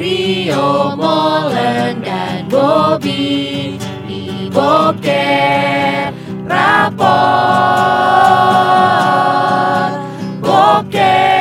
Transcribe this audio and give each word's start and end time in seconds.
Rio 0.00 0.96
Molen 0.96 2.00
dan 2.00 2.48
Bobby 2.48 3.76
di 4.08 4.48
Boker 4.48 6.08
Rapor 6.48 7.04
Boker 10.40 11.39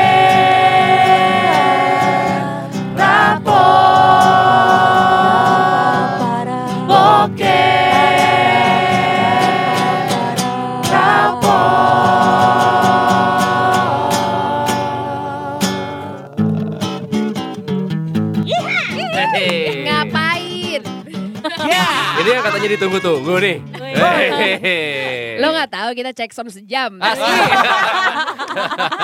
Ini 22.69 22.77
ditunggu-tunggu 22.77 23.33
nih. 23.41 23.57
Hehehe. 23.97 24.77
Lo 25.41 25.49
nggak 25.49 25.73
tahu 25.73 25.89
kita 25.97 26.13
cek 26.13 26.29
sound 26.29 26.53
sejam. 26.53 27.01
Asli. 27.01 27.25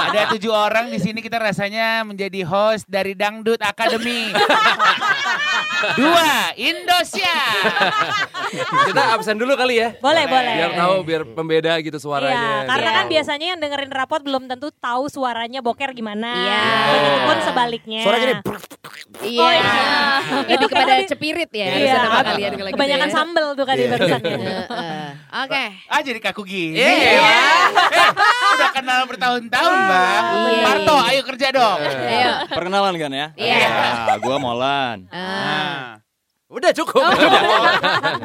Ada 0.05 0.38
tujuh 0.38 0.53
orang 0.53 0.93
di 0.93 1.01
sini 1.01 1.17
kita 1.17 1.41
rasanya 1.41 2.05
menjadi 2.05 2.45
host 2.45 2.85
dari 2.85 3.17
Dangdut 3.17 3.57
Academy. 3.57 4.29
Dua, 5.97 6.53
Indonesia. 6.53 7.35
Kita 8.85 9.17
absen 9.17 9.41
dulu 9.41 9.57
kali 9.57 9.81
ya. 9.81 9.97
Boleh, 9.97 10.29
boleh. 10.29 10.55
Biar 10.61 10.71
tahu, 10.77 10.95
biar 11.02 11.21
pembeda 11.25 11.73
gitu 11.81 11.97
Iya, 11.97 12.05
suaranya. 12.05 12.49
karena 12.69 12.89
Iya. 12.89 12.97
kan 13.02 13.05
biasanya 13.09 13.45
yang 13.49 13.59
dengerin 13.59 13.89
rapot 13.89 14.21
belum 14.21 14.45
tentu 14.45 14.69
tahu 14.77 15.09
suaranya 15.09 15.66
boker 15.66 15.89
gimana. 15.97 16.29
Iya. 16.38 16.61
Begitupun 16.93 17.38
sebaliknya. 17.41 18.02
Suara 18.05 18.17
gini. 18.21 18.33
Iya. 19.22 19.41
Oh, 19.41 19.52
iya. 19.52 19.81
Lebih 20.48 20.67
kepada 20.67 20.94
cepirit 21.03 21.52
ya. 21.52 21.66
Iya. 21.66 21.76
Bisa 21.77 21.98
nama 21.99 22.22
kalian 22.23 22.52
kalau 22.53 22.69
gitu 22.69 22.78
Kebanyakan 22.78 23.09
ya. 23.09 23.14
sambel 23.14 23.47
tuh 23.53 23.66
kan 23.66 23.75
di 23.75 23.83
Iya. 23.83 23.92
barusan. 23.92 24.22
Heeh. 24.22 25.08
Oke. 25.36 25.64
Ah 25.86 26.00
jadi 26.00 26.19
kaku 26.19 26.42
gini. 26.44 26.78
Iya. 26.78 27.31
Eh, 27.92 28.09
udah 28.56 28.69
kenal 28.72 29.02
bertahun-tahun 29.06 29.78
bang. 29.86 30.23
Iya. 30.25 30.64
Parto, 30.64 30.95
ayo 31.02 31.22
kerja 31.23 31.47
dong. 31.52 31.80
Ayo. 31.81 32.31
Perkenalan 32.47 32.94
kan 32.95 33.11
ya? 33.11 33.28
Iya. 33.36 33.58
Ya, 34.06 34.16
gua 34.17 34.38
Molan. 34.38 35.09
Ah. 35.09 36.05
Ah. 36.45 36.53
Udah 36.61 36.71
cukup. 36.77 37.01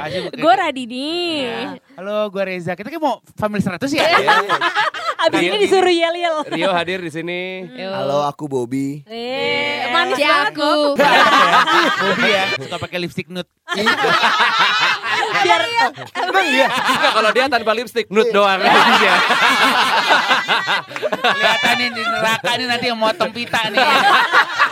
Ayo, 0.04 0.28
oke. 0.28 0.36
Gue 0.36 0.52
Radini. 0.52 1.40
Ya. 1.48 1.80
Halo, 1.96 2.28
gue 2.28 2.42
Reza. 2.44 2.76
Kita 2.76 2.92
kayak 2.92 3.00
mau 3.00 3.24
family 3.32 3.64
100 3.64 3.80
ya? 3.96 4.04
Abis 5.20 5.40
ini 5.40 5.56
disuruh 5.60 5.92
yel-yel. 5.92 6.44
Rio 6.52 6.68
hadir 6.72 7.00
di 7.00 7.08
sini. 7.08 7.64
Yuk. 7.64 7.92
Halo, 7.92 8.24
aku 8.28 8.44
Bobby. 8.44 9.04
Eh, 9.08 9.88
manis 9.88 10.20
Si 10.20 10.24
banget 10.24 10.52
aku. 10.52 10.96
Bobby 10.96 12.28
ya, 12.28 12.44
suka 12.60 12.76
pakai 12.76 12.98
lipstick 13.00 13.28
nude. 13.32 13.48
Biar 15.40 15.62
Emang 16.20 16.46
iya? 16.48 16.68
Kalau 17.16 17.30
dia 17.32 17.44
tanpa 17.48 17.72
lipstick, 17.72 18.08
nude 18.12 18.32
doang. 18.32 18.60
Iya. 18.60 19.14
Kelihatan 21.20 21.74
nih 21.76 21.88
di 21.92 22.02
neraka 22.04 22.50
nih 22.56 22.66
nanti 22.68 22.84
yang 22.88 23.00
motong 23.00 23.32
pita 23.32 23.60
nih. 23.72 23.80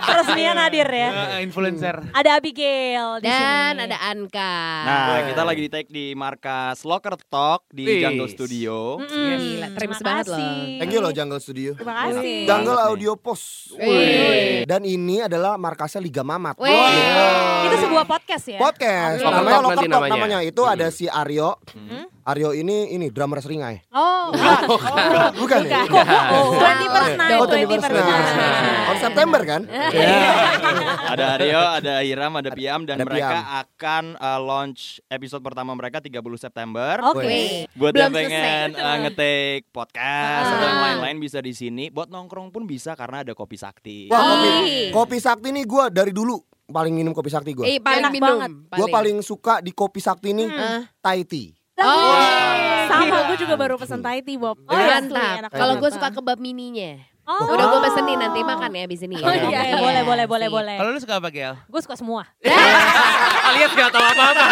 peresmian 0.00 0.56
hadir 0.56 0.86
ya. 0.86 1.08
Eh, 1.34 1.42
influencer. 1.42 1.96
Ada 2.10 2.38
Abigail 2.38 3.18
di 3.18 3.26
Dan 3.26 3.74
sini. 3.74 3.84
ada 3.84 3.96
Anka. 4.04 4.54
Nah, 4.80 5.20
kita 5.26 5.42
lagi 5.42 5.60
di 5.60 5.70
take 5.70 5.90
di 5.90 6.06
markas 6.12 6.82
Locker 6.82 7.18
Talk 7.24 7.66
di 7.68 7.84
Wih. 7.84 8.00
Jungle 8.00 8.28
Studio. 8.28 8.98
Mm-mm. 8.98 9.10
Gila, 9.34 9.66
Terima 9.66 9.76
tremes 9.76 10.00
banget 10.00 10.26
loh. 10.26 10.36
kasih. 10.36 10.78
Thank 10.78 10.90
you 10.90 11.00
loh 11.00 11.12
Jungle 11.12 11.38
Studio. 11.38 11.70
Terima 11.74 11.94
kasih. 12.04 12.38
Jungle. 12.44 12.78
Audio 12.84 13.12
Post. 13.14 13.74
Wih. 13.74 14.64
Dan 14.64 14.82
ini 14.82 15.20
adalah 15.20 15.56
markasnya 15.56 15.98
Liga 15.98 16.22
Mamat. 16.22 16.56
Wih. 16.56 16.70
Itu 17.64 17.76
sebuah 17.80 18.04
podcast 18.04 18.44
ya? 18.46 18.58
Podcast. 18.58 19.18
Locker 19.18 19.32
namanya 19.32 19.50
Talk 19.50 19.62
Locker 19.62 19.74
nanti 19.74 19.86
Talk 19.86 20.00
namanya. 20.00 20.14
namanya. 20.14 20.38
Itu 20.42 20.62
ada 20.64 20.86
si 20.88 21.06
Aryo. 21.06 21.56
Hmm. 21.70 22.06
Aryo 22.24 22.50
ini 22.50 22.88
ini 22.90 23.08
drummer 23.08 23.36
seringai. 23.38 23.84
Oh, 23.92 24.32
Bukan 25.36 25.60
ya? 25.62 25.84
Oh, 26.32 26.56
Twenty 26.56 26.86
first 26.88 27.14
night, 27.14 27.36
Oh, 27.36 27.44
twenty 27.44 27.66
21st 27.66 27.84
first 27.84 28.00
night. 28.00 28.24
night. 28.32 28.88
On 28.88 28.96
September 28.98 29.40
kan? 29.42 29.62
Ada 31.04 31.24
Aryo, 31.36 31.62
ada 31.76 31.94
Hiram, 32.00 32.32
ada 32.34 32.50
Piam 32.50 32.80
dan 32.82 32.96
Ada 32.96 33.04
mereka 33.04 33.28
Piam. 33.30 33.44
akan 33.60 34.04
uh, 34.16 34.40
launch 34.40 34.80
episode 35.06 35.42
pertama 35.42 35.72
mereka 35.72 36.00
30 36.00 36.16
September. 36.38 36.96
Oke. 37.06 37.68
Buat 37.74 37.92
Belum 37.92 38.02
yang 38.02 38.12
pengen 38.14 38.68
selesai. 38.72 38.80
uh, 38.82 38.96
nge-take 39.02 39.64
podcast 39.68 40.44
Ah. 40.46 40.50
atau 40.50 40.66
yang 40.66 40.80
lain-lain 40.82 41.16
bisa 41.18 41.38
di 41.38 41.52
sini. 41.52 41.84
Buat 41.88 42.08
nongkrong 42.08 42.48
pun 42.48 42.64
bisa 42.64 42.92
karena 42.94 43.20
ada 43.20 43.32
kopi 43.32 43.54
sakti. 43.54 44.08
Wah, 44.08 44.16
kopi, 44.32 44.52
kopi 44.90 45.16
sakti 45.18 45.48
nih 45.50 45.64
gue 45.64 45.84
dari 45.90 46.10
dulu 46.10 46.40
paling 46.64 46.96
minum 46.96 47.12
kopi 47.12 47.28
sakti 47.28 47.52
gue. 47.52 47.64
Eh, 47.66 47.76
paling 47.76 48.00
Enak 48.00 48.12
minum. 48.12 48.28
banget. 48.40 48.50
Gue 48.72 48.88
paling 48.88 49.16
suka 49.20 49.60
di 49.60 49.70
kopi 49.70 50.00
sakti 50.00 50.32
nih 50.32 50.48
Ah. 50.48 50.80
Thai 50.98 51.20
tea. 51.22 51.52
Oh. 51.74 52.86
Sama, 52.86 53.16
gue 53.34 53.36
juga 53.42 53.54
baru 53.58 53.74
pesen 53.74 53.98
Thai 53.98 54.22
tea, 54.22 54.38
Bob. 54.38 54.54
Oh, 54.62 54.78
iya, 54.78 55.02
Mantap. 55.02 55.50
Kalau 55.50 55.74
gue 55.82 55.90
suka 55.90 56.08
kebab 56.14 56.38
mininya. 56.38 57.02
Oh. 57.24 57.56
Udah 57.56 57.72
gue 57.72 57.80
pesenin 57.88 58.20
nanti 58.20 58.44
makan 58.44 58.68
ya 58.76 58.84
abis 58.84 59.00
ini. 59.08 59.16
Oh, 59.16 59.32
iya, 59.32 59.48
iya. 59.48 59.76
boleh, 59.80 60.04
boleh, 60.04 60.24
boleh, 60.28 60.48
Sip. 60.52 60.56
boleh. 60.60 60.76
Kalau 60.76 60.90
lu 60.92 61.00
suka 61.00 61.14
apa, 61.16 61.28
Gel? 61.32 61.56
Gue 61.72 61.80
suka 61.80 61.96
semua. 61.96 62.28
Alias 63.48 63.72
gak 63.72 63.88
tahu 63.88 64.04
apa-apa. 64.04 64.46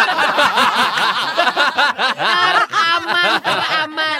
aman, 2.73 3.29
aman. 3.77 4.19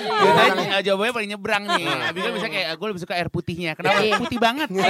Biasanya 0.00 0.80
eh, 0.80 0.82
jawabannya 0.88 1.12
paling 1.12 1.30
nyebrang 1.36 1.62
nih. 1.76 1.84
Abis 2.08 2.22
bisa 2.32 2.48
kayak 2.48 2.72
gue 2.72 2.88
lebih 2.88 3.02
suka 3.04 3.14
air 3.20 3.28
putihnya. 3.28 3.76
Kenapa? 3.76 4.00
Iya. 4.00 4.16
Putih 4.16 4.40
banget. 4.40 4.68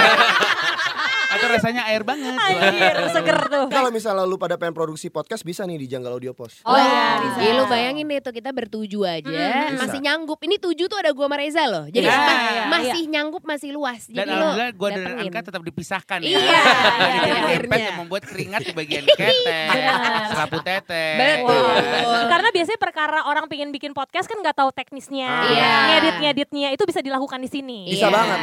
Atau 1.34 1.48
rasanya 1.48 1.82
air 1.86 2.02
banget. 2.02 2.32
Anjir, 2.32 2.94
seger 3.10 3.38
tuh. 3.46 3.66
Kalau 3.68 3.90
misalnya 3.90 4.22
lu 4.22 4.36
pada 4.36 4.54
pengen 4.54 4.72
produksi 4.72 5.08
podcast 5.08 5.42
bisa 5.42 5.62
nih 5.62 5.76
di 5.76 5.86
Jungle 5.86 6.12
Audio 6.12 6.32
Post. 6.32 6.62
Oh 6.62 6.72
iya, 6.72 7.20
bisa. 7.20 7.38
bisa. 7.40 7.52
lu 7.54 7.64
bayangin 7.66 8.04
deh 8.04 8.20
tuh 8.20 8.32
kita 8.32 8.50
bertuju 8.50 8.98
aja 9.02 9.30
Hmm, 9.64 9.78
masih 9.78 10.00
nyanggup. 10.00 10.38
Ini 10.38 10.56
tujuh 10.56 10.86
tuh 10.86 10.96
ada 10.96 11.10
gua 11.10 11.26
sama 11.26 11.36
Reza 11.36 11.64
loh. 11.64 11.84
Jadi 11.86 12.04
Iya, 12.04 12.16
ma- 12.16 12.34
iya, 12.44 12.62
masih 12.68 13.02
nyanggup 13.06 13.42
masih 13.42 13.70
luas. 13.70 14.06
Dan 14.06 14.16
Jadi 14.16 14.30
lo 14.30 14.36
alhamdulillah 14.36 14.70
gue 14.72 14.88
dan 14.88 14.98
datengin. 15.00 15.24
Anka 15.24 15.40
tetap 15.42 15.62
dipisahkan 15.62 16.18
ya. 16.18 16.28
Iya, 16.28 16.38
Jadi 16.38 16.48
iya, 17.20 17.34
akhirnya. 17.34 17.58
dempet 17.64 17.80
yang 17.80 17.98
membuat 17.98 18.22
keringat 18.24 18.60
di 18.62 18.72
bagian 18.72 19.04
ketek, 19.04 19.68
serapu 20.28 20.58
tete. 20.60 21.06
Betul. 21.16 21.74
Karena 22.32 22.48
biasanya 22.50 22.80
perkara 22.80 23.18
orang 23.24 23.44
pengen 23.46 23.70
bikin 23.70 23.92
podcast 23.92 24.24
kan 24.24 24.38
nggak 24.38 24.54
tahu 24.54 24.70
teknisnya, 24.70 25.28
Iya. 25.46 25.72
ngedit-ngeditnya 25.90 26.68
itu 26.70 26.82
bisa 26.82 27.00
dilakukan 27.00 27.38
di 27.38 27.48
sini. 27.48 27.78
Bisa 27.86 28.08
banget. 28.08 28.38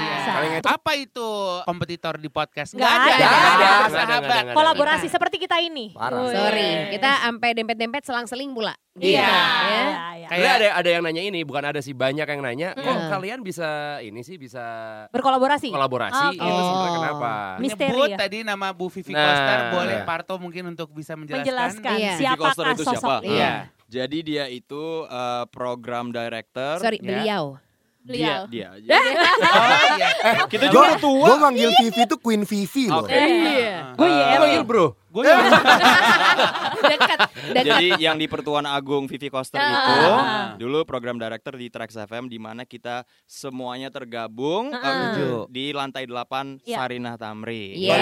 Apa 0.61 0.91
itu 0.95 1.27
kompetitor 1.63 2.15
di 2.15 2.27
podcast? 2.27 2.73
Nggak 2.81 2.93
ada. 2.97 3.13
Nggak 3.15 3.53
ada, 3.53 3.69
Sahabat. 3.87 4.43
Kolaborasi 4.51 5.07
seperti 5.07 5.37
kita 5.37 5.57
ini. 5.57 5.93
Parah. 5.93 6.25
Sorry, 6.27 6.89
kita 6.91 7.09
sampai 7.21 7.49
dempet-dempet 7.53 8.01
selang-seling 8.01 8.49
pula. 8.51 8.73
Iya. 8.93 9.21
Ya. 9.21 9.23
iya, 9.23 9.85
iya. 10.17 10.27
Kayak 10.27 10.51
ada 10.53 10.67
ada 10.75 10.89
yang 10.89 11.01
nanya 11.01 11.23
ini, 11.23 11.39
bukan 11.41 11.63
ada 11.63 11.79
sih 11.79 11.93
banyak 11.93 12.23
yang 12.23 12.41
nanya. 12.41 12.69
Kok 12.73 12.83
Mm. 12.83 13.07
kalian 13.09 13.39
bisa 13.39 13.69
ini 13.99 14.19
sih 14.19 14.35
bisa 14.35 14.63
Berkolaborasi. 15.09 15.69
kolaborasi? 15.69 16.25
Oke. 16.33 16.41
Itu 16.41 16.61
sebenarnya 16.61 16.89
Oh. 16.89 16.95
kenapa? 16.97 17.31
Misteri 17.57 17.87
Menyebut 17.87 18.09
ya. 18.09 18.17
tadi 18.17 18.37
nama 18.41 18.67
Bu 18.71 18.85
Vivi 18.89 19.11
Nah. 19.11 19.23
Koster, 19.23 19.59
boleh 19.71 19.95
Iya. 19.95 20.03
Parto 20.03 20.35
mungkin 20.35 20.63
untuk 20.67 20.91
bisa 20.91 21.13
menjelaskan. 21.13 21.43
Menjelaskan 21.43 21.95
Iya. 21.95 22.09
Vivi 22.09 22.19
siapakah 22.19 22.43
Koster 22.49 22.65
itu 22.67 22.83
siapa? 22.85 23.15
Iya. 23.23 23.51
Jadi 23.87 24.17
dia 24.21 24.45
itu 24.47 24.83
uh, 25.05 25.43
program 25.47 26.09
director. 26.09 26.79
Sorry, 26.79 26.97
Ya. 26.97 27.07
beliau. 27.11 27.43
Dia, 28.01 28.49
dia 28.49 28.67
aja. 28.71 28.89
Oh 29.51 29.67
iya. 29.93 30.07
Kita 30.47 30.65
Gue 30.67 30.81
juga 30.81 30.97
tua. 30.97 31.25
gue 31.27 31.35
manggil 31.37 31.69
Vivi 31.75 32.01
tuh 32.05 32.17
Queen 32.17 32.41
Vivi 32.43 32.89
loh. 32.89 33.05
Oke. 33.05 33.13
Iya. 33.13 33.93
Gue 33.93 34.07
Lu 34.07 34.13
YR. 34.15 34.39
manggil 34.39 34.63
bro. 34.63 34.85
Gue 35.11 35.23
yang 35.23 35.43
Dekat, 36.81 37.19
dekat. 37.51 37.65
Jadi 37.67 37.87
yang 37.99 38.15
di 38.15 38.25
Pertuan 38.25 38.63
Agung 38.63 39.05
Vivi 39.05 39.27
Koster 39.27 39.59
Ah. 39.59 39.69
itu 39.69 39.91
Ah. 40.01 40.47
dulu 40.55 40.81
program 40.81 41.15
director 41.15 41.53
di 41.53 41.67
Trax 41.67 41.93
FM 41.95 42.25
di 42.25 42.35
mana 42.35 42.63
kita 42.63 43.03
semuanya 43.23 43.87
tergabung 43.87 44.71
Ah. 44.71 45.13
eh, 45.13 45.45
di 45.47 45.71
lantai 45.71 46.03
8 46.05 46.57
Iya. 46.61 46.77
Sarinah 46.77 47.15
Tamri. 47.15 47.75
Iya. 47.77 47.95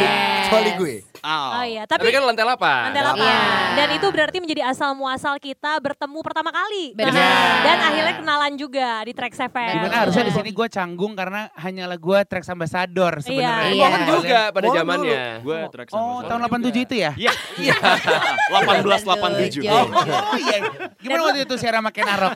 Kecuali 0.46 0.72
gue. 0.76 0.96
Oh 1.20 1.64
iya, 1.64 1.84
Tapi, 1.84 2.02
tapi 2.02 2.10
kan 2.12 2.24
lantai 2.24 2.46
8. 2.46 2.86
Lantai 2.88 3.02
delapan. 3.02 3.26
Iya. 3.26 3.40
Dan 3.76 3.90
itu 3.92 4.08
berarti 4.10 4.38
menjadi 4.40 4.62
asal 4.66 4.94
muasal 4.94 5.36
kita 5.38 5.78
bertemu 5.78 6.20
pertama 6.22 6.50
kali. 6.50 6.94
Benar. 6.94 7.12
Nah, 7.12 7.62
Dan 7.62 7.78
akhirnya 7.84 8.14
kenalan 8.16 8.54
juga 8.56 8.90
di 9.04 9.12
Trax 9.12 9.34
FM. 9.42 9.74
Gimana 9.76 9.96
harusnya 10.00 10.24
di 10.24 10.34
sini 10.34 10.50
gue 10.50 10.68
canggung 10.68 11.14
karena 11.14 11.50
hanyalah 11.54 11.98
gue 11.98 12.20
tracks 12.24 12.48
ambassador 12.48 13.14
sebenarnya. 13.20 13.72
Iya. 13.72 13.88
Kan 13.90 14.02
juga 14.10 14.40
pada 14.52 14.68
zamannya. 14.70 15.22
Gue 15.42 15.58
Trax 15.68 15.88
Oh, 15.92 16.22
Ambassador 16.22 16.30
tahun 16.30 16.42
87 16.64 16.80
itu 16.82 16.96
ya? 16.96 16.99
Iya. 17.16 17.32
Iya. 17.56 17.76
1887. 18.52 19.64
Iya. 19.64 19.72
Oh 19.88 20.36
iya. 20.36 20.58
Gimana 21.00 21.22
waktu 21.32 21.48
itu 21.48 21.56
siaran 21.56 21.80
sama 21.86 21.92
Kenarok? 21.96 22.36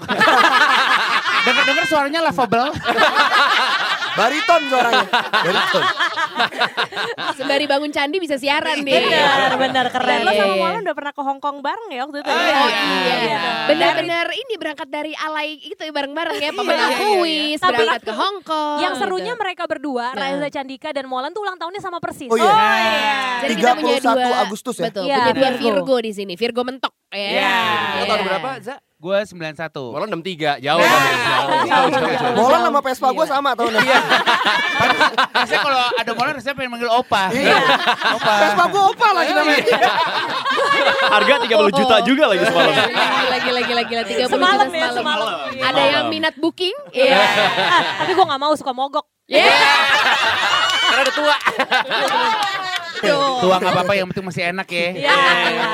Dengar-dengar 1.46 1.86
suaranya 1.90 2.20
lovable. 2.24 2.72
Bariton 4.14 4.62
suaranya. 4.68 5.08
Bariton. 5.42 5.84
Sembari 7.34 7.66
bangun 7.66 7.90
candi 7.90 8.18
bisa 8.18 8.36
siaran 8.36 8.80
nih. 8.80 8.94
Benar, 8.94 9.52
benar 9.58 9.86
keren. 9.90 10.22
Lo 10.22 10.32
Iya, 10.32 10.40
sama 10.40 10.54
iya. 10.54 10.62
Molan 10.62 10.82
udah 10.82 10.96
pernah 10.96 11.12
ke 11.12 11.22
Hong 11.22 11.40
Kong 11.40 11.58
bareng 11.60 11.90
ya 11.90 12.02
waktu 12.04 12.18
itu? 12.20 12.30
Oh, 12.30 12.38
ya? 12.38 12.56
Oh 12.56 12.70
iya. 12.70 13.16
iya, 13.20 13.40
benar-benar 13.66 14.26
ini 14.32 14.54
berangkat 14.56 14.88
dari 14.88 15.14
alay 15.14 15.58
itu 15.60 15.82
bareng-bareng 15.82 16.38
ya 16.38 16.50
pemenang 16.52 16.90
Iya, 16.90 16.98
iya, 16.98 17.06
iya. 17.06 17.18
kuis, 17.18 17.60
Tapi 17.60 17.74
berangkat 17.76 18.02
ke 18.04 18.14
Hong 18.14 18.38
Kong. 18.42 18.78
Yang 18.80 18.94
serunya 18.98 19.34
gitu. 19.34 19.42
mereka 19.42 19.64
berdua, 19.66 20.06
Nah. 20.14 20.22
Reza 20.30 20.50
Candika 20.52 20.90
dan 20.92 21.06
Molan 21.06 21.32
tuh 21.32 21.42
ulang 21.42 21.58
tahunnya 21.58 21.82
sama 21.82 21.98
persis. 21.98 22.28
Oh 22.28 22.38
iya. 22.38 23.42
Jadi 23.42 23.54
kita 23.56 23.72
punya 23.76 23.98
31 23.98 24.14
dua 24.20 24.38
Agustus 24.42 24.76
ya? 24.78 24.88
Betul, 24.88 25.04
Iya, 25.06 25.18
punya 25.20 25.34
dua 25.34 25.50
Virgo. 25.52 25.64
Virgo 25.64 25.96
di 26.00 26.12
sini. 26.12 26.34
Virgo 26.34 26.62
mentok 26.62 26.94
ya. 27.10 27.18
Iya. 27.18 27.56
Lo 27.94 28.04
tahun 28.08 28.22
berapa, 28.24 28.50
Za? 28.62 28.76
Gue 29.04 29.20
91. 29.20 29.36
Malah 29.92 30.08
63, 30.08 30.64
jauh 30.64 30.80
kan? 30.80 31.02
Jauh, 31.04 31.52
jauh, 31.68 31.88
jauh, 31.92 32.08
jauh. 32.08 32.36
Molan 32.40 32.60
sama 32.64 32.80
Vespa 32.80 33.08
gue 33.12 33.26
sama 33.28 33.50
tahunnya. 33.52 33.84
Rasanya 35.36 35.60
kalau 35.68 35.82
ada 35.92 36.12
molar 36.16 36.32
rasanya 36.40 36.56
pengen 36.56 36.72
manggil 36.72 36.88
opa. 36.88 37.28
Iya. 37.36 37.60
Opa. 38.16 38.34
Vespa 38.48 38.64
gue 38.72 38.84
opa 38.96 39.08
lagi 39.12 39.32
namanya. 39.36 39.60
Harga 41.12 41.34
30 41.44 41.80
juta 41.84 41.96
juga 42.08 42.24
lagi 42.32 42.48
semalam. 42.48 42.74
Gila, 42.80 43.38
gila, 43.44 43.62
gila, 43.68 43.82
gila. 43.84 44.02
30 44.08 44.32
Semalam 44.32 44.68
juta 44.72 44.80
ya, 44.80 44.90
semalam. 44.96 45.28
Ada 45.52 45.82
yang 45.84 46.06
minat 46.08 46.36
booking? 46.40 46.76
Iya. 46.96 47.20
Ah, 47.60 47.82
tapi 48.00 48.16
gue 48.16 48.24
gak 48.24 48.40
mau 48.40 48.56
suka 48.56 48.72
mogok. 48.72 49.04
Yeah. 49.28 49.52
Karena 50.88 51.02
udah 51.04 51.16
tua. 51.20 51.36
Tua 53.04 53.56
nggak 53.60 53.74
apa-apa 53.76 53.94
yang 53.94 54.08
penting 54.10 54.26
masih 54.26 54.44
enak 54.50 54.68
ya. 54.68 54.80
Iya, 54.80 54.90
iya, 54.96 55.34
iya. 55.52 55.70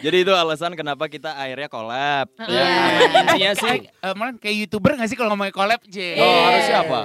Jadi 0.00 0.16
itu 0.24 0.32
alasan 0.32 0.72
kenapa 0.72 1.04
kita 1.06 1.36
akhirnya 1.36 1.68
collab. 1.68 2.26
Iya. 2.40 2.64
Ya, 2.64 3.20
intinya 3.20 3.52
sih 3.54 3.76
Eh, 3.90 4.12
malah 4.16 4.32
kayak 4.40 4.56
youtuber 4.64 4.96
gak 4.96 5.08
sih 5.12 5.16
kalau 5.16 5.36
ngomongin 5.36 5.52
collab, 5.52 5.80
J? 5.84 6.16
Oh, 6.16 6.38
harusnya 6.48 6.78
apa? 6.82 7.00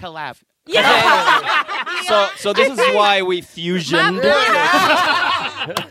Collab. 0.00 0.36
So 2.08 2.16
so 2.36 2.48
this 2.52 2.68
is 2.68 2.80
why 2.92 3.20
we 3.24 3.40
fusion. 3.40 4.20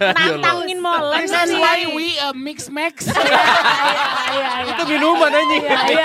Nantangin 0.02 0.80
Molan. 0.82 1.22
This 1.22 1.34
is 1.34 1.54
why 1.54 1.86
we 1.94 2.18
uh, 2.18 2.34
mix 2.34 2.70
max. 2.70 3.06
Itu 4.70 4.84
minuman 4.86 5.30
anjing. 5.34 5.64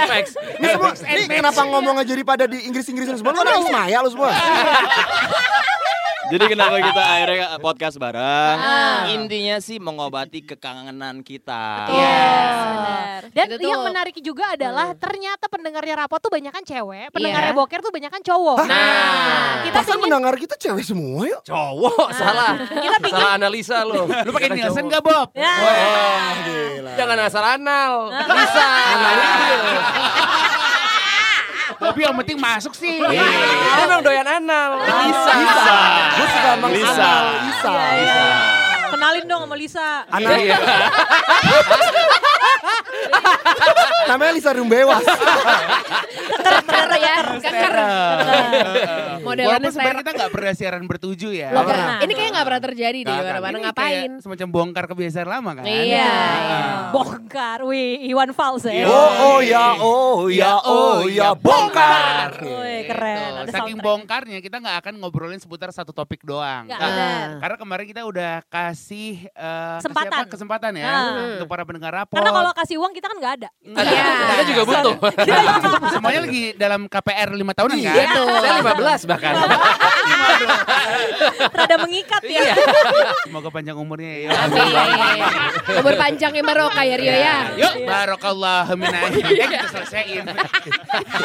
Max. 0.08 0.37
Ini 0.37 0.67
semua, 0.73 0.93
ini 0.96 1.23
kenapa 1.29 1.62
ngomongnya 1.64 2.05
jadi 2.05 2.23
pada 2.25 2.44
di 2.49 2.64
Inggris-Inggrisin 2.64 3.20
semua? 3.20 3.32
Lu 3.32 3.40
orang 3.40 3.61
Ismaya 3.61 3.99
lu 4.05 4.11
semua. 4.12 4.32
Jadi 6.23 6.45
kenapa 6.47 6.79
kita 6.79 7.03
akhirnya 7.03 7.59
podcast 7.59 7.97
bareng? 7.97 8.57
Intinya 9.13 9.57
sih 9.59 9.77
mengobati 9.77 10.39
kekangenan 10.41 11.21
kita. 11.21 11.89
Yes, 11.89 12.55
benar. 12.63 13.21
Dan 13.29 13.47
Itu 13.49 13.57
tuh- 13.57 13.67
yang 13.67 13.83
menarik 13.83 14.17
juga 14.17 14.45
adalah 14.51 14.95
ternyata 14.95 15.47
pendengarnya 15.47 15.95
Rapot 15.97 16.19
tuh 16.19 16.31
banyak 16.31 16.49
kan 16.49 16.63
cewek, 16.63 17.11
pendengarnya 17.11 17.51
Iya. 17.51 17.59
Boker 17.59 17.81
tuh 17.81 17.91
banyak 17.91 18.07
kan 18.09 18.23
cowok. 18.23 18.59
Nah, 18.63 18.87
kita 19.63 19.75
Bahkan 19.75 19.89
pingin 19.89 20.03
mendengar 20.05 20.35
kita 20.37 20.55
cewek 20.57 20.85
semua 20.85 21.23
yuk. 21.27 21.43
Cowok, 21.43 22.07
salah. 22.15 22.55
kita 22.71 22.97
pingin 23.01 23.19
Salah 23.19 23.33
analisa 23.35 23.79
lo. 23.83 24.07
Lu 24.07 24.31
pakai 24.31 24.51
Nielsen 24.53 24.85
gak, 24.87 25.03
Bob? 25.03 25.29
Ya. 25.33 25.55
Wah, 25.59 26.31
gila. 26.41 26.91
Jangan 26.95 27.19
asal 27.21 27.43
anal. 27.43 27.93
Bisa. 28.15 28.67
Tapi 31.82 32.00
yang 32.06 32.14
penting 32.14 32.38
masuk 32.38 32.73
sih. 32.79 33.02
Dia 33.02 33.82
memang 33.82 34.00
doyan 34.06 34.26
anal. 34.26 34.79
Bisa. 34.87 35.32
Bisa. 35.34 35.76
Gue 36.14 36.26
suka 36.31 36.52
Lisa. 36.55 36.62
menganal 36.62 37.25
Lisa. 37.43 37.73
Iya. 37.99 38.52
Kenalin 38.93 39.25
dong 39.25 39.49
sama 39.49 39.56
Lisa. 39.56 40.05
Anak. 40.12 40.37
Namanya 44.12 44.33
Lisa 44.37 44.50
Rumbewas. 44.53 45.00
keker 46.43 46.91
ya, 47.00 47.17
keker. 47.41 47.75
Modelannya 49.23 49.49
Walaupun 49.49 49.73
sebenarnya 49.73 50.03
kita 50.05 50.12
gak 50.19 50.33
pernah 50.35 50.53
siaran 50.53 50.85
bertuju 50.85 51.29
ya. 51.33 51.49
Loh, 51.55 51.65
pernah. 51.65 51.97
Ini 52.05 52.12
kayaknya 52.12 52.33
gak 52.37 52.47
pernah 52.47 52.62
terjadi 52.62 52.99
Nggak, 53.06 53.17
mana-mana 53.23 53.56
ngapain. 53.71 54.11
kayak 54.12 54.21
Semacam 54.21 54.49
bongkar 54.53 54.85
kebiasaan 54.91 55.29
lama 55.29 55.50
kan. 55.56 55.65
Iya. 55.65 56.12
Bongkar, 56.93 57.59
wih 57.65 58.05
Iwan 58.12 58.31
Fals 58.37 58.69
ya. 58.69 58.85
Oh, 58.85 59.11
oh 59.33 59.39
ya, 59.41 59.67
oh 59.81 60.29
ya, 60.29 60.53
oh 60.61 61.09
ya, 61.09 61.33
bongkar. 61.33 62.43
Keren. 62.94 63.17
Gitu. 63.17 63.39
Ada 63.39 63.50
Saking 63.50 63.61
soundtrack. 63.73 63.87
bongkarnya 63.87 64.39
kita 64.41 64.56
nggak 64.59 64.77
akan 64.79 64.94
ngobrolin 64.97 65.37
seputar 65.37 65.69
satu 65.71 65.91
topik 65.91 66.23
doang. 66.23 66.65
Nggak 66.65 66.77
Ah. 66.77 66.89
ada. 66.89 67.09
Karena 67.39 67.56
kemarin 67.56 67.87
kita 67.87 68.03
udah 68.03 68.33
kasih 68.47 69.25
eh, 69.25 69.75
kasih 69.75 69.81
Kesempatan. 69.83 70.12
apa? 70.15 70.29
kesempatan 70.29 70.73
ya 70.75 70.85
Ah. 70.85 71.03
untuk 71.35 71.49
para 71.49 71.62
pendengar 71.62 71.93
rapor. 71.94 72.17
Karena 72.17 72.31
kalau 72.33 72.50
kasih 72.55 72.77
uang 72.77 72.93
kita 72.93 73.06
kan 73.06 73.17
nggak 73.17 73.35
ada. 73.37 73.49
Iya. 73.62 74.05
Kita 74.12 74.44
juga 74.47 74.62
butuh. 74.65 74.94
semuanya 75.91 76.21
lagi 76.23 76.43
dalam 76.55 76.81
KPR 76.87 77.29
lima 77.33 77.53
tahunan 77.53 77.77
kan? 77.77 77.93
Iya. 77.94 78.05
Saya 78.39 78.53
15 78.61 79.00
bahkan. 79.05 79.33
Rada 81.52 81.76
mengikat 81.81 82.23
ya. 82.25 82.55
Semoga 83.25 83.49
panjang 83.49 83.76
umurnya 83.76 84.12
ya. 84.25 84.31
Amin. 84.34 85.20
Umur 85.79 85.94
panjang 85.96 86.32
ya 86.32 86.43
Maroka 86.43 86.82
ya 86.82 86.96
Rio 86.96 87.14
ya. 87.14 87.37
Yuk, 87.56 87.75
barokallah 87.84 88.64
minahi. 88.75 89.20
Ya 89.32 89.46
kita 89.49 89.67
selesaiin. 89.70 90.25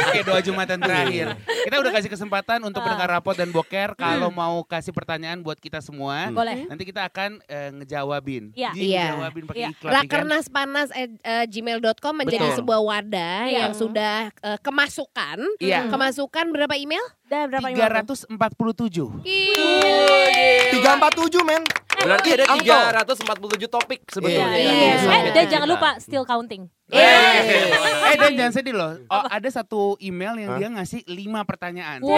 Oke, 0.08 0.20
doa 0.24 0.40
Jumatan 0.40 0.78
terakhir. 0.80 1.36
Kita 1.66 1.76
udah 1.78 1.92
kasih 1.92 2.10
kesempatan 2.10 2.60
untuk 2.64 2.82
pendengar 2.82 3.10
rapot 3.10 3.36
dan 3.36 3.50
boker 3.50 3.94
kalau 3.94 4.30
mau 4.30 4.64
kasih 4.64 4.92
pertanyaan 4.92 5.42
buat 5.42 5.58
kita 5.58 5.80
semua. 5.80 6.30
Boleh. 6.32 6.68
Nanti 6.68 6.84
kita 6.84 7.08
akan 7.08 7.42
eh, 7.46 7.70
ngejawabin. 7.74 8.54
Iya. 8.54 8.72
Iya. 8.74 9.06
ngejawabin 9.14 9.44
pakai 9.46 9.60
Iya. 9.60 9.70
iklan. 9.74 9.90
kan. 9.90 9.96
Rakernas 9.98 10.46
panas 10.48 10.88
eh, 10.94 11.10
eh, 11.22 11.46
gmail.com 11.48 12.14
menjadi 12.16 12.48
Betul. 12.48 12.58
sebuah 12.62 12.80
wadah 12.82 13.40
Iya. 13.48 13.60
yang 13.68 13.72
sudah 13.74 14.30
eh, 14.32 14.58
kemasukan. 14.62 15.38
Iya. 15.60 15.90
Kemasukan 15.90 16.46
berapa 16.52 16.76
email? 16.76 17.04
Dan 17.28 17.52
berapa 17.52 17.68
email? 17.68 18.08
347. 18.08 19.20
Tiga 20.72 20.90
empat 20.96 21.12
tujuh 21.14 21.44
men. 21.44 21.64
Berarti 21.98 22.30
ada 22.38 22.46
Angko. 22.54 22.78
347 23.18 23.68
topik 23.68 24.00
sebetulnya. 24.08 24.54
Iya. 24.54 24.62
yang 24.62 24.70
Eh, 24.70 24.86
diusulkan 24.86 25.18
dan 25.26 25.34
kita. 25.34 25.52
jangan 25.52 25.68
lupa 25.68 25.90
still 25.98 26.24
counting. 26.24 26.70
Eh, 26.88 27.04
eh 28.08 28.16
dan 28.16 28.32
jangan 28.32 28.54
sedih 28.54 28.72
loh. 28.72 28.96
Oh, 29.12 29.24
ada 29.28 29.50
satu 29.52 30.00
email 30.00 30.40
yang 30.40 30.56
dia 30.56 30.72
ngasih 30.72 31.04
lima 31.04 31.44
pertanyaan. 31.44 32.00
Wow. 32.00 32.16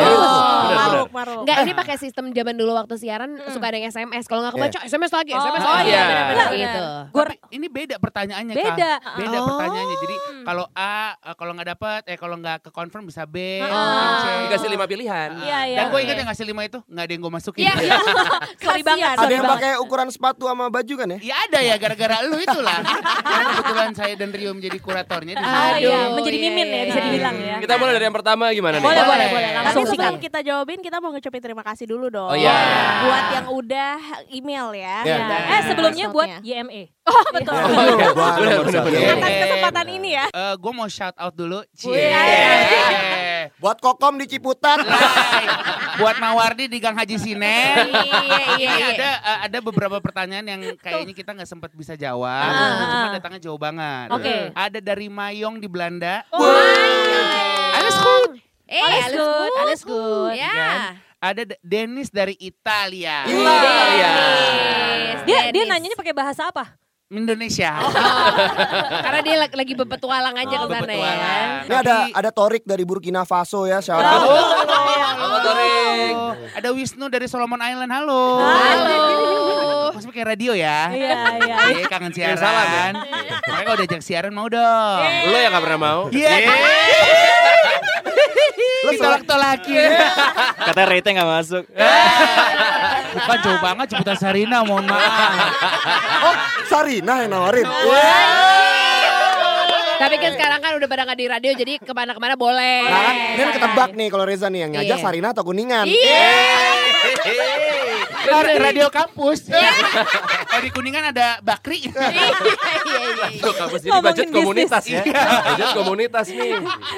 Maruk, 0.70 1.10
maruk. 1.10 1.42
Enggak, 1.42 1.58
ini 1.64 1.74
pakai 1.74 1.96
sistem 1.98 2.30
zaman 2.30 2.54
dulu 2.54 2.78
waktu 2.78 2.94
siaran 2.94 3.34
suka 3.50 3.66
ada 3.66 3.82
yang 3.82 3.90
SMS. 3.90 4.30
Kalau 4.30 4.46
nggak 4.46 4.54
kebaca, 4.54 4.80
SMS 4.86 5.10
lagi, 5.10 5.32
Oh, 5.34 5.42
SMS 5.42 5.64
oh, 5.64 5.74
lagi. 5.74 5.90
iya, 5.90 6.06
gitu. 6.54 6.84
Gue 7.10 7.24
Tapi 7.24 7.36
ini 7.50 7.66
beda 7.66 7.96
pertanyaannya 7.98 8.54
Kak. 8.54 8.62
Beda. 8.62 8.92
Beda 9.18 9.38
Oh. 9.40 9.46
pertanyaannya. 9.48 9.98
Jadi 9.98 10.16
kalau 10.44 10.66
A, 10.76 11.18
eh, 11.18 11.34
kalau 11.34 11.52
nggak 11.56 11.70
dapat, 11.74 12.02
eh 12.06 12.18
kalau 12.20 12.36
nggak 12.38 12.58
ke 12.62 12.70
confirm 12.70 13.10
bisa 13.10 13.24
B, 13.26 13.64
Ah. 13.64 14.22
C. 14.22 14.26
Dikasih 14.46 14.70
5 14.70 14.86
pilihan. 14.86 14.99
Iya, 15.01 15.60
iya. 15.66 15.78
Dan 15.80 15.86
gue 15.88 16.00
ingat 16.01 16.18
yang 16.18 16.28
ngasih 16.28 16.46
lima 16.46 16.62
itu 16.63 16.80
nggak 16.84 17.04
ada 17.06 17.12
yang 17.12 17.22
gue 17.22 17.34
masukin. 17.34 17.62
Iya, 17.63 17.74
iya. 17.80 17.98
Sorry 18.66 18.81
banget. 18.81 19.07
Ada 19.10 19.22
sorry 19.22 19.34
yang 19.34 19.46
banget. 19.46 19.62
pakai 19.62 19.72
ukuran 19.80 20.07
sepatu 20.10 20.44
sama 20.46 20.66
baju 20.68 20.94
kan 20.96 21.07
ya? 21.16 21.19
Ya 21.22 21.36
ada 21.46 21.60
ya 21.60 21.75
gara-gara 21.75 22.16
lu 22.24 22.38
itulah. 22.38 22.80
Karena 23.19 23.44
kebetulan 23.51 23.90
saya 23.94 24.13
dan 24.16 24.30
Rio 24.30 24.51
menjadi 24.51 24.78
kuratornya 24.78 25.34
di 25.34 25.44
sini. 25.44 25.56
iya, 25.80 25.98
Aduh, 26.06 26.16
menjadi 26.18 26.38
iya, 26.38 26.46
mimin 26.50 26.68
ya 26.68 26.74
iya. 26.74 26.86
bisa 26.86 27.00
dibilang 27.00 27.36
ya. 27.38 27.56
Kita 27.60 27.74
mulai 27.75 27.94
dari 27.94 28.06
yang 28.06 28.16
pertama 28.16 28.44
gimana 28.51 28.75
nih? 28.78 28.86
Boleh, 28.86 29.04
boleh, 29.04 29.10
Boleh. 29.10 29.28
boleh. 29.31 29.50
Tapi 29.50 29.66
Langsung 29.69 29.86
sebelum 29.88 30.18
kita 30.18 30.40
jawabin, 30.42 30.80
kita 30.80 30.98
mau 30.98 31.10
ngucapin 31.12 31.42
terima 31.42 31.63
kasih 31.63 31.86
dulu 31.86 32.07
dong. 32.10 32.30
Oh, 32.30 32.38
iya. 32.38 32.57
Buat 33.06 33.25
yang 33.31 33.48
udah 33.50 33.94
email 34.30 34.68
ya. 34.75 34.98
Iya. 35.03 35.18
Ya. 35.20 35.38
Eh 35.50 35.62
sebelumnya 35.68 36.06
buat. 36.10 36.27
YME. 36.41 36.84
Oh 37.06 37.25
betul. 37.34 37.58
Oh, 37.58 37.86
iya. 38.38 39.13
Atas 39.13 39.34
kesempatan 39.39 39.86
ini 39.89 40.10
ya. 40.13 40.25
Eh, 40.29 40.53
gue 40.56 40.72
mau 40.72 40.86
shout 40.86 41.15
out 41.15 41.34
dulu. 41.34 41.65
Cie. 41.74 42.13
Buat 43.60 43.84
kokom 43.84 44.16
di 44.16 44.25
Ciputat. 44.25 44.80
Buat 46.00 46.16
Mawardi 46.24 46.72
di 46.72 46.80
Gang 46.80 46.96
Haji 46.96 47.20
Sinen. 47.20 47.92
Iya, 47.92 48.20
iya, 48.56 48.72
iya. 48.72 48.88
ada 48.96 49.10
eh, 49.20 49.39
ada 49.51 49.58
beberapa 49.60 50.00
pertanyaan 50.00 50.48
yang 50.48 50.62
kayaknya 50.80 51.12
kita 51.12 51.36
nggak 51.36 51.50
sempat 51.50 51.72
bisa 51.75 52.00
jawab. 52.00 52.51
Ah. 52.56 52.88
Cuma 52.88 53.08
datangnya 53.20 53.42
jauh 53.44 53.60
banget. 53.60 54.08
Oke. 54.16 54.56
Ada 54.56 54.80
dari 54.80 55.12
Mayong 55.12 55.60
di 55.60 55.68
Belanda. 55.68 56.24
Alles 57.75 57.96
goed. 58.00 58.32
Eh, 58.70 58.80
Alles 58.80 59.12
good, 59.18 59.54
alles 59.60 59.82
good. 59.82 60.34
Ya. 60.38 60.54
Kan? 60.54 60.80
Ada 61.20 61.42
Dennis 61.60 62.08
dari 62.13 62.38
Italia. 62.39 63.28
Italia. 63.28 64.12
Dennis, 64.16 65.20
Dia 65.28 65.39
dia 65.51 65.63
nanyanya 65.68 65.98
pakai 66.00 66.16
bahasa 66.16 66.48
apa? 66.48 66.80
Indonesia. 67.10 67.74
Karena 69.06 69.20
dia 69.25 69.36
lagi- 69.42 69.74
berpetualang 69.74 70.36
aja 70.36 70.56
ke 70.56 70.66
sana 70.68 70.94
ya. 70.94 71.13
Ini 71.66 71.75
ada 71.75 71.96
ada 72.13 72.30
Torik 72.30 72.62
dari 72.63 72.86
Burkina 72.86 73.25
Faso 73.25 73.66
ya, 73.66 73.82
shout 73.82 73.98
Oh. 73.98 74.06
out. 74.06 74.30
Halo, 75.18 75.38
Torik. 75.42 76.13
Halo. 76.13 76.28
Ada 76.54 76.70
Wisnu 76.70 77.06
dari 77.08 77.25
Solomon 77.25 77.58
Island. 77.58 77.89
Halo. 77.89 78.38
Halo. 78.38 79.00
Maksudnya 79.89 80.13
kayak 80.13 80.30
radio 80.30 80.54
ya. 80.54 80.80
Iya, 80.89 81.18
iya. 81.42 81.56
Iya 81.75 81.86
kangen 81.88 82.13
siaran. 82.13 82.38
salam 82.38 82.68
ya. 82.68 82.86
Makanya 83.42 83.66
kalau 83.66 83.78
diajak 83.80 84.01
siaran 84.01 84.30
mau 84.32 84.46
dong. 84.46 85.01
Lo 85.25 85.36
yang 85.36 85.50
gak 85.51 85.63
pernah 85.66 85.80
mau? 85.82 86.01
Iya. 86.13 86.30
Ditolak-tolakin. 88.89 89.89
Kata 90.70 90.82
rate 90.86 91.10
nggak 91.12 91.29
masuk. 91.29 91.63
Bukan 93.10 93.38
jauh 93.41 93.60
banget 93.60 93.86
Ciputat 93.91 94.18
Sarina, 94.18 94.63
mohon 94.63 94.86
maaf. 94.86 95.12
Oh, 96.24 96.36
Sarina 96.65 97.22
yang 97.22 97.32
nawarin. 97.32 97.65
Tapi 100.00 100.15
kan 100.15 100.32
sekarang 100.32 100.60
kan 100.63 100.72
udah 100.79 100.88
pada 100.88 101.03
nggak 101.03 101.20
di 101.20 101.27
radio 101.27 101.51
jadi 101.51 101.74
ke 101.75 101.91
mana-kemana 101.91 102.39
boleh. 102.39 102.88
Nah 102.88 103.01
kan, 103.03 103.15
ini 103.36 103.41
kan 103.44 103.51
ketebak 103.51 103.89
nih 103.94 104.08
kalau 104.08 104.24
Reza 104.24 104.48
nih 104.48 104.60
yang 104.63 104.72
ngajak 104.72 104.96
Iya. 104.96 105.03
Sarina 105.03 105.27
atau 105.36 105.44
Kuningan. 105.44 105.86
Iya. 105.86 106.88
Ra- 108.29 108.58
Radio 108.62 108.88
kampus. 108.89 109.39
Oh, 110.50 110.60
di 110.60 110.74
Kuningan 110.74 111.13
ada 111.13 111.38
Bakri. 111.39 111.88
Iya 111.88 111.94
iya 111.94 113.00
iya. 113.06 113.27
Tuh, 113.38 113.53
kampus 113.53 113.79
jadi 113.79 113.94
Ngomongin 113.94 114.06
budget 114.10 114.27
komunitas 114.34 114.84
ya. 114.84 115.01
Iya. 115.06 115.24
Budget 115.46 115.70
komunitas 115.77 116.25
nih. 116.27 116.51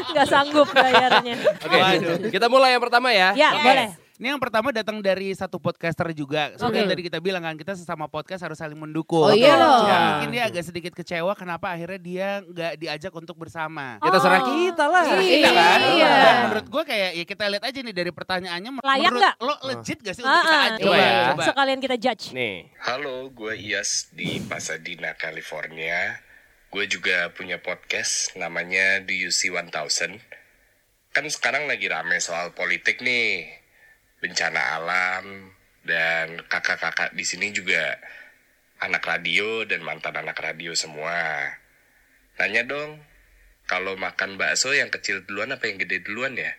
Nggak 0.08 0.26
sanggup 0.26 0.68
bayarnya. 0.72 1.36
Oke, 1.60 1.80
kita 2.32 2.48
mulai 2.48 2.74
yang 2.74 2.82
pertama 2.82 3.12
ya. 3.12 3.36
Ya, 3.36 3.50
boleh. 3.54 4.01
Ini 4.22 4.38
yang 4.38 4.38
pertama 4.38 4.70
datang 4.70 5.02
dari 5.02 5.34
satu 5.34 5.58
podcaster 5.58 6.14
juga. 6.14 6.54
Seperti 6.54 6.78
yang 6.78 6.94
tadi 6.94 7.02
kita 7.10 7.18
bilang 7.18 7.42
kan, 7.42 7.58
kita 7.58 7.74
sesama 7.74 8.06
podcast 8.06 8.46
harus 8.46 8.54
saling 8.54 8.78
mendukung. 8.78 9.26
Oh 9.26 9.34
iya 9.34 9.58
loh. 9.58 9.82
Cuma 9.82 9.90
Ya. 9.90 10.02
mungkin 10.14 10.30
dia 10.30 10.44
agak 10.46 10.62
sedikit 10.62 10.94
kecewa 10.94 11.34
kenapa 11.34 11.74
akhirnya 11.74 11.98
dia 11.98 12.28
nggak 12.46 12.74
diajak 12.78 13.10
untuk 13.18 13.34
bersama. 13.34 13.98
Kita 13.98 14.22
serah 14.22 14.46
kita 14.46 14.86
lah. 14.86 15.06
Iya 15.18 15.50
kan? 15.50 15.80
Iya. 15.98 16.14
Dan 16.14 16.36
menurut 16.46 16.68
gue 16.70 16.84
kayak 16.86 17.12
ya 17.18 17.24
kita 17.26 17.44
lihat 17.50 17.64
aja 17.66 17.80
nih 17.82 17.96
dari 17.98 18.12
pertanyaannya. 18.14 18.72
Layak 18.86 19.10
menurut 19.10 19.22
nggak? 19.26 19.36
Lo 19.42 19.56
legit 19.66 20.00
gak 20.06 20.14
sih 20.14 20.22
untuk 20.22 20.38
kita 20.38 20.54
ah. 20.54 20.68
ajak? 20.70 20.80
Coba 20.86 20.98
ya. 21.02 21.22
Coba. 21.34 21.44
Sekalian 21.50 21.80
kita 21.82 21.96
judge. 21.98 22.26
Nih. 22.38 22.58
Halo, 22.78 23.34
gue 23.34 23.54
Iyas 23.58 24.14
di 24.14 24.38
Pasadena, 24.46 25.18
California. 25.18 26.22
Gue 26.70 26.86
juga 26.86 27.34
punya 27.34 27.58
podcast 27.58 28.38
namanya 28.38 29.02
Do 29.02 29.18
You 29.18 29.34
See 29.34 29.50
1000. 29.50 30.22
Kan 31.10 31.26
sekarang 31.26 31.66
lagi 31.66 31.90
rame 31.90 32.22
soal 32.22 32.54
politik 32.54 33.02
nih. 33.02 33.61
Bencana 34.22 34.78
alam 34.78 35.50
dan 35.82 36.46
kakak-kakak 36.46 37.18
di 37.18 37.26
sini 37.26 37.50
juga 37.50 37.98
anak 38.82 39.02
radio 39.02 39.66
dan 39.66 39.82
mantan 39.82 40.14
anak 40.14 40.38
radio 40.38 40.78
semua. 40.78 41.50
Nanya 42.38 42.66
dong, 42.66 43.02
kalau 43.66 43.98
makan 43.98 44.38
bakso 44.38 44.74
yang 44.74 44.94
kecil 44.94 45.26
duluan 45.26 45.54
apa 45.54 45.66
yang 45.70 45.82
gede 45.82 46.06
duluan 46.06 46.38
ya? 46.38 46.54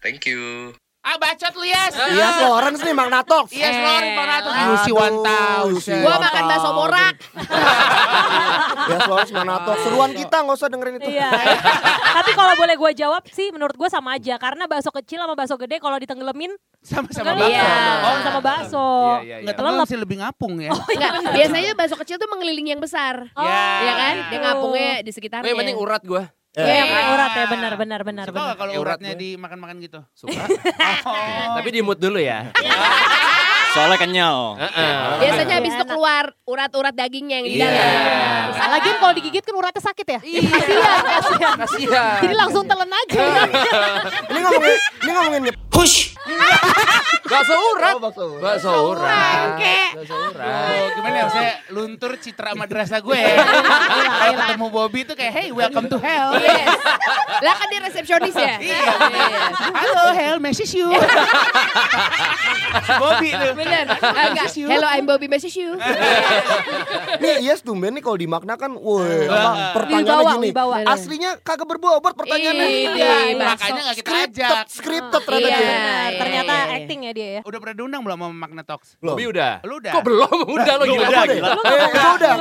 Thank 0.00 0.28
you. 0.28 0.72
Ah 1.06 1.16
bacot 1.16 1.54
lu 1.54 1.62
Yas. 1.62 1.94
Iya 1.94 2.28
Florence 2.36 2.82
nih 2.82 2.90
Magnatox. 2.90 3.44
Iya, 3.54 3.68
Florin 3.70 4.10
Panato. 4.18 4.48
Aduh, 4.50 4.66
Yusi 4.74 4.90
Yusi 5.70 5.92
1000. 5.94 6.02
Gua 6.02 6.16
makan 6.18 6.42
bakso 6.44 6.70
morak. 6.74 7.14
Ya 8.86 8.98
Florence 9.02 9.30
Magnatox. 9.30 9.76
Seruan 9.82 10.10
kita 10.12 10.36
nggak 10.42 10.56
usah 10.56 10.68
dengerin 10.68 10.94
itu. 10.98 11.10
Iya. 11.10 11.30
Tapi 12.16 12.30
kalau 12.34 12.54
boleh 12.54 12.74
gue 12.74 12.90
jawab 12.96 13.22
sih 13.28 13.50
menurut 13.50 13.74
gue 13.74 13.86
sama 13.86 14.14
aja 14.14 14.34
karena 14.36 14.66
bakso 14.66 14.90
kecil 14.90 15.18
sama 15.18 15.34
bakso 15.34 15.54
gede 15.56 15.78
kalau 15.78 15.94
ditenggelamin 15.96 16.54
Sama-sama 16.82 17.34
bakso. 17.34 17.50
iya, 17.50 17.70
Oh, 18.00 18.16
sama 18.22 18.40
bakso. 18.40 18.86
Iya, 19.22 19.42
iya, 19.42 19.52
iya. 19.54 19.74
Masih 19.74 19.98
lebih 19.98 20.16
ngapung 20.22 20.58
ya. 20.58 20.70
Enggak, 20.70 21.12
biasanya 21.28 21.70
bakso 21.74 21.94
kecil 21.96 22.16
tuh 22.16 22.28
mengelilingi 22.28 22.74
yang 22.74 22.82
besar. 22.82 23.26
Oh, 23.34 23.42
Ya. 23.42 23.62
Iya 23.82 23.92
kan? 23.94 24.14
Dia 24.30 24.38
ngapungnya 24.42 24.90
di 25.02 25.10
Oh, 25.10 25.14
sekitarnya. 25.14 25.46
yang 25.46 25.58
penting 25.58 25.78
urat 25.78 26.02
gua. 26.02 26.30
Iya, 26.56 26.72
yang 26.88 27.08
urat 27.12 27.30
ya 27.30 27.44
benar 27.46 27.72
benar 27.76 28.00
benar 28.00 28.26
Suka 28.26 28.34
benar. 28.34 28.54
kalau 28.56 28.72
Ya, 28.72 28.78
urat 28.78 28.96
uratnya 28.96 29.12
gue. 29.12 29.20
dimakan-makan 29.28 29.76
gitu? 29.78 30.00
Suka. 30.10 30.40
Oh. 31.06 31.54
Tapi 31.54 31.68
di 31.70 31.80
mood 31.80 31.96
dulu 31.96 32.16
ya. 32.16 32.48
Soalnya 33.70 33.94
kenyal. 33.96 34.56
Heeh. 34.56 34.96
Biasanya 35.20 35.54
habis 35.54 35.72
itu 35.76 35.84
keluar 35.84 36.24
urat-urat 36.42 36.90
dagingnya 36.90 37.36
yang 37.36 37.46
di 37.46 37.54
Iya. 37.54 37.68
dalam. 37.68 38.72
Lagian 38.72 38.96
kalau 38.96 39.12
digigit 39.12 39.44
kan 39.44 39.54
uratnya 39.54 39.82
sakit 39.84 40.06
ya. 40.08 40.20
Iya. 40.24 40.40
Kasihan. 41.60 42.18
Jadi 42.24 42.34
langsung 42.34 42.64
telan 42.64 42.88
aja. 42.88 43.20
Ini 44.26 44.38
ngomongin, 44.40 44.76
ini 44.98 45.10
ngomongin 45.12 45.42
Bakso 47.26 47.54
urat. 47.74 47.94
Oh, 47.98 48.02
bakso. 48.02 48.24
Bakso 48.38 48.70
urat. 48.94 49.58
Bakso 49.98 50.14
urat. 50.30 50.46
Oh, 50.46 50.86
gimana 50.94 51.16
ya? 51.16 51.26
Saya 51.26 51.52
luntur 51.74 52.14
citra 52.22 52.54
madrasah 52.54 53.02
gue. 53.02 53.18
Kalau 53.18 54.34
ketemu 54.38 54.66
Bobby 54.70 55.00
tuh 55.02 55.14
kayak, 55.18 55.32
hey 55.34 55.48
welcome 55.50 55.90
to 55.90 55.98
hell. 55.98 56.38
Yes. 56.38 56.70
Lah 57.42 57.54
kan 57.58 57.66
dia 57.68 57.80
resepsionis 57.82 58.34
ya? 58.34 58.56
Iya. 58.62 58.78
Halo 59.74 60.04
hell, 60.14 60.38
message 60.38 60.72
you. 60.78 60.86
Bobby 62.86 63.34
tuh. 63.34 63.52
Bener. 63.58 63.84
Enggak. 63.90 64.46
Hello, 64.54 64.86
I'm 64.86 65.04
Bobby 65.04 65.26
message 65.26 65.58
you. 65.58 65.74
Nih 67.18 67.42
yes 67.42 67.60
tumben 67.66 67.90
nih 67.98 68.02
kalau 68.06 68.18
di 68.18 68.30
makna 68.30 68.54
kan, 68.54 68.70
woi 68.70 69.26
pertanyaannya 69.74 70.34
gini. 70.38 70.50
Aslinya 70.86 71.30
kagak 71.42 71.66
berbobot 71.66 72.14
pertanyaannya. 72.14 72.66
Iya. 72.94 73.34
Makanya 73.34 73.82
gak 73.92 73.96
kita 73.98 74.06
Scripted, 74.06 74.46
ajak. 74.46 74.64
scripted 74.70 75.22
ternyata 75.26 75.50
Iya. 75.50 75.58
dia. 75.58 76.15
Ternyata 76.16 76.52
iya, 76.52 76.64
iya. 76.64 76.76
acting 76.80 77.00
ya 77.04 77.12
dia 77.12 77.28
ya. 77.28 77.40
Udah 77.44 77.58
pernah 77.60 77.76
diundang 77.76 78.00
belum 78.02 78.16
sama 78.16 78.28
Magna 78.32 78.62
Talks? 78.62 78.88
Belum. 78.98 79.16
Udah. 79.16 79.54
Lu 79.62 79.74
udah? 79.78 79.92
Kok 79.92 80.02
belum? 80.04 80.36
Udah 80.56 80.74
lo 80.76 80.84
gila. 80.84 81.06
gila. 81.26 81.50
Eh, 81.56 81.88
itu 81.92 82.08
udah. 82.16 82.34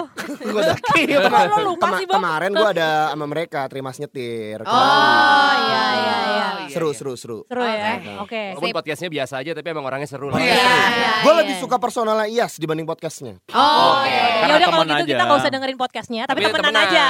Sih, 1.96 2.06
Bob. 2.08 2.18
kemarin 2.20 2.50
gua 2.52 2.70
ada 2.72 2.90
sama 3.14 3.26
mereka 3.26 3.62
terima 3.68 3.90
nyetir. 3.96 4.60
Oh 4.66 5.54
iya 5.56 5.84
iya 5.96 6.18
iya. 6.26 6.46
Oh, 6.46 6.60
iya, 6.66 6.70
Seru 6.72 6.90
iya. 6.92 6.98
seru 6.98 7.14
seru. 7.16 7.40
Seru 7.48 7.62
ya. 7.64 7.94
Oke. 8.22 8.42
Walaupun 8.58 8.76
podcastnya 8.76 9.10
biasa 9.10 9.34
aja 9.40 9.52
tapi 9.56 9.68
emang 9.72 9.86
orangnya 9.86 10.10
seru 10.10 10.28
lah. 10.30 10.40
Iya. 10.40 10.54
Iya, 10.56 11.12
Gue 11.24 11.34
iya. 11.34 11.40
lebih 11.46 11.56
suka 11.60 11.78
personalnya 11.80 12.28
Iyas 12.28 12.58
dibanding 12.60 12.88
podcastnya. 12.88 13.40
Oh, 13.54 14.02
oke. 14.02 14.12
Ya 14.12 14.46
udah 14.56 14.68
kalau 14.70 14.84
gitu 14.86 15.06
kita 15.08 15.16
aja. 15.16 15.26
nggak 15.26 15.40
usah 15.42 15.52
dengerin 15.52 15.78
podcastnya, 15.80 16.22
tapi 16.28 16.40
Tapi 16.44 16.52
temenan 16.52 16.74
temenan. 16.74 16.86
aja. 16.92 17.06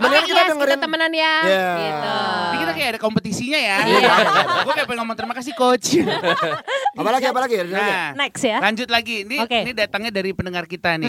Mendingan 0.00 0.24
kita 0.24 0.40
yes, 0.40 0.50
dengerin- 0.54 0.72
kita 0.72 0.84
temenan 0.84 1.12
ya. 1.12 1.34
Iya. 1.42 1.68
Gitu. 1.76 2.14
Kita 2.62 2.72
kayak 2.72 2.88
ada 2.94 3.00
kompetisinya 3.00 3.60
ya. 3.60 3.78
Iya. 3.84 4.12
Gue 4.62 4.72
kayak 4.72 4.88
pengen 4.88 5.00
ngomong 5.04 5.16
terima 5.18 5.34
kasih 5.34 5.52
coach. 5.52 5.98
Apalagi 7.00 7.24
apalagi. 7.24 7.56
Nah, 7.66 8.12
Next 8.12 8.44
ya. 8.44 8.60
lanjut 8.60 8.88
lagi. 8.92 9.24
Ini 9.24 9.40
Oke. 9.40 9.64
ini 9.64 9.72
datangnya 9.72 10.12
dari 10.12 10.36
pendengar 10.36 10.68
kita 10.68 11.00
nih, 11.00 11.08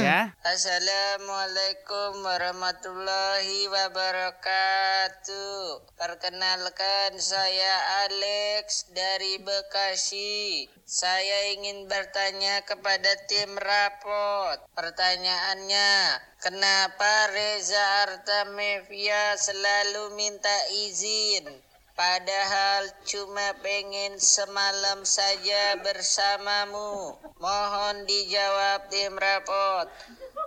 ya. 0.00 0.30
Assalamualaikum 0.46 2.22
warahmatullahi 2.22 3.66
wabarakatuh. 3.66 5.58
Perkenalkan 5.98 7.18
saya 7.18 7.74
Alex 8.06 8.94
dari 8.94 9.42
Bekasi. 9.42 10.70
Saya 10.84 11.56
ingin 11.56 11.88
bertanya 11.88 12.60
kepada 12.62 13.08
tim 13.26 13.56
rapot. 13.56 14.60
Pertanyaannya, 14.76 15.90
kenapa 16.38 17.32
Reza 17.32 17.82
Artamevia 18.24 19.36
selalu 19.36 20.16
minta 20.16 20.56
izin? 20.88 21.44
Padahal 21.92 22.88
cuma 23.04 23.52
pengen 23.60 24.16
semalam 24.16 25.04
saja 25.04 25.76
bersamamu. 25.84 27.20
Mohon 27.36 28.08
dijawab 28.08 28.88
tim 28.88 29.12
rapot. 29.20 29.92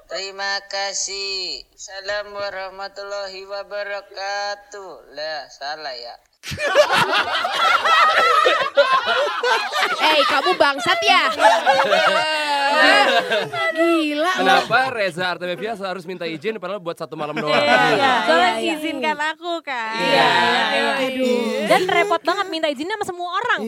Terima 0.10 0.58
kasih. 0.66 1.70
Salam 1.78 2.34
warahmatullahi 2.34 3.46
wabarakatuh. 3.46 5.14
Lah, 5.14 5.46
salah 5.54 5.94
ya. 5.94 6.18
Eh, 9.98 10.22
kamu 10.25 10.51
bangsat 10.56 11.00
ya? 11.01 11.24
Gila. 13.74 14.32
Kenapa 14.38 14.77
Reza 14.89 15.25
Artamevia 15.27 15.74
harus 15.75 16.06
minta 16.06 16.24
izin 16.24 16.58
padahal 16.58 16.80
buat 16.80 16.96
satu 16.96 17.13
malam 17.13 17.34
doang? 17.36 17.54
Iya, 17.54 17.82
iya, 17.94 18.12
Soalnya 18.24 18.51
iya, 18.54 18.62
iya. 18.62 18.74
izinkan 18.77 19.18
aku 19.18 19.54
kan. 19.62 19.94
Iya, 19.98 20.30
iya, 20.72 20.94
iya. 21.10 21.66
Dan 21.68 21.82
repot 21.86 22.22
banget 22.22 22.46
minta 22.48 22.68
izinnya 22.68 22.96
sama 22.96 23.06
semua 23.06 23.30
orang. 23.34 23.60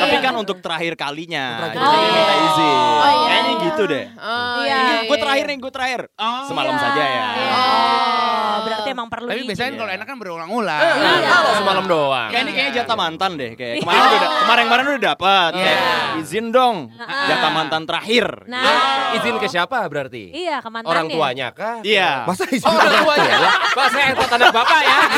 Tapi 0.00 0.16
kan 0.20 0.34
untuk 0.36 0.58
terakhir 0.60 0.94
kalinya. 0.94 1.72
Jadi 1.72 1.78
minta 2.08 2.34
izin. 2.36 2.76
Oh, 2.76 3.10
iya. 3.10 3.28
Kayaknya 3.30 3.54
gitu 3.62 3.82
deh. 3.86 4.04
Oh, 4.16 4.60
Iya. 4.60 4.78
Gue 5.06 5.16
terakhir 5.18 5.44
nih, 5.46 5.56
gue 5.58 5.72
terakhir. 5.72 6.00
Oh. 6.14 6.44
Semalam 6.46 6.74
Iya. 6.76 6.82
saja 6.82 7.02
ya. 7.02 7.24
Oh, 7.50 8.56
berarti 8.62 8.88
emang 8.90 9.08
perlu 9.08 9.28
Tapi 9.28 9.40
izin. 9.40 9.48
biasanya 9.48 9.72
kalau 9.74 9.90
enak 9.90 10.06
kan 10.06 10.16
berulang-ulang. 10.18 10.80
Iya. 10.80 11.28
Kalau 11.28 11.52
semalam 11.56 11.79
doang. 11.86 12.28
Kayak 12.28 12.42
ini 12.42 12.52
kayaknya 12.52 12.72
jatah 12.74 12.96
mantan 12.96 13.30
deh. 13.36 13.50
Kayak 13.54 13.74
kemarin 13.80 14.02
udah 14.10 14.30
kemarin 14.40 14.64
kemarin 14.66 14.84
udah 14.90 15.02
dapat. 15.06 15.50
Iya. 15.54 15.72
Izin 16.18 16.46
dong. 16.50 16.76
Jatah 16.98 17.50
mantan 17.50 17.82
terakhir. 17.84 18.26
Nah, 18.44 19.14
Izin 19.14 19.36
ke 19.36 19.46
siapa 19.46 19.80
berarti? 19.86 20.30
iya 20.30 20.58
ke 20.58 20.68
mantannya. 20.68 20.90
Orang 20.90 21.06
tuanya 21.08 21.48
kah? 21.50 21.80
Iya. 21.80 22.24
Masa 22.24 22.44
izin 22.46 22.66
Oh, 22.66 22.74
orang 22.74 22.92
tuanya. 23.00 23.36
Pak 23.70 23.86
saya 23.90 24.04
entot 24.12 24.30
anak 24.30 24.48
bapak 24.50 24.80
ya. 24.80 24.98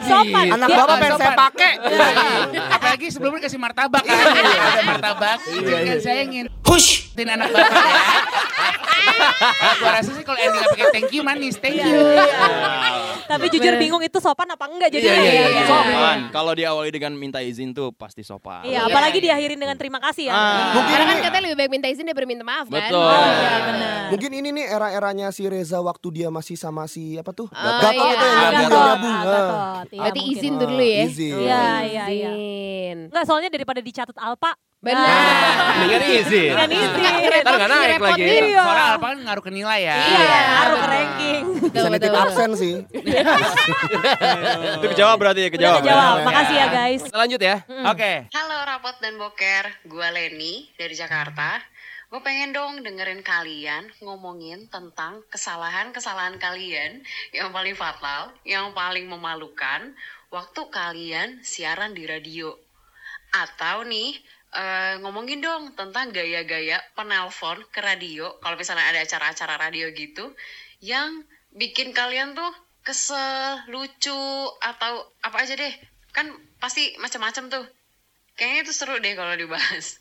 Sopan. 0.00 0.46
Anak 0.50 0.68
bapak 0.70 0.94
pengen 0.98 1.18
saya 1.18 1.32
pakai. 1.36 1.72
Apalagi 2.70 3.06
sebelumnya 3.10 3.40
kasih 3.42 3.60
martabak 3.60 4.02
kan. 4.02 4.16
Martabak. 4.86 5.38
Izinkan 5.46 5.98
saya 6.00 6.20
ingin 6.24 6.46
push 6.60 7.12
tin 7.12 7.28
anak 7.28 7.50
bapak 7.50 7.84
ya. 7.84 8.00
Gua 9.80 9.90
rasa 9.92 10.10
sih 10.10 10.22
kalau 10.22 10.36
nggak 10.36 10.68
pakai 10.70 10.86
thank 10.92 11.10
you 11.10 11.22
manis, 11.22 11.56
thank 11.56 11.78
you. 11.78 11.98
Tapi 13.30 13.46
jujur 13.48 13.78
bingung 13.78 14.02
itu 14.02 14.18
sopan 14.18 14.48
apa 14.48 14.66
enggak 14.66 14.90
jadi. 14.90 15.06
Iya, 15.06 15.14
iya, 15.16 15.44
iya. 15.48 15.64
Sopan. 15.64 16.18
Kalau 16.30 16.50
diawali 16.50 16.90
dengan 16.90 17.14
minta 17.14 17.38
izin 17.38 17.70
tuh 17.70 17.94
pasti 17.94 18.20
sopan. 18.20 18.66
Iya, 18.66 18.90
apalagi 18.90 19.22
diakhirin 19.22 19.54
dengan 19.54 19.78
terima 19.78 20.02
kasih 20.02 20.28
ya. 20.28 20.34
Ah. 20.34 20.74
Mungkin 20.74 20.90
Karena 20.90 21.06
kan 21.06 21.14
ini, 21.14 21.22
katanya 21.22 21.42
lebih 21.46 21.56
baik 21.56 21.70
minta 21.70 21.86
izin 21.86 22.04
daripada 22.04 22.26
minta 22.26 22.42
maaf 22.42 22.66
kan? 22.66 22.82
Betul. 22.82 22.98
Oh, 23.00 23.30
iya 23.30 23.56
benar. 23.62 23.98
mungkin 24.10 24.30
ini 24.34 24.48
nih 24.50 24.66
era-eranya 24.66 25.28
si 25.30 25.46
Reza 25.46 25.78
waktu 25.78 26.06
dia 26.10 26.28
masih 26.28 26.58
sama 26.58 26.90
si 26.90 27.14
apa 27.14 27.30
tuh? 27.30 27.46
Oh, 27.46 27.78
Gatot 27.78 28.02
iya. 28.02 28.10
itu 28.10 28.26
yang 28.26 28.34
nyabu, 28.34 28.58
yang 28.58 28.70
nyabu. 28.74 29.06
ah, 29.06 29.14
Ah. 29.14 29.22
Gatot. 29.22 29.86
Iya, 29.86 30.00
Berarti 30.02 30.20
izin 30.26 30.54
dulu 30.58 30.82
ya. 30.82 31.00
Izin. 31.06 31.34
Iya, 31.38 31.62
iya, 31.86 32.04
iya. 32.10 32.30
Enggak, 33.06 33.24
soalnya 33.24 33.48
daripada 33.48 33.78
dicatat 33.78 34.16
Alpa, 34.18 34.58
Benar. 34.80 35.76
Mendingan 35.76 36.02
izin. 36.08 36.56
Kan 36.56 36.72
izin. 36.72 37.04
Ntar 37.44 37.52
nggak 37.52 37.68
naik 37.68 37.88
repot 38.00 38.08
lagi. 38.16 38.24
Iya. 38.24 38.64
Soalnya 38.64 38.84
Alpa 38.96 39.06
kan 39.12 39.18
ngaruh 39.28 39.44
ke 39.44 39.52
nilai 39.52 39.80
ya. 39.84 39.96
Iya, 40.00 40.40
ngaruh 40.40 40.76
ke 40.80 40.88
ranking. 40.88 41.44
Bisa 41.68 41.88
nitip 41.92 42.16
absen 42.16 42.50
sih. 42.56 42.74
Itu 44.80 44.86
kejawab 44.88 45.16
berarti 45.20 45.40
ya, 45.44 45.50
kejawab. 45.52 45.84
kejawab. 45.84 46.24
Makasih 46.24 46.56
ya 46.56 46.66
guys. 46.72 47.02
Lanjut 47.12 47.40
ya. 47.44 47.60
Oke. 47.92 48.32
Halo 48.32 48.56
Rapot 48.64 48.96
dan 49.04 49.20
Boker, 49.20 49.68
gue 49.84 50.08
Leni 50.16 50.72
dari 50.80 50.96
Jakarta. 50.96 51.60
Gue 52.08 52.24
pengen 52.24 52.56
dong 52.56 52.80
dengerin 52.80 53.20
kalian 53.20 53.84
ngomongin 54.00 54.64
tentang 54.72 55.20
kesalahan-kesalahan 55.28 56.40
kalian 56.40 57.04
yang 57.36 57.52
paling 57.52 57.76
fatal, 57.76 58.32
yang 58.48 58.72
paling 58.72 59.06
memalukan 59.12 59.92
waktu 60.32 60.60
kalian 60.72 61.44
siaran 61.44 61.92
di 61.92 62.08
radio. 62.08 62.56
Atau 63.30 63.86
nih, 63.86 64.18
eh, 64.54 64.94
ngomongin 65.02 65.42
dong 65.42 65.74
tentang 65.78 66.10
gaya-gaya 66.10 66.78
penelpon 66.98 67.62
ke 67.70 67.80
radio, 67.82 68.34
kalau 68.42 68.56
misalnya 68.58 68.86
ada 68.90 69.00
acara-acara 69.02 69.58
radio 69.58 69.90
gitu, 69.94 70.34
yang 70.82 71.22
bikin 71.54 71.92
kalian 71.94 72.34
tuh 72.34 72.50
kesel, 72.80 73.60
lucu, 73.68 74.24
atau 74.64 74.92
apa 75.20 75.36
aja 75.44 75.54
deh. 75.54 75.74
Kan 76.10 76.32
pasti 76.58 76.96
macam-macam 76.98 77.52
tuh. 77.52 77.66
Kayaknya 78.34 78.60
itu 78.66 78.72
seru 78.72 78.96
deh 78.98 79.14
kalau 79.14 79.36
dibahas. 79.36 80.00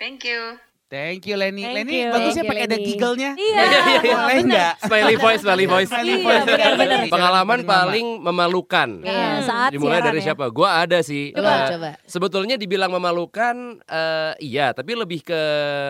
Thank 0.00 0.24
you. 0.24 0.69
Thank 0.90 1.22
you 1.24 1.38
Leni. 1.38 1.62
Thank 1.62 1.86
Leni 1.86 1.96
you. 1.96 2.10
bagusnya 2.10 2.42
pakai 2.42 2.64
ada 2.66 2.74
giggle-nya. 2.76 3.30
Iya. 3.38 3.62
Boleh 4.02 4.36
enggak? 4.42 4.72
Smiley 4.82 5.16
voice, 5.16 5.40
smiley 5.40 5.66
voice. 5.66 5.86
Smiley 5.86 6.10
Iya, 6.12 6.24
voice. 6.26 6.44
benar-benar. 6.44 6.98
Pengalaman 7.06 7.58
Paling 7.60 7.68
lama. 7.70 7.86
paling 7.86 8.06
memalukan. 8.20 8.88
Iya, 9.00 9.28
saat 9.40 9.70
Dimulai 9.70 9.94
siaran 9.96 10.08
dari 10.10 10.18
ya. 10.18 10.24
siapa? 10.26 10.44
Gua 10.50 10.68
ada 10.82 10.98
sih. 11.00 11.30
Coba, 11.30 11.46
Eh, 11.46 11.68
coba. 11.70 11.90
Sebetulnya 12.02 12.56
dibilang 12.56 12.90
memalukan, 12.90 13.56
eh, 13.80 14.32
iya. 14.42 14.74
Tapi 14.74 14.98
lebih 14.98 15.22
ke 15.22 15.40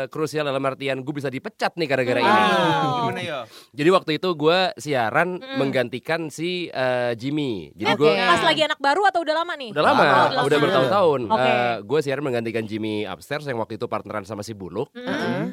krusial 0.09 0.45
dalam 0.45 0.61
artian 0.61 1.01
gue 1.01 1.15
bisa 1.17 1.33
dipecat 1.33 1.73
nih 1.75 1.89
gara-gara 1.89 2.21
ini. 2.21 2.29
Ah, 2.29 3.01
gimana 3.01 3.21
yo? 3.25 3.41
Jadi 3.73 3.89
waktu 3.89 4.11
itu 4.17 4.29
gue 4.37 4.59
siaran 4.77 5.29
menggantikan 5.57 6.29
si 6.29 6.69
eh, 6.69 7.17
Jimmy. 7.17 7.73
Jadi 7.73 7.89
Oke. 7.91 8.05
gue 8.05 8.13
Pas 8.21 8.45
lagi 8.45 8.63
anak 8.63 8.77
baru 8.77 9.09
atau 9.09 9.25
udah 9.25 9.33
lama 9.35 9.57
nih? 9.57 9.73
udah 9.73 9.81
lama, 9.83 10.05
Oh, 10.37 10.45
udah 10.45 10.59
bertahun-tahun. 10.61 11.21
Oke. 11.27 11.53
gue 11.89 12.01
siaran 12.05 12.21
menggantikan 12.21 12.63
Jimmy 12.63 13.09
upstairs 13.09 13.49
yang 13.49 13.57
waktu 13.57 13.81
itu 13.81 13.89
partneran 13.89 14.29
sama 14.29 14.45
si 14.45 14.53
Buluk. 14.53 14.90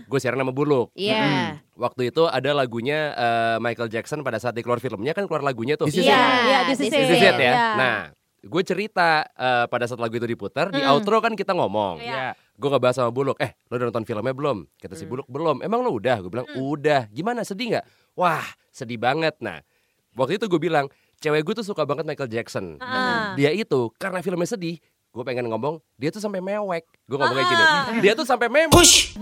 Gue 0.07 0.19
siaran 0.21 0.39
sama 0.41 0.53
Buluk. 0.55 0.91
Iya. 0.97 1.59
Waktu 1.77 2.09
itu 2.09 2.25
ada 2.25 2.51
lagunya 2.55 3.13
eh, 3.13 3.57
Michael 3.61 3.91
Jackson 3.91 4.25
pada 4.25 4.41
saat 4.41 4.57
keluar 4.57 4.81
filmnya 4.81 5.13
kan 5.13 5.29
keluar 5.29 5.45
lagunya 5.45 5.77
tuh. 5.77 5.89
Iya. 5.89 6.17
Iya, 6.47 6.59
this 6.71 6.79
is 6.81 6.89
this 6.89 7.07
This 7.07 7.17
is 7.17 7.23
it. 7.23 7.35
it 7.35 7.39
ya. 7.41 7.53
Iya. 7.53 7.65
Nah, 7.77 7.97
gue 8.41 8.63
cerita 8.65 9.27
eh, 9.27 9.65
pada 9.69 9.85
saat 9.85 10.01
lagu 10.01 10.15
itu 10.17 10.25
diputar 10.25 10.73
di 10.73 10.81
outro 10.85 11.21
kan 11.21 11.33
kita 11.37 11.53
ngomong. 11.53 12.01
Iya. 12.01 12.33
Gue 12.57 12.73
ngebahas 12.73 13.05
sama 13.05 13.13
Buluk, 13.13 13.37
eh 13.37 13.53
lo 13.69 13.77
udah 13.77 13.93
nonton 13.93 14.01
filmnya 14.01 14.33
belum? 14.33 14.65
Kata 14.81 14.97
si 14.97 15.05
Buluk, 15.05 15.29
belum. 15.29 15.61
Emang 15.61 15.85
lo 15.85 15.93
udah? 15.93 16.17
Gue 16.25 16.31
bilang, 16.33 16.49
udah. 16.57 17.05
Gimana, 17.13 17.45
sedih 17.45 17.77
nggak? 17.77 17.85
Wah, 18.17 18.41
sedih 18.73 18.97
banget. 18.97 19.37
Nah, 19.45 19.61
waktu 20.17 20.41
itu 20.41 20.49
gue 20.49 20.57
bilang, 20.57 20.89
cewek 21.21 21.45
gue 21.45 21.53
tuh 21.61 21.65
suka 21.69 21.85
banget 21.85 22.09
Michael 22.09 22.33
Jackson. 22.33 22.81
Ah. 22.81 23.37
Dia 23.37 23.53
itu, 23.53 23.93
karena 24.01 24.25
filmnya 24.25 24.49
sedih, 24.49 24.81
gue 25.17 25.25
pengen 25.25 25.49
ngomong, 25.49 25.81
dia 25.97 26.13
tuh 26.13 26.21
sampai 26.21 26.37
mewek. 26.37 26.85
Gue 27.09 27.17
ngomong 27.17 27.33
kayak 27.33 27.49
gini, 27.49 27.63
Ah. 27.65 27.85
dia 27.97 28.13
tuh 28.13 28.21
sampai 28.21 28.53
mewek. 28.53 28.69
Push! 28.69 29.17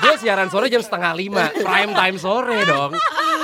dia 0.00 0.16
siaran 0.16 0.48
sore 0.48 0.72
jam 0.72 0.80
setengah 0.80 1.12
lima, 1.12 1.52
prime 1.52 1.92
time 1.92 2.16
sore 2.16 2.64
dong. 2.64 2.96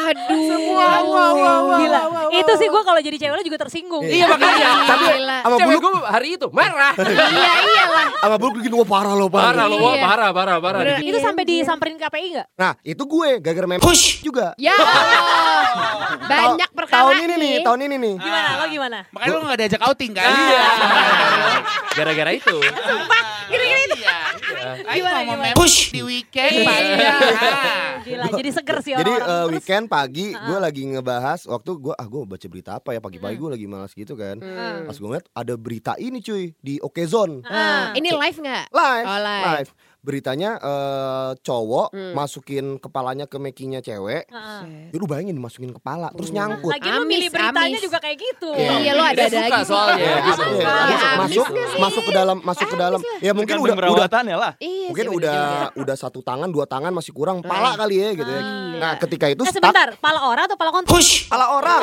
Aduh. 0.06 1.76
Gila. 1.76 2.00
Itu 2.30 2.52
sih 2.54 2.68
gue 2.68 2.82
kalau 2.82 3.00
jadi 3.00 3.16
cewek 3.16 3.34
lo 3.34 3.42
juga 3.42 3.58
tersinggung. 3.58 4.02
Iya 4.02 4.26
makanya. 4.28 4.66
Tapi 4.86 5.04
Sama 5.42 5.56
buluk, 5.58 5.80
gue 5.80 5.92
hari 6.02 6.28
itu 6.34 6.46
marah. 6.50 6.92
iya 7.34 7.52
iyalah. 7.60 8.06
sama 8.16 8.36
buluk 8.36 8.54
bikin 8.58 8.72
wah 8.72 8.84
parah 8.84 9.14
loh 9.14 9.28
Parah 9.28 9.66
lo, 9.66 9.76
wah, 9.78 9.94
Iya. 9.94 10.02
parah, 10.02 10.30
parah, 10.30 10.56
parah. 10.58 10.80
Bener. 10.80 10.98
Itu 11.00 11.18
sampai 11.18 11.42
disamperin 11.42 11.96
KPI 11.96 12.26
nggak? 12.32 12.46
Nah 12.56 12.72
itu 12.80 13.02
gue 13.02 13.28
gara-gara 13.38 13.66
mem 13.66 13.80
push 13.80 14.20
juga. 14.20 14.54
Ya. 14.56 14.74
Banyak 16.26 16.70
perkara 16.72 17.06
Tahun 17.06 17.16
ini 17.20 17.34
nih, 17.36 17.54
tahun 17.62 17.80
ini 17.84 17.96
nih. 17.96 18.14
Gimana? 18.18 18.48
Lo 18.56 18.64
gimana? 18.66 18.98
Makanya 19.10 19.30
lu 19.32 19.44
gak 19.44 19.58
diajak 19.60 19.82
outing 19.84 20.12
kan? 20.12 20.26
Iya. 20.26 20.64
Gara-gara 21.94 22.30
itu. 22.32 22.56
Gini-gini 23.46 23.80
itu. 23.80 23.85
Iya. 23.85 23.85
Ayo 24.74 25.02
Gimana, 25.04 25.18
ngomong 25.22 25.54
push! 25.54 25.94
di 25.94 26.02
weekend. 26.02 26.66
Panjang. 26.66 27.20
Gila, 28.06 28.24
jadi 28.38 28.50
seger 28.50 28.78
sih 28.82 28.92
Jadi 28.94 29.12
Terus, 29.18 29.46
weekend 29.50 29.86
pagi 29.86 30.34
gue 30.34 30.58
lagi 30.58 30.82
ngebahas 30.86 31.46
waktu 31.46 31.70
gue 31.78 31.94
ah 31.94 32.06
gue 32.06 32.22
baca 32.26 32.46
berita 32.50 32.70
apa 32.82 32.90
ya? 32.94 33.00
Pagi-pagi 33.00 33.36
gue 33.38 33.50
lagi 33.54 33.66
malas 33.70 33.92
gitu 33.94 34.18
kan. 34.18 34.42
Pas 34.86 34.96
gue 34.96 35.06
ngeliat 35.06 35.26
ada 35.30 35.54
berita 35.54 35.92
ini 35.96 36.18
cuy 36.18 36.50
di 36.58 36.82
Okezone. 36.82 37.46
Ah, 37.46 37.94
ini 37.94 38.10
live 38.10 38.38
nggak? 38.42 38.64
live, 38.72 39.06
Oh, 39.06 39.20
live. 39.22 39.70
Beritanya 40.06 40.54
eh, 40.56 41.30
cowok 41.36 41.90
Hmm. 41.90 42.14
masukin 42.14 42.78
kepalanya 42.78 43.26
ke 43.26 43.36
mekinya 43.36 43.82
cewek. 43.82 44.30
Heeh. 44.30 44.60
Ya 44.94 44.96
lu 44.96 45.04
bayangin 45.04 45.34
dimasukin 45.34 45.74
kepala 45.74 46.14
terus 46.14 46.30
nyangkut. 46.30 46.70
Lagi 46.70 46.86
Amis, 46.86 47.10
milih 47.10 47.28
beritanya 47.28 47.74
amis. 47.74 47.82
juga 47.82 47.98
kayak 47.98 48.16
gitu. 48.16 48.50
Iya 48.54 48.92
lo 48.92 49.02
ada 49.02 49.12
Dia 49.12 49.26
ada 49.26 49.34
suka 49.34 49.42
lagi. 49.50 49.66
soalnya. 49.66 49.98
Iya, 49.98 50.14
gitu. 50.14 50.30
masuk, 50.30 50.46
iya, 50.46 50.62
Ya, 50.86 51.10
masuk, 51.18 51.46
masuk, 51.76 52.02
ke 52.06 52.12
dalam, 52.14 52.36
masuk 52.40 52.66
ke 52.70 52.76
dalam. 52.76 53.00
Ya 53.18 53.32
mungkin 53.34 53.56
udah, 53.56 53.66
udah, 53.66 53.74
perawatannya 53.76 54.36
lah. 54.36 54.52
Iya 54.56 54.86
mungkin 54.86 55.06
udah, 55.10 55.34
juga. 55.34 55.82
udah 55.82 55.96
satu 55.98 56.20
tangan, 56.22 56.48
dua 56.48 56.64
tangan 56.64 56.94
masih 56.94 57.10
kurang, 57.10 57.42
pala 57.42 57.74
kali 57.74 57.98
ya 57.98 58.14
gitu 58.14 58.30
ya. 58.30 58.42
Nah, 58.78 58.92
ketika 58.96 59.26
itu 59.26 59.42
Eh 59.42 59.50
stuck, 59.50 59.58
sebentar, 59.58 59.98
pala 59.98 60.22
orang 60.22 60.46
atau 60.46 60.54
pala 60.54 60.70
konten? 60.70 60.86
push, 60.86 61.26
pala 61.26 61.50
orang, 61.50 61.82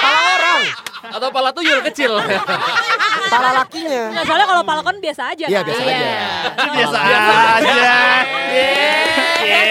pala 0.00 0.20
orang, 0.32 0.62
Atau 1.06 1.28
pala 1.30 1.52
tuyul 1.52 1.84
kecil. 1.84 2.16
pala 3.28 3.50
lakinya. 3.56 4.02
Nggak, 4.10 4.24
soalnya 4.24 4.46
kalau 4.46 4.62
pala 4.62 4.80
kon 4.80 4.96
biasa 4.98 5.22
aja 5.30 5.46
Iya 5.46 5.60
kan? 5.60 5.66
biasa 5.66 5.82
Iya. 5.82 5.96
aja. 5.96 6.10
Biasa 6.68 6.98
aja. 6.98 7.94
Iya, 9.42 9.62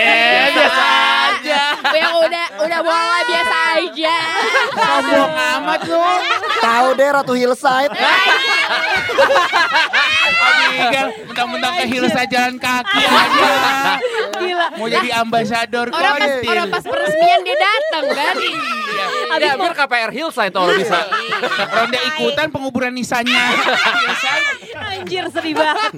biasa 0.51 0.83
aja. 1.29 1.61
Yang 1.91 2.13
udah 2.21 2.44
udah 2.61 2.79
bola 2.81 3.19
biasa 3.27 3.57
aja. 3.79 4.17
Sombong 4.71 5.33
amat 5.35 5.81
lu. 5.87 5.99
Tahu 6.61 6.87
deh 6.95 7.09
Ratu 7.11 7.33
Hillside. 7.35 7.93
Abigail, 10.35 11.07
mentang-mentang 11.29 11.73
ke 11.79 11.85
Hillside 11.87 12.31
jalan 12.31 12.55
kaki 12.59 13.01
aja. 13.03 13.51
Gila. 14.35 14.67
Mau 14.75 14.87
jadi 14.91 15.09
ambasador 15.23 15.87
Orang 15.95 16.15
pas, 16.19 16.33
orang 16.43 16.67
pas 16.71 16.83
peresmian 16.83 17.39
dia 17.43 17.55
datang 17.55 18.05
kan. 18.11 18.35
Iya. 18.35 19.05
Ya 19.35 19.53
biar 19.59 19.73
KPR 19.75 20.11
Hillside 20.15 20.53
kalau 20.55 20.71
bisa. 20.75 20.99
Ronde 21.71 21.99
ikutan 22.15 22.47
penguburan 22.51 22.91
nisanya. 22.95 23.51
Hillside. 23.55 24.47
Anjir 24.75 25.25
sedih 25.31 25.55
banget. 25.55 25.91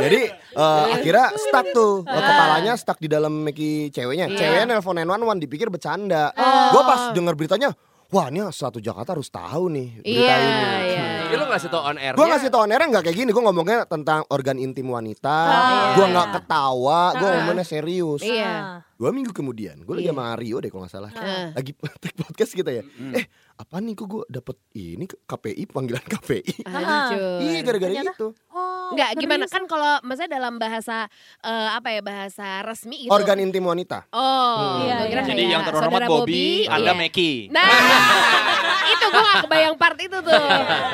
Jadi 0.00 0.22
eh, 0.32 0.84
akhirnya 0.96 1.26
stuck 1.36 1.66
tuh 1.72 2.04
kepalanya 2.04 2.72
stuck 2.80 2.98
di 3.00 3.08
dalam 3.08 3.44
meki 3.44 3.92
ceweknya. 3.92 4.32
Ceweknya 4.32 4.64
nelpon 4.76 4.96
911 4.96 5.42
dipikir 5.44 5.68
bercanda. 5.68 5.85
Gue 6.72 6.82
pas 6.82 7.00
denger 7.12 7.34
beritanya, 7.34 7.70
wah 8.08 8.26
ini 8.26 8.42
satu 8.50 8.78
Jakarta 8.78 9.14
harus 9.14 9.28
tahu 9.28 9.70
nih 9.70 9.88
berita 10.02 10.10
Iya, 10.26 10.34
ini. 10.36 10.52
iya. 10.90 11.06
Ya 11.26 11.36
lu 11.36 11.46
ngasih 11.46 11.68
tau 11.68 11.82
on 11.82 11.98
air. 11.98 12.14
Gue 12.14 12.26
ngasih 12.26 12.48
tau 12.48 12.62
on 12.62 12.70
air 12.70 12.82
nggak 12.82 13.02
kayak 13.02 13.16
gini, 13.16 13.30
gue 13.30 13.42
ngomongnya 13.42 13.82
tentang 13.84 14.22
organ 14.30 14.56
intim 14.56 14.86
wanita. 14.86 15.36
Gue 15.94 16.06
nggak 16.06 16.28
ketawa, 16.38 17.00
gue 17.14 17.28
ngomongnya 17.28 17.66
serius. 17.66 18.22
Iya. 18.22 18.86
Dua 18.96 19.10
minggu 19.10 19.34
kemudian, 19.34 19.82
gue 19.82 19.94
lagi 19.94 20.08
sama 20.08 20.32
Rio 20.38 20.62
deh 20.62 20.70
kalau 20.70 20.86
nggak 20.86 20.94
salah. 20.94 21.10
Lagi 21.52 21.72
take 22.02 22.14
podcast 22.16 22.52
kita 22.54 22.70
ya. 22.70 22.82
Eh, 23.12 23.26
apa 23.56 23.76
nih 23.78 23.92
kok 23.92 24.06
gue 24.06 24.22
dapet 24.28 24.56
ini 24.74 25.04
KPI 25.08 25.62
panggilan 25.66 26.04
KPI? 26.04 26.62
Hancur. 26.62 27.40
Iya 27.46 27.60
gara-gara 27.60 27.88
Ternyata- 27.90 28.12
itu. 28.14 28.28
Oh, 28.52 28.92
Enggak, 28.92 29.10
gimana 29.16 29.44
kan 29.46 29.64
kalau 29.64 29.98
maksudnya 30.00 30.36
dalam 30.36 30.56
bahasa 30.56 31.08
eh, 31.40 31.68
apa 31.72 31.88
ya 31.90 32.00
bahasa 32.00 32.62
resmi 32.62 33.02
gitu. 33.02 33.10
Organ 33.10 33.40
intim 33.40 33.64
wanita. 33.64 34.06
Oh, 34.10 34.78
Iya, 34.78 34.94
gua 34.94 35.06
kira 35.06 35.20
iya. 35.20 35.26
Jadi 35.26 35.42
kayak 35.42 35.50
yang 35.50 35.62
terhormat 35.64 35.90
saudara 35.90 36.06
Bobby, 36.06 36.44
Anda 36.66 36.92
iya. 36.92 36.94
Meki. 36.94 37.32
Nah, 37.50 37.66
itu 38.92 39.04
gue 39.06 39.22
gak 39.24 39.38
kebayang 39.42 39.74
part 39.74 39.98
itu 39.98 40.18
tuh. 40.20 40.44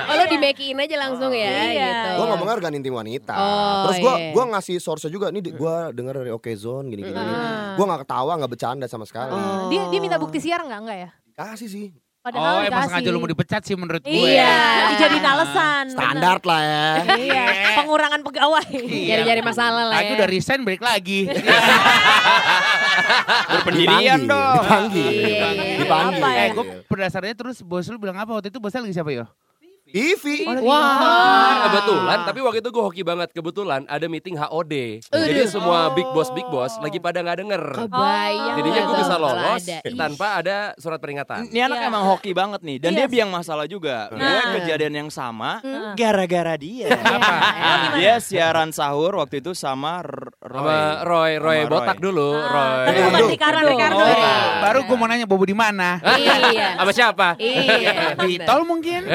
Oh, 0.09 0.15
lo 0.15 0.25
dimekiin 0.25 0.79
aja 0.79 0.97
langsung 0.99 1.31
ya 1.31 1.51
Iya. 1.69 1.85
gitu. 1.85 2.09
Gue 2.17 2.27
ngomongnya 2.31 2.55
organ 2.57 2.73
intim 2.73 2.95
wanita. 2.95 3.35
Oh, 3.35 3.83
Terus 3.85 3.97
gue 4.01 4.15
iya. 4.17 4.31
gua 4.33 4.45
ngasih 4.49 4.77
source 4.79 5.07
juga 5.07 5.29
nih 5.29 5.43
gue 5.45 5.75
denger 5.93 6.15
dari 6.17 6.33
Okezone 6.33 6.87
gini 6.89 7.03
gini. 7.03 7.19
Hmm. 7.19 7.77
Gue 7.77 7.85
nggak 7.85 8.07
ketawa 8.07 8.33
nggak 8.39 8.51
bercanda 8.51 8.87
sama 8.87 9.05
sekali. 9.05 9.35
Oh. 9.35 9.69
Dia 9.69 9.91
dia 9.91 10.01
minta 10.01 10.17
bukti 10.17 10.39
siar 10.39 10.63
nggak 10.63 10.81
enggak 10.81 10.99
ya? 10.99 11.11
Kasih 11.35 11.69
sih. 11.69 11.87
Oh, 12.23 12.31
Padahal 12.31 12.55
emang 12.55 12.63
dikasih. 12.71 12.87
sengaja 12.87 13.09
lu 13.11 13.19
mau 13.19 13.27
dipecat 13.27 13.63
sih 13.67 13.75
menurut 13.75 13.99
gue. 13.99 14.15
Iya, 14.15 14.55
dijadiin 14.95 15.27
alasan. 15.27 15.85
Standar 15.91 16.39
lah 16.39 16.61
ya. 16.63 16.87
Iya, 17.19 17.45
pengurangan 17.83 18.23
pegawai. 18.23 18.63
Nyari-nyari 18.79 19.43
masalah 19.43 19.91
lah 19.91 19.99
ya. 19.99 20.15
udah 20.15 20.29
resign 20.31 20.63
balik 20.63 20.87
lagi. 20.87 21.27
Berpendirian 23.51 24.23
dong. 24.23 24.55
Dipanggil. 24.55 25.11
Iya, 25.11 25.47
iya. 25.51 25.77
Dipanggil. 25.83 26.23
Apa 26.23 26.29
ya? 26.31 26.43
eh, 26.47 26.51
gue 26.55 26.65
berdasarnya 26.87 27.35
terus 27.35 27.59
bos 27.59 27.91
lu 27.91 27.99
bilang 27.99 28.15
apa 28.15 28.31
waktu 28.31 28.55
itu 28.55 28.63
bosnya 28.63 28.87
lagi 28.87 28.95
siapa 28.95 29.11
yo? 29.11 29.27
Ivi. 29.93 30.49
Wah. 30.63 31.63
Kebetulan, 31.63 32.19
tapi 32.25 32.41
waktu 32.41 32.59
itu 32.59 32.71
gue 32.71 32.83
hoki 32.83 33.03
banget. 33.03 33.29
Kebetulan 33.31 33.85
ada 33.87 34.07
meeting 34.07 34.35
HOD. 34.35 35.05
Jadi 35.05 35.33
Aduh. 35.39 35.49
semua 35.49 35.93
big 35.93 36.09
boss 36.11 36.29
big 36.31 36.49
boss 36.49 36.77
lagi 36.79 36.97
pada 36.97 37.21
nggak 37.21 37.39
denger. 37.39 37.63
Kebayang. 37.79 38.57
Jadinya 38.57 38.81
gue 38.83 38.97
bisa 38.99 39.17
lolos 39.17 39.63
ada. 39.63 39.79
Tanpa 39.93 40.27
ada 40.35 40.57
surat 40.77 40.99
peringatan. 40.99 41.47
Ini 41.47 41.61
anak 41.63 41.79
Iya. 41.79 41.89
emang 41.89 42.03
hoki 42.07 42.33
banget 42.33 42.61
nih 42.63 42.77
dan 42.79 42.91
dia 42.93 43.07
biang 43.07 43.29
masalah 43.29 43.67
juga. 43.67 44.09
Gue 44.09 44.19
Nah. 44.19 44.57
kejadian 44.59 44.95
yang 44.97 45.11
sama 45.11 45.61
Hmm. 45.61 45.93
gara-gara 45.93 46.57
dia. 46.57 46.89
dia 47.99 48.15
siaran 48.19 48.71
sahur 48.71 49.17
waktu 49.17 49.39
itu 49.39 49.53
sama 49.53 50.01
Roy. 50.01 50.33
Sama 50.41 50.77
Roy, 51.03 51.33
Roy 51.37 51.59
Sama 51.61 51.71
botak 51.71 51.99
dulu, 51.99 52.33
Roy. 52.33 52.85
Tapi 52.85 52.99
bukan 53.03 53.21
Ricardo. 53.29 53.69
Ricardo. 53.69 53.97
Oh, 53.99 54.47
baru 54.59 54.79
gue 54.83 54.97
mau 54.97 55.07
nanya 55.07 55.27
Bobo 55.27 55.45
di 55.45 55.53
mana? 55.53 56.01
Iya. 56.01 56.79
Sama 56.79 56.93
siapa? 56.93 57.29
Iya. 57.37 58.17
Di 58.17 58.39
bener. 58.39 58.47
tol 58.47 58.63
mungkin? 58.63 59.01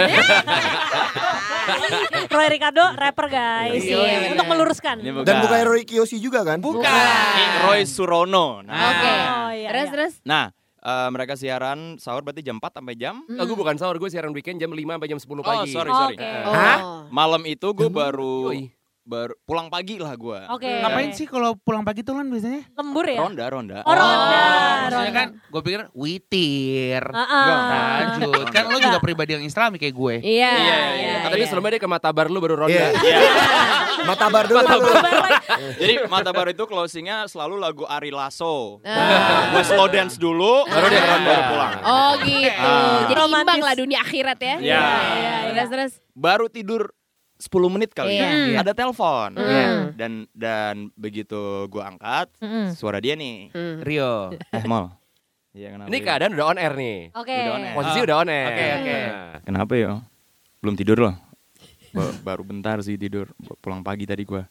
Roy 2.30 2.48
Ricardo 2.50 2.84
rapper 2.94 3.28
guys. 3.28 3.80
Iya, 3.80 4.32
Untuk 4.32 4.48
meluruskan. 4.48 4.96
Bukan. 5.00 5.24
Dan 5.24 5.36
bukan 5.42 5.58
Roy 5.64 5.84
Kiyoshi 5.84 6.18
juga 6.18 6.44
kan? 6.44 6.60
Bukan. 6.60 6.84
Ini 6.84 7.44
Roy 7.64 7.82
Surono. 7.84 8.62
Nah, 8.62 8.76
Oke. 8.90 9.12
Oh, 9.12 9.50
iya, 9.52 9.70
Terus 9.70 9.84
iya. 9.84 9.94
terus. 9.94 10.14
nah 10.24 10.46
eh, 10.80 11.10
mereka 11.10 11.34
siaran 11.34 11.98
sahur 11.98 12.22
berarti 12.22 12.42
jam 12.42 12.58
4 12.58 12.78
sampai 12.78 12.96
jam 12.96 13.20
Oh, 13.28 13.44
gue 13.44 13.58
bukan 13.58 13.76
sahur, 13.76 13.96
gue 13.96 14.08
siaran 14.08 14.32
weekend 14.32 14.58
jam 14.58 14.70
5 14.70 14.78
sampai 14.78 15.08
jam 15.08 15.20
10 15.20 15.28
Oh, 15.28 15.36
pagi. 15.42 15.70
sorry, 15.70 15.90
Oh, 15.90 16.00
sorry. 16.02 16.16
oke. 16.16 16.24
Eh, 16.24 16.44
Oh. 16.46 17.00
Malam 17.10 17.44
itu 17.44 17.68
gue 17.70 17.90
baru 17.90 18.52
Yoi. 18.52 18.72
Baru 19.08 19.34
pulang 19.48 19.72
pagi 19.72 19.96
lah 19.96 20.12
gue. 20.20 20.40
Oke. 20.52 20.68
Ngapain 20.68 21.16
sih 21.16 21.24
kalau 21.24 21.56
pulang 21.56 21.88
pagi 21.88 22.04
tuh 22.04 22.20
kan 22.20 22.28
biasanya? 22.28 22.68
Lembur 22.76 23.08
ya? 23.08 23.24
Ronda, 23.24 23.46
ronda. 23.48 23.78
Oh, 23.88 23.96
ronda. 23.96 24.44
Maksudnya 24.84 24.92
ronda. 24.92 25.12
kan 25.16 25.28
gue 25.40 25.62
pikir 25.64 25.82
witir. 25.96 27.04
Ah-ah. 27.16 27.48
Lanjut. 28.20 28.46
Kan 28.52 28.64
lo 28.68 28.78
juga 28.84 29.00
pribadi 29.00 29.40
yang 29.40 29.48
islami 29.48 29.80
kayak 29.80 29.96
gue. 29.96 30.16
Iya. 30.20 30.52
Iya, 30.60 30.80
iya. 31.00 31.16
Katanya 31.24 31.46
sebelumnya 31.48 31.72
dia 31.80 31.82
ke 31.82 31.90
Matabar 31.90 32.26
lu 32.28 32.44
baru 32.44 32.56
ronda. 32.60 32.76
Iya. 32.76 32.88
Iya. 33.00 33.20
Matabar 34.12 34.44
dulu. 34.46 34.60
Jadi 35.80 35.94
mata 36.12 36.30
baru 36.36 36.52
itu 36.52 36.64
closingnya 36.68 37.26
selalu 37.32 37.56
lagu 37.58 37.84
Ari 37.88 38.12
Lasso. 38.12 38.84
Ah. 38.84 39.56
gue 39.56 39.64
slow 39.64 39.88
dance 39.88 40.20
dulu, 40.20 40.68
baru 40.68 40.86
dia 40.92 41.02
ronda 41.08 41.28
baru 41.32 41.44
pulang. 41.48 41.74
Oh 41.88 42.12
gitu. 42.28 42.68
Ah. 42.68 43.08
Jadi 43.08 43.14
Romantis. 43.16 43.46
imbang 43.48 43.62
lah 43.64 43.76
dunia 43.80 44.00
akhirat 44.04 44.40
ya. 44.44 44.56
Iya. 44.60 44.84
Terus 45.56 45.70
terus. 45.72 45.94
Baru 46.18 46.50
tidur 46.52 46.97
10 47.38 47.50
menit 47.70 47.92
kali 47.92 48.14
Iya. 48.14 48.28
ya. 48.50 48.60
Ada 48.62 48.74
telepon. 48.74 49.30
Hmm. 49.34 49.94
Dan 49.94 50.12
dan 50.32 50.76
begitu 50.94 51.38
gue 51.66 51.80
angkat, 51.80 52.28
Mm-mm. 52.38 52.74
suara 52.74 52.98
dia 52.98 53.14
nih. 53.14 53.50
Hmm. 53.50 53.82
Rio. 53.82 54.34
Eh, 54.34 54.64
Mol. 54.64 54.90
Iya 55.52 55.74
kenapa? 55.74 55.88
Ini 55.88 55.98
ya? 55.98 56.04
keadaan 56.04 56.32
udah 56.34 56.46
on 56.48 56.60
air 56.60 56.74
nih. 56.74 57.00
Oke. 57.12 57.34
Udah 57.34 57.52
on 57.52 57.64
air. 57.64 57.74
Posisi 57.74 58.00
Oh. 58.00 58.06
udah 58.06 58.18
on 58.18 58.30
air. 58.30 58.48
Oke, 58.48 58.66
oke. 58.76 58.96
Nah. 58.96 59.36
Kenapa 59.44 59.74
ya? 59.74 59.92
Belum 60.60 60.76
tidur 60.76 60.98
loh. 61.00 61.16
Ba- 61.90 62.18
baru 62.24 62.44
bentar 62.44 62.78
sih 62.80 62.94
tidur. 62.96 63.30
Pulang 63.58 63.82
pagi 63.82 64.06
tadi 64.06 64.22
gua. 64.22 64.46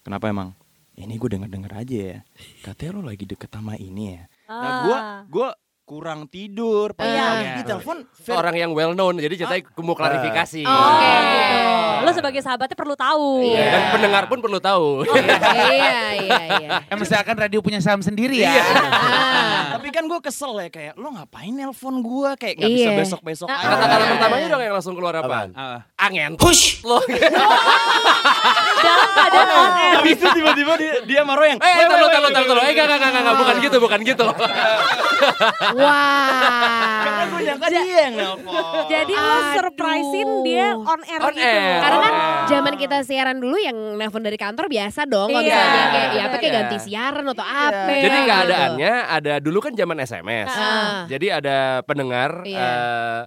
Kenapa 0.00 0.28
emang? 0.28 0.52
Ini 0.92 1.12
gue 1.14 1.28
denger-denger 1.30 1.72
aja 1.74 1.96
ya. 1.96 2.18
Katanya 2.62 2.90
lo 2.94 3.04
lagi 3.04 3.24
deket 3.24 3.48
sama 3.48 3.76
ini 3.76 4.12
ya. 4.12 4.22
Nah 4.46 4.56
Ah. 4.56 4.80
gua 4.82 4.98
gua 5.26 5.48
kurang 5.86 6.26
tidur. 6.26 6.90
Iya. 6.92 6.98
Pagi-pagi 6.98 7.46
di 7.46 7.62
telepon. 7.62 7.96
Orang 8.28 8.54
yang 8.58 8.70
well 8.74 8.90
known, 8.92 9.22
jadi 9.22 9.38
ceritanya 9.38 9.62
mau 9.78 9.94
klarifikasi. 9.94 10.66
Oh, 10.66 10.74
Oke 10.74 11.10
gitu. 11.14 11.58
Lo 12.02 12.10
sebagai 12.10 12.40
sahabatnya 12.42 12.74
perlu 12.74 12.98
tahu. 12.98 13.46
Iya. 13.46 13.64
Dan 13.70 13.82
pendengar 13.94 14.22
pun 14.26 14.38
perlu 14.42 14.58
tahu. 14.58 15.06
Iya 15.06 16.18
iya 16.18 16.40
iya. 16.58 16.70
Eh 16.90 16.96
misalkan 16.98 17.38
radio 17.38 17.62
punya 17.62 17.78
saham 17.78 18.02
sendiri 18.02 18.42
ya. 18.42 18.50
Ah. 18.50 19.78
Tapi 19.78 19.94
kan 19.94 20.10
gue 20.10 20.18
kesel 20.18 20.58
ya 20.58 20.68
kayak 20.68 20.94
lo 20.98 21.14
ngapain 21.14 21.54
nelpon 21.54 22.02
gua 22.02 22.34
kayak 22.34 22.58
nggak 22.58 22.70
bisa 22.72 22.90
Iya. 22.90 22.98
besok-besok 22.98 23.46
Ah. 23.46 23.62
Kata-kata 23.62 24.04
pertamanya 24.10 24.46
dong 24.50 24.62
yang 24.66 24.74
langsung 24.74 24.94
keluar 24.98 25.14
apaan? 25.14 25.54
Ah. 25.54 25.86
Angin. 26.02 26.34
Push. 26.34 26.82
Lo. 26.82 26.98
Dalam 28.86 29.08
keadaan 29.14 29.48
on 29.50 29.70
air. 29.78 29.94
Habis 30.02 30.18
itu 30.18 30.28
tiba-tiba 30.34 30.72
dia, 30.78 30.94
dia 31.06 31.20
Roy 31.22 31.48
yang 31.54 31.60
Eh, 31.62 31.86
taruh, 31.86 32.08
taruh, 32.10 32.30
taruh, 32.34 32.48
taruh. 32.50 32.62
Eh, 32.66 32.70
enggak, 32.74 32.86
enggak, 32.86 32.98
enggak, 32.98 33.22
enggak, 33.22 33.36
bukan 33.38 33.56
gitu, 33.62 33.76
bukan 33.78 34.00
gitu. 34.02 34.26
Karena 35.76 37.12
Wah. 37.16 37.24
gue 37.28 37.40
nyangka 37.42 37.66
dia 37.68 37.82
yang 38.02 38.14
nelpon. 38.14 38.62
Jadi 38.86 39.12
lo 39.12 39.34
surprisein 39.52 40.30
dia 40.42 40.66
on 40.72 41.00
air 41.02 41.20
On 41.20 41.32
gitu. 41.32 41.44
air. 41.44 41.78
Karena 41.78 41.98
kan 42.00 42.14
Oh. 42.16 42.44
zaman 42.48 42.74
kita 42.74 42.96
siaran 43.02 43.36
dulu 43.36 43.56
yang 43.56 43.76
nelpon 43.94 44.20
dari 44.20 44.36
kantor 44.36 44.66
biasa 44.66 45.04
dong. 45.04 45.28
Kalau 45.28 45.40
Iya. 45.40 45.52
misalnya 45.52 45.84
kayak 45.86 46.08
ya 46.08 46.22
apa 46.22 46.36
kayak 46.36 46.44
Iya. 46.46 46.58
ganti 46.62 46.76
siaran 46.80 47.24
atau 47.26 47.44
apa. 47.44 47.90
Jadi 47.92 48.16
gitu. 48.16 48.28
keadaannya 48.28 48.92
ada 49.06 49.32
dulu 49.38 49.58
kan 49.60 49.72
zaman 49.72 49.96
SMS. 49.98 50.48
Ah. 50.48 51.04
Jadi 51.06 51.26
ada 51.28 51.56
pendengar 51.82 52.40
Iya. 52.42 52.58
eh, 52.58 53.20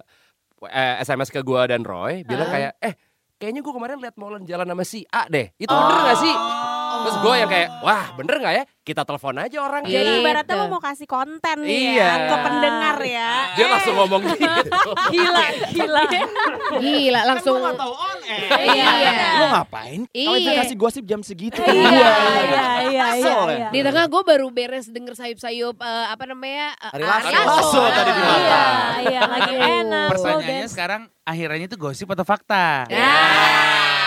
eh, 0.66 0.94
SMS 1.00 1.28
ke 1.28 1.40
gua 1.40 1.64
dan 1.64 1.82
Roy 1.82 2.22
bilang 2.22 2.48
Ah. 2.48 2.52
kayak 2.52 2.72
eh 2.80 2.94
kayaknya 3.36 3.60
gua 3.60 3.72
kemarin 3.72 3.96
lihat 3.98 4.16
Molen 4.16 4.42
jalan 4.44 4.66
sama 4.66 4.82
si 4.82 5.06
A 5.08 5.24
deh. 5.26 5.52
Itu 5.54 5.70
bener 5.70 5.98
gak 6.04 6.18
sih? 6.18 6.34
Terus 7.00 7.16
gue 7.18 7.34
yang 7.34 7.48
kayak 7.48 7.68
wah 7.80 8.04
bener 8.12 8.34
gak 8.38 8.54
ya? 8.54 8.64
Kita 8.80 9.02
telepon 9.02 9.36
aja 9.36 9.58
orang. 9.60 9.82
Iya. 9.84 9.94
Jadi 9.96 10.10
ibaratnya 10.18 10.48
Gitu. 10.50 10.60
lo 10.60 10.66
mau 10.68 10.80
kasih 10.80 11.06
konten 11.06 11.56
nih 11.62 11.70
Iya. 11.94 12.02
ya 12.02 12.12
ke 12.26 12.36
pendengar 12.40 12.96
ya. 13.00 13.30
Dia 13.54 13.66
langsung 13.68 13.94
ngomong 13.94 14.20
gitu. 14.26 14.90
Gila, 15.10 15.44
gila. 15.70 16.02
Gila 16.76 17.20
langsung. 17.24 17.54
Kan 17.54 17.62
gua 17.62 17.68
nggak 17.68 17.78
tahu 17.78 17.94
on 17.94 18.18
air. 18.24 18.50
Iya. 18.66 19.14
Lo 19.32 19.46
ngapain? 19.48 20.00
Kalau 20.06 20.36
Iya. 20.36 20.52
kasih 20.58 20.76
gosip 20.76 21.04
jam 21.04 21.20
segitu. 21.20 21.60
Iya, 21.60 21.78
iya, 21.78 22.10
iya, 22.40 22.64
iya, 22.84 23.04
Kesel 23.14 23.40
ya? 23.46 23.56
iya. 23.56 23.68
Di 23.70 23.80
tengah 23.80 24.04
gue 24.06 24.22
baru 24.22 24.46
beres 24.50 24.86
denger 24.86 25.14
sayup-sayup 25.14 25.76
eh, 25.76 26.06
apa 26.08 26.24
namanya 26.24 26.66
eh, 26.74 26.94
Ari 26.94 27.04
Lasso. 27.04 27.30
Lasso 27.30 27.82
tadi 27.86 28.10
di 28.10 28.22
mata. 28.22 28.36
Iya, 28.40 28.62
iya, 29.06 29.20
lagi 29.24 29.52
enak. 29.54 30.08
Pertanyaannya 30.10 30.68
sekarang 30.68 31.00
akhirnya 31.22 31.64
itu 31.64 31.76
gosip 31.76 32.08
atau 32.08 32.24
fakta? 32.24 32.90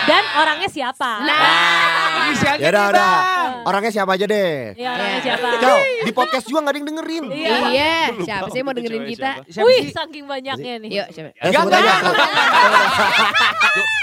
Dan 0.04 0.24
orangnya 0.36 0.68
siapa? 0.68 1.24
Nah, 1.24 2.03
Inisialnya 2.26 2.60
Ya 2.60 2.70
udah, 2.70 2.86
udah. 2.90 3.14
Orangnya 3.64 3.92
siapa 3.92 4.12
aja 4.14 4.26
deh. 4.26 4.56
Iya, 4.74 4.90
orangnya 4.90 5.14
Iya. 5.14 5.24
siapa? 5.24 5.48
Ciao, 5.58 5.78
di 6.00 6.12
podcast 6.12 6.46
juga 6.46 6.60
gak 6.60 6.68
ada 6.68 6.78
yang 6.78 6.88
dengerin. 6.90 7.24
Iya. 7.30 7.56
iya, 7.70 7.94
siapa 8.18 8.48
sih 8.48 8.58
yang 8.58 8.68
mau 8.68 8.76
dengerin 8.76 9.04
kita? 9.08 9.32
Siapa 9.46 9.66
Wih, 9.66 9.84
saking 9.90 10.26
banyaknya 10.26 10.74
nih. 10.80 10.90
Yuk, 10.94 11.08
siapa? 11.10 11.30
Eh, 11.34 11.50
sebut 11.50 11.72
aja. 11.72 11.94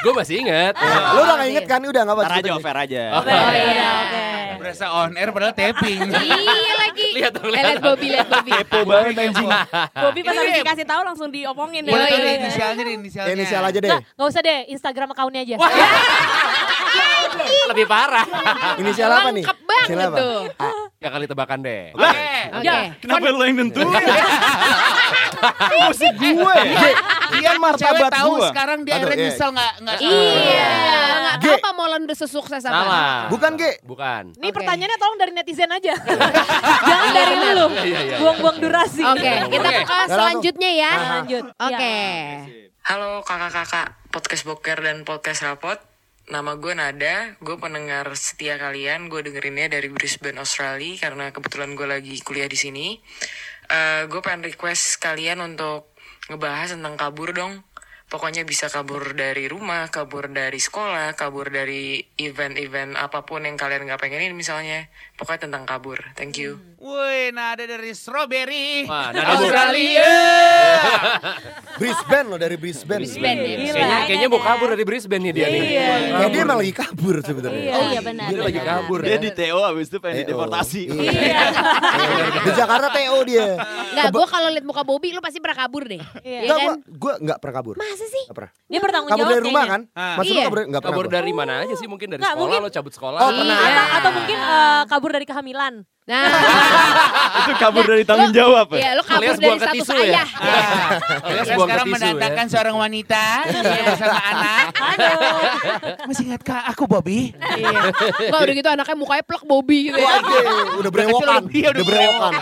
Gue 0.01 0.13
masih 0.13 0.35
inget. 0.39 0.75
Lu 1.13 1.21
udah 1.21 1.35
gak 1.37 1.49
inget 1.49 1.67
kan? 1.67 1.81
Udah 1.83 2.03
gak 2.03 2.15
apa 2.15 2.23
Ntar 2.23 2.35
aja 2.39 2.51
over 2.53 2.77
aja. 2.79 3.03
Oke, 3.19 3.31
iya, 3.31 3.89
oke. 4.01 4.25
Berasa 4.59 4.87
on 4.91 5.13
air 5.15 5.29
padahal 5.31 5.55
tapping. 5.55 6.01
Iya 6.51 6.75
lagi. 6.79 7.09
Lihat 7.13 7.33
dong, 7.33 7.47
Eh, 7.47 7.53
lihat. 7.53 7.65
lihat 7.67 7.81
Bobby, 7.81 8.07
lihat 8.09 8.29
Bobby. 8.29 8.51
Kepo 8.53 8.79
banget 8.83 9.15
anjing. 9.19 9.49
Bobby 9.95 10.21
pas 10.21 10.35
habis 10.35 10.55
dikasih 10.59 10.85
tahu 10.85 11.01
langsung 11.03 11.29
diomongin 11.29 11.83
ya. 11.83 11.93
Boleh 11.93 12.03
Iya, 12.03 12.11
tuh 12.11 12.21
iya. 12.21 12.35
inisialnya 12.37 12.83
inisialnya. 12.91 13.33
Inisial 13.33 13.63
aja 13.63 13.79
deh. 13.79 13.89
Nggak, 13.89 14.03
nggak 14.11 14.29
usah 14.29 14.43
deh, 14.43 14.59
Instagram 14.69 15.09
account-nya 15.11 15.43
aja. 15.43 15.57
Lebih 17.71 17.87
parah. 17.87 18.27
Inisial 18.81 19.11
apa 19.11 19.31
nih? 19.31 19.45
Lengkap 19.45 19.59
banget 19.63 19.89
Inisial 19.89 20.11
apa? 20.11 20.19
tuh. 20.19 20.41
Ya 21.01 21.09
kali 21.09 21.25
tebakan 21.25 21.59
deh. 21.63 21.83
Oke. 21.95 22.21
Oke. 22.61 22.67
Ya. 22.67 22.79
Kenapa 23.01 23.27
lo 23.31 23.45
yang 23.45 23.57
nentuin? 23.57 23.89
Musik 25.81 26.15
gue. 26.19 26.57
Dia 27.31 27.57
Cewek 27.57 27.59
martabat 27.63 28.11
tahu 28.13 28.33
gue. 28.37 28.49
sekarang 28.53 28.79
dia 28.85 28.93
Aduh, 28.99 29.07
akhirnya 29.09 29.17
iya. 29.17 29.31
nyesel 29.33 29.51
nggak 29.51 29.73
nggak 29.81 29.97
Iya, 30.01 30.73
nggak 31.17 31.37
tahu 31.41 31.55
apa 31.57 31.71
Molen 31.73 32.01
udah 32.05 32.19
sesukses 32.19 32.63
apa. 32.67 32.75
Salah. 32.75 33.17
Bukan, 33.33 33.51
Ge. 33.57 33.73
Bukan. 33.81 34.25
Ini 34.37 34.49
Oke. 34.51 34.57
pertanyaannya 34.61 34.99
tolong 35.01 35.19
dari 35.19 35.33
netizen 35.33 35.71
aja. 35.71 35.95
Jangan 36.91 37.09
dari 37.15 37.37
lu. 37.57 37.67
Iya, 37.73 38.01
iya. 38.05 38.17
Buang-buang 38.21 38.59
durasi. 38.61 39.01
Oke, 39.01 39.33
kita 39.49 39.69
Oke. 39.71 39.83
ke 39.87 39.97
selanjutnya 40.11 40.71
ya. 40.75 40.93
Lanjut. 41.23 41.45
Oke. 41.57 41.97
Halo 42.81 43.21
kakak-kakak 43.23 43.87
podcast 44.11 44.43
boker 44.45 44.79
dan 44.81 45.07
podcast 45.07 45.41
rapot. 45.47 45.79
Nama 46.31 46.55
gue 46.55 46.79
Nada, 46.79 47.35
gue 47.43 47.59
pendengar 47.59 48.07
setia 48.15 48.55
kalian. 48.55 49.11
Gue 49.11 49.27
dengerinnya 49.27 49.67
dari 49.67 49.91
Brisbane, 49.91 50.39
Australia 50.39 50.95
karena 50.95 51.35
kebetulan 51.35 51.75
gue 51.75 51.91
lagi 51.91 52.23
kuliah 52.23 52.47
di 52.47 52.55
sini. 52.55 53.03
Eh, 53.67 54.07
gue 54.07 54.21
pengen 54.23 54.47
request 54.47 55.03
kalian 55.03 55.43
untuk 55.43 55.91
ngebahas 56.31 56.79
tentang 56.79 56.95
kabur 56.95 57.35
dong. 57.35 57.67
Pokoknya 58.11 58.43
bisa 58.43 58.67
kabur 58.67 59.15
dari 59.15 59.47
rumah, 59.47 59.87
kabur 59.87 60.27
dari 60.35 60.59
sekolah, 60.59 61.15
kabur 61.15 61.47
dari 61.47 62.03
event-event 62.19 62.99
apa 62.99 63.23
pun 63.23 63.47
yang 63.47 63.55
kalian 63.55 63.87
nggak 63.87 64.03
pengenin 64.03 64.35
misalnya. 64.35 64.91
Pokoknya 65.15 65.47
tentang 65.47 65.63
kabur. 65.63 66.03
Thank 66.19 66.43
you. 66.43 66.59
Woi, 66.83 67.31
nada 67.31 67.63
dari 67.63 67.95
strawberry. 67.95 68.83
Wah, 68.91 69.15
nada 69.15 69.39
Australia. 69.39 70.11
Brisbane 71.81 72.27
lo 72.27 72.35
dari 72.35 72.59
Brisbane. 72.59 73.07
Brisbane 73.07 73.41
ya. 73.47 73.57
Gila. 73.63 73.75
Kayaknya, 73.79 73.99
kayaknya 74.11 74.29
mau 74.29 74.41
kabur 74.43 74.69
dari 74.75 74.85
Brisbane 74.85 75.23
nih 75.31 75.33
dia 75.33 75.47
nih. 75.47 75.63
Iya. 75.71 75.89
Kayak 76.11 76.31
dia 76.35 76.43
emang 76.43 76.59
lagi 76.59 76.75
kabur 76.75 77.17
sebenarnya. 77.23 77.63
Iya, 77.63 77.77
iya 77.95 78.01
benar. 78.03 78.27
Dia 78.27 78.43
lagi 78.43 78.61
kabur. 78.67 78.99
Dia 79.07 79.15
ya. 79.15 79.19
di 79.23 79.31
TO 79.31 79.61
abis 79.63 79.87
itu 79.87 79.99
pengen 80.03 80.17
TO. 80.19 80.23
dideportasi. 80.27 80.83
Iya. 80.91 81.41
Di 82.43 82.51
Jakarta 82.59 82.89
TO 82.91 83.19
dia. 83.23 83.47
Enggak, 83.95 84.07
gue 84.19 84.27
kalau 84.27 84.49
liat 84.51 84.67
muka 84.67 84.83
Bobby 84.83 85.15
lu 85.15 85.23
pasti 85.23 85.39
pernah 85.39 85.63
kabur 85.63 85.87
deh. 85.87 86.03
Iya 86.27 86.39
Enggak, 86.43 86.59
kan? 86.59 86.67
gua, 86.67 86.75
gua 86.99 87.13
enggak 87.23 87.39
pernah 87.39 87.55
kabur. 87.61 87.75
Masa 87.79 88.00
Masa 88.01 88.09
sih? 88.09 88.25
Gak 88.25 88.33
pernah. 88.33 88.53
Dia 88.65 88.81
bertanggung 88.81 89.11
Kabur 89.13 89.21
jawab 89.21 89.35
dari 89.35 89.45
rumah 89.45 89.65
kan? 89.67 89.81
Ah. 89.93 90.17
Maksud 90.17 90.25
lu 90.25 90.33
Iya. 90.33 90.45
kabur 90.47 90.59
nggak 90.63 90.81
pernah? 90.81 90.97
Kabur 90.97 91.07
dari 91.07 91.33
mana 91.37 91.53
aja 91.61 91.75
sih? 91.77 91.85
Mungkin 91.85 92.07
dari 92.09 92.17
Nggak, 92.17 92.33
sekolah 92.33 92.49
mungkin- 92.49 92.65
lo 92.65 92.71
cabut 92.73 92.93
sekolah. 92.97 93.19
Oh, 93.21 93.29
Iya. 93.29 93.37
pernah. 93.37 93.59
Atau, 93.61 93.85
atau 93.93 94.11
mungkin 94.11 94.39
eh, 94.41 94.83
kabur 94.89 95.11
dari 95.11 95.27
kehamilan. 95.27 95.75
Nah, 96.01 96.27
Itu 97.39 97.53
kabur 97.55 97.85
dari 97.85 98.03
tanggung 98.03 98.33
jawab 98.33 98.67
ya? 98.73 98.81
ya 98.81 98.91
lo 98.97 99.05
kabur 99.05 99.21
Alias 99.21 99.37
dari 99.37 99.59
status 99.61 99.75
tisu 99.77 99.93
ya? 99.93 100.01
ayah. 100.01 100.29
Alias 101.21 101.45
Kita 101.45 101.55
buang 101.55 101.69
ke 101.69 101.71
sekarang 101.71 101.87
ya. 101.87 101.93
mendatangkan 101.93 102.47
seorang 102.49 102.77
wanita 102.81 103.25
bersama 103.85 104.19
anak. 104.25 104.65
Masih 106.09 106.25
ingat 106.25 106.43
kak 106.43 106.63
aku 106.67 106.83
Bobby? 106.87 107.37
Iya. 107.37 107.69
Enggak 108.27 108.41
udah 108.41 108.55
gitu 108.57 108.69
anaknya 108.71 108.97
mukanya 108.97 109.23
plek 109.23 109.43
Bobby 109.45 109.79
gitu 109.87 109.99
ya. 109.99 110.13
Udah 110.79 110.91
berewokan. 110.91 111.43
Iya, 111.53 111.69
udah 111.69 111.77
Udah 111.77 111.85
berewokan. 111.85 112.33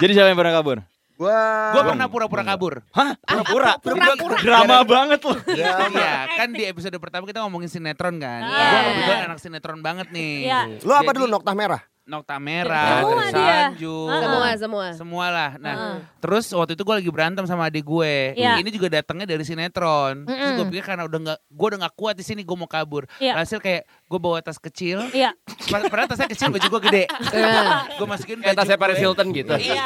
Jadi 0.00 0.10
siapa 0.12 0.28
yang 0.28 0.38
pernah 0.38 0.54
kabur? 0.54 0.78
Gua 1.18 1.74
Gue 1.74 1.82
pernah 1.82 2.06
pura-pura 2.06 2.46
kabur. 2.46 2.78
Hah? 2.94 3.18
Pura-pura? 3.26 3.74
Pura-pura. 3.82 4.38
Drama 4.38 4.86
banget 4.86 5.18
loh. 5.26 5.34
Iya, 5.50 6.30
kan 6.38 6.54
di 6.54 6.62
episode 6.62 6.94
pertama 7.02 7.26
kita 7.26 7.42
ngomongin 7.42 7.66
sinetron 7.66 8.22
kan. 8.22 8.46
Iya. 8.46 8.62
Gue 8.70 8.80
kebetulan 8.86 9.20
anak 9.26 9.38
sinetron 9.42 9.82
banget 9.82 10.14
nih. 10.14 10.46
Iya. 10.46 10.78
Lu 10.86 10.94
apa 10.94 11.10
Jadi, 11.10 11.18
dulu 11.18 11.26
Nokta 11.26 11.52
Merah? 11.58 11.82
Nokta 12.08 12.40
Merah, 12.40 13.04
Semua 13.04 13.12
terus 13.12 13.28
dia. 13.36 13.52
Sanjung. 13.68 14.08
Semua 14.08 14.48
semua. 14.56 14.86
Semua 14.96 15.26
lah. 15.28 15.50
Nah, 15.56 15.74
Heeh. 15.76 15.96
terus 16.18 16.48
waktu 16.50 16.72
itu 16.72 16.80
gue 16.80 16.94
lagi 16.96 17.10
berantem 17.12 17.44
sama 17.44 17.68
adik 17.68 17.84
gue. 17.84 18.32
Iya. 18.32 18.56
Ini 18.56 18.70
juga 18.72 18.88
datangnya 18.88 19.28
dari 19.28 19.44
sinetron. 19.44 20.24
Terus 20.24 20.50
gue 20.56 20.66
pikir 20.68 20.84
karena 20.86 21.04
udah 21.04 21.18
nggak, 21.20 21.38
gue 21.44 21.66
udah 21.68 21.78
nggak 21.78 21.94
kuat 21.94 22.16
di 22.16 22.24
sini, 22.24 22.40
gue 22.40 22.56
mau 22.56 22.64
kabur. 22.64 23.04
Iya. 23.18 23.36
Hasil 23.36 23.60
kayak 23.60 23.84
gue 23.84 24.18
bawa 24.18 24.40
tas 24.40 24.56
kecil. 24.56 25.04
Iya. 25.12 25.36
Pa- 25.68 25.84
Padahal 25.84 26.08
tasnya 26.08 26.26
kecil, 26.26 26.48
baju 26.48 26.64
gue 26.66 26.82
gede. 26.88 27.04
Nah, 27.38 27.84
gue 27.90 28.06
masukin 28.06 28.40
Kayak 28.40 28.56
tasnya. 28.56 28.76
Paris 28.78 28.96
Hilton 28.96 29.28
gitu. 29.30 29.52
Iya. 29.52 29.84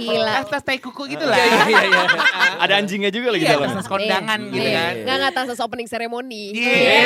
Gila. 0.00 0.32
Tas 0.32 0.46
tas 0.48 0.62
tai 0.62 0.78
kuku 0.78 1.04
gitu 1.10 1.22
lah. 1.22 1.36
Iya, 1.36 1.68
iya, 1.68 1.80
iya. 1.84 2.02
Ada 2.64 2.72
anjingnya 2.78 3.10
juga 3.10 3.28
lagi 3.28 3.44
Iya, 3.44 3.60
dalam. 3.60 3.68
tas 3.74 3.84
kondangan 3.86 4.40
Iya. 4.40 4.48
gitu 4.48 4.64
Iya. 4.64 4.80
kan. 4.80 4.94
Nggak 5.04 5.16
nggak 5.20 5.32
tas 5.36 5.60
opening 5.60 5.84
ceremony. 5.84 6.44
Iya, 6.54 7.04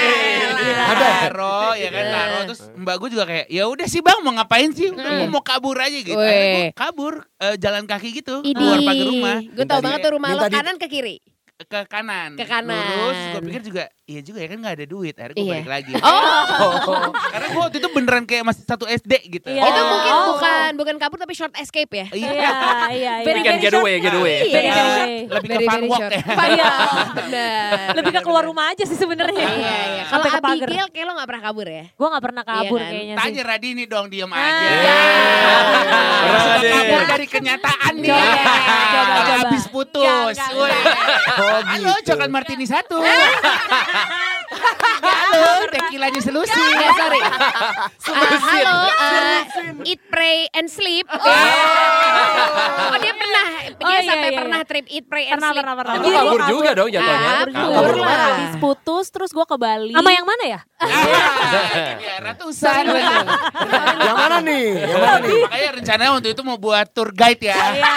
Ada. 0.87 1.09
Taro, 1.27 1.59
ya 1.75 1.89
kan 1.89 2.05
Iya. 2.05 2.13
taro. 2.15 2.39
Terus 2.47 2.61
mbak 2.77 2.95
gue 2.97 3.09
juga 3.11 3.25
kayak, 3.25 3.47
ya 3.49 3.65
udah 3.67 3.87
sih 3.87 4.01
bang, 4.01 4.19
mau 4.21 4.36
ngapain 4.37 4.71
sih? 4.71 4.93
Udah 4.93 5.03
Mm. 5.07 5.19
gue 5.19 5.29
mau 5.29 5.41
kabur 5.41 5.77
aja 5.77 5.97
gitu. 5.97 6.15
Akhirnya 6.15 6.49
gue 6.53 6.67
kabur 6.73 7.15
eh, 7.39 7.57
jalan 7.57 7.85
kaki 7.85 8.09
gitu, 8.15 8.41
Idi. 8.41 8.53
keluar 8.53 8.79
pagar 8.81 9.07
rumah. 9.07 9.37
Gue 9.43 9.65
tau 9.65 9.81
banget 9.81 9.99
tuh 10.01 10.13
rumah 10.13 10.29
lo 10.31 10.43
kanan 10.47 10.77
ke 10.77 10.87
kiri. 10.87 11.17
ke 11.57 11.89
kanan. 11.89 12.37
Ke 12.37 12.45
kanan. 12.45 12.77
Lurus, 12.77 13.21
gue 13.33 13.43
pikir 13.49 13.63
juga, 13.65 13.85
iya 14.07 14.23
juga 14.23 14.39
ya 14.39 14.49
kan 14.49 14.59
gak 14.61 14.75
ada 14.77 14.87
duit. 14.87 15.15
Akhirnya 15.15 15.35
gue 15.35 15.43
Iya. 15.43 15.55
balik 15.57 15.69
lagi. 15.69 15.93
Oh, 16.57 17.11
Karena 17.35 17.47
gue 17.49 17.61
waktu 17.61 17.77
itu 17.77 17.89
beneran 17.91 18.23
kayak 18.23 18.45
masih 18.45 18.63
satu 18.63 18.87
SD 18.87 19.13
gitu. 19.31 19.49
Iya. 19.49 19.63
itu 19.63 19.83
mungkin 19.83 20.13
Oh. 20.13 20.25
bukan 20.33 20.71
bukan 20.75 20.95
kabur 20.97 21.19
tapi 21.19 21.35
short 21.35 21.51
escape 21.57 21.91
ya. 21.93 22.07
Iya. 22.09 22.31
Iya, 22.33 22.51
iya, 22.89 23.13
iya. 23.13 23.13
Very, 23.21 23.43
very 23.43 23.59
getaway, 23.61 23.93
short. 23.93 24.05
getaway. 24.07 24.37
Iya. 24.39 24.47
Very, 24.49 24.71
very 24.71 24.89
short. 24.89 25.11
Lebih 25.27 25.49
ke 25.49 25.53
Very, 25.53 25.67
fun 25.67 25.75
very 25.77 25.89
walk 25.89 26.01
short. 26.01 26.13
ya. 26.13 26.23
Iya. 26.47 26.71
Benar. 27.13 27.71
Lebih 27.93 28.11
ke 28.13 28.21
keluar 28.23 28.43
rumah 28.45 28.65
aja 28.71 28.85
sih 28.85 28.95
sebenarnya. 28.95 29.43
Iya, 29.45 29.77
iya. 29.93 30.03
Kalau 30.07 30.25
ke. 30.25 30.39
Abigail 30.39 30.87
kayak 30.89 31.05
lo 31.05 31.13
gak 31.17 31.27
pernah 31.27 31.43
kabur 31.43 31.67
ya? 31.67 31.85
Gue 31.91 32.07
gak 32.09 32.23
pernah 32.23 32.43
kabur 32.43 32.79
Iya 32.79 32.87
kan? 32.87 32.93
kayaknya 32.93 33.15
sih. 33.15 33.23
Tanya 33.27 33.43
Radini 33.45 33.85
dong, 33.85 34.07
diem 34.07 34.31
Ah. 34.31 34.39
aja. 34.39 34.69
Deh. 36.57 36.73
kabur 36.73 37.03
dari 37.07 37.27
kenyataan 37.27 37.93
nih. 37.97 38.09
Kalau 38.09 39.17
habis 39.43 39.65
putus. 39.67 40.37
Oh 40.47 41.59
Halo, 41.59 41.93
gitu. 41.97 42.07
coklat 42.07 42.31
martini 42.31 42.65
satu. 42.65 42.97
Halo, 44.97 45.67
tequilanya 45.69 46.21
selusi. 46.21 46.65
Ya 46.73 46.91
sorry. 46.95 47.21
Ah, 47.21 48.39
halo, 48.39 48.79
uh, 48.89 49.41
eat, 49.83 50.01
pray, 50.07 50.47
and 50.53 50.67
sleep. 50.67 51.05
Oh 51.11 51.27
dia 52.97 53.13
pernah, 53.13 53.47
dia 53.67 53.85
Oh, 53.87 53.91
iya, 53.93 54.01
sampai 54.03 54.31
iya, 54.31 54.39
pernah 54.39 54.61
iya. 54.63 54.69
trip 54.69 54.87
eat, 54.89 55.05
pray, 55.05 55.25
and 55.27 55.37
Pernah, 55.37 55.51
sleep. 55.51 55.61
pernah, 55.61 55.75
pernah. 55.77 55.95
Itu 55.97 56.09
kabur 56.09 56.41
juga 56.47 56.71
dong 56.73 56.89
jatuhnya. 56.89 57.31
Kabur 57.51 57.51
lah. 57.51 57.93
ke 57.93 58.01
mana? 58.01 58.27
Habis 58.31 58.55
putus 58.57 59.07
terus 59.11 59.31
gue 59.31 59.45
ke 59.45 59.57
Bali. 59.57 59.93
Sama 59.93 60.11
yang 60.11 60.27
mana 60.27 60.45
ya? 60.47 60.61
Ah, 60.77 60.89
ya, 62.07 62.15
ratusan. 62.23 62.83
Yang 63.99 64.17
mana 64.17 64.37
nih? 64.41 64.67
Yang 64.81 65.01
mana 65.01 65.19
nih? 65.21 65.41
Makanya 65.43 65.71
rencananya 65.75 66.11
waktu 66.15 66.29
itu 66.33 66.43
mau 66.43 66.57
buat 66.57 66.87
tour 66.91 67.11
guide 67.13 67.43
ya. 67.43 67.57
Iya. 67.75 67.93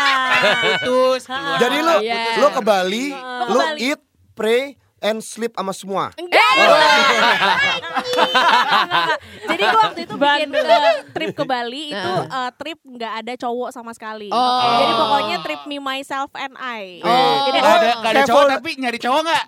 Putus. 0.84 1.22
Jadi 1.60 1.78
lu 1.80 1.96
Iya. 2.02 2.22
lu 2.38 2.48
ke 2.52 2.62
Bali, 2.62 3.06
lu 3.48 3.60
eat, 3.78 4.00
pray, 4.34 4.76
and 5.02 5.20
sleep 5.20 5.54
sama 5.54 5.72
semua. 5.72 6.12
Enggak. 6.16 6.48
Jadi 9.50 9.64
gue 9.64 9.80
waktu 9.80 10.00
itu 10.04 10.16
bikin 10.16 10.50
eh, 10.52 10.96
trip 11.10 11.30
ke 11.34 11.44
Bali 11.44 11.84
itu 11.90 12.14
eh, 12.24 12.52
trip 12.56 12.80
nggak 12.82 13.14
ada 13.20 13.34
cowok 13.38 13.70
sama 13.70 13.92
sekali. 13.92 14.30
Oh. 14.30 14.62
Jadi 14.78 14.94
pokoknya 14.94 15.38
trip 15.42 15.62
me 15.66 15.78
myself 15.78 16.30
and 16.36 16.54
I. 16.56 17.02
Oh. 17.02 17.50
Jadi 17.50 17.58
Gak 17.60 17.76
ada, 17.76 17.92
gak 18.00 18.12
ada 18.12 18.24
cowok 18.26 18.46
tapi 18.50 18.70
nyari 18.78 18.98
cowok 18.98 19.22
gak? 19.22 19.44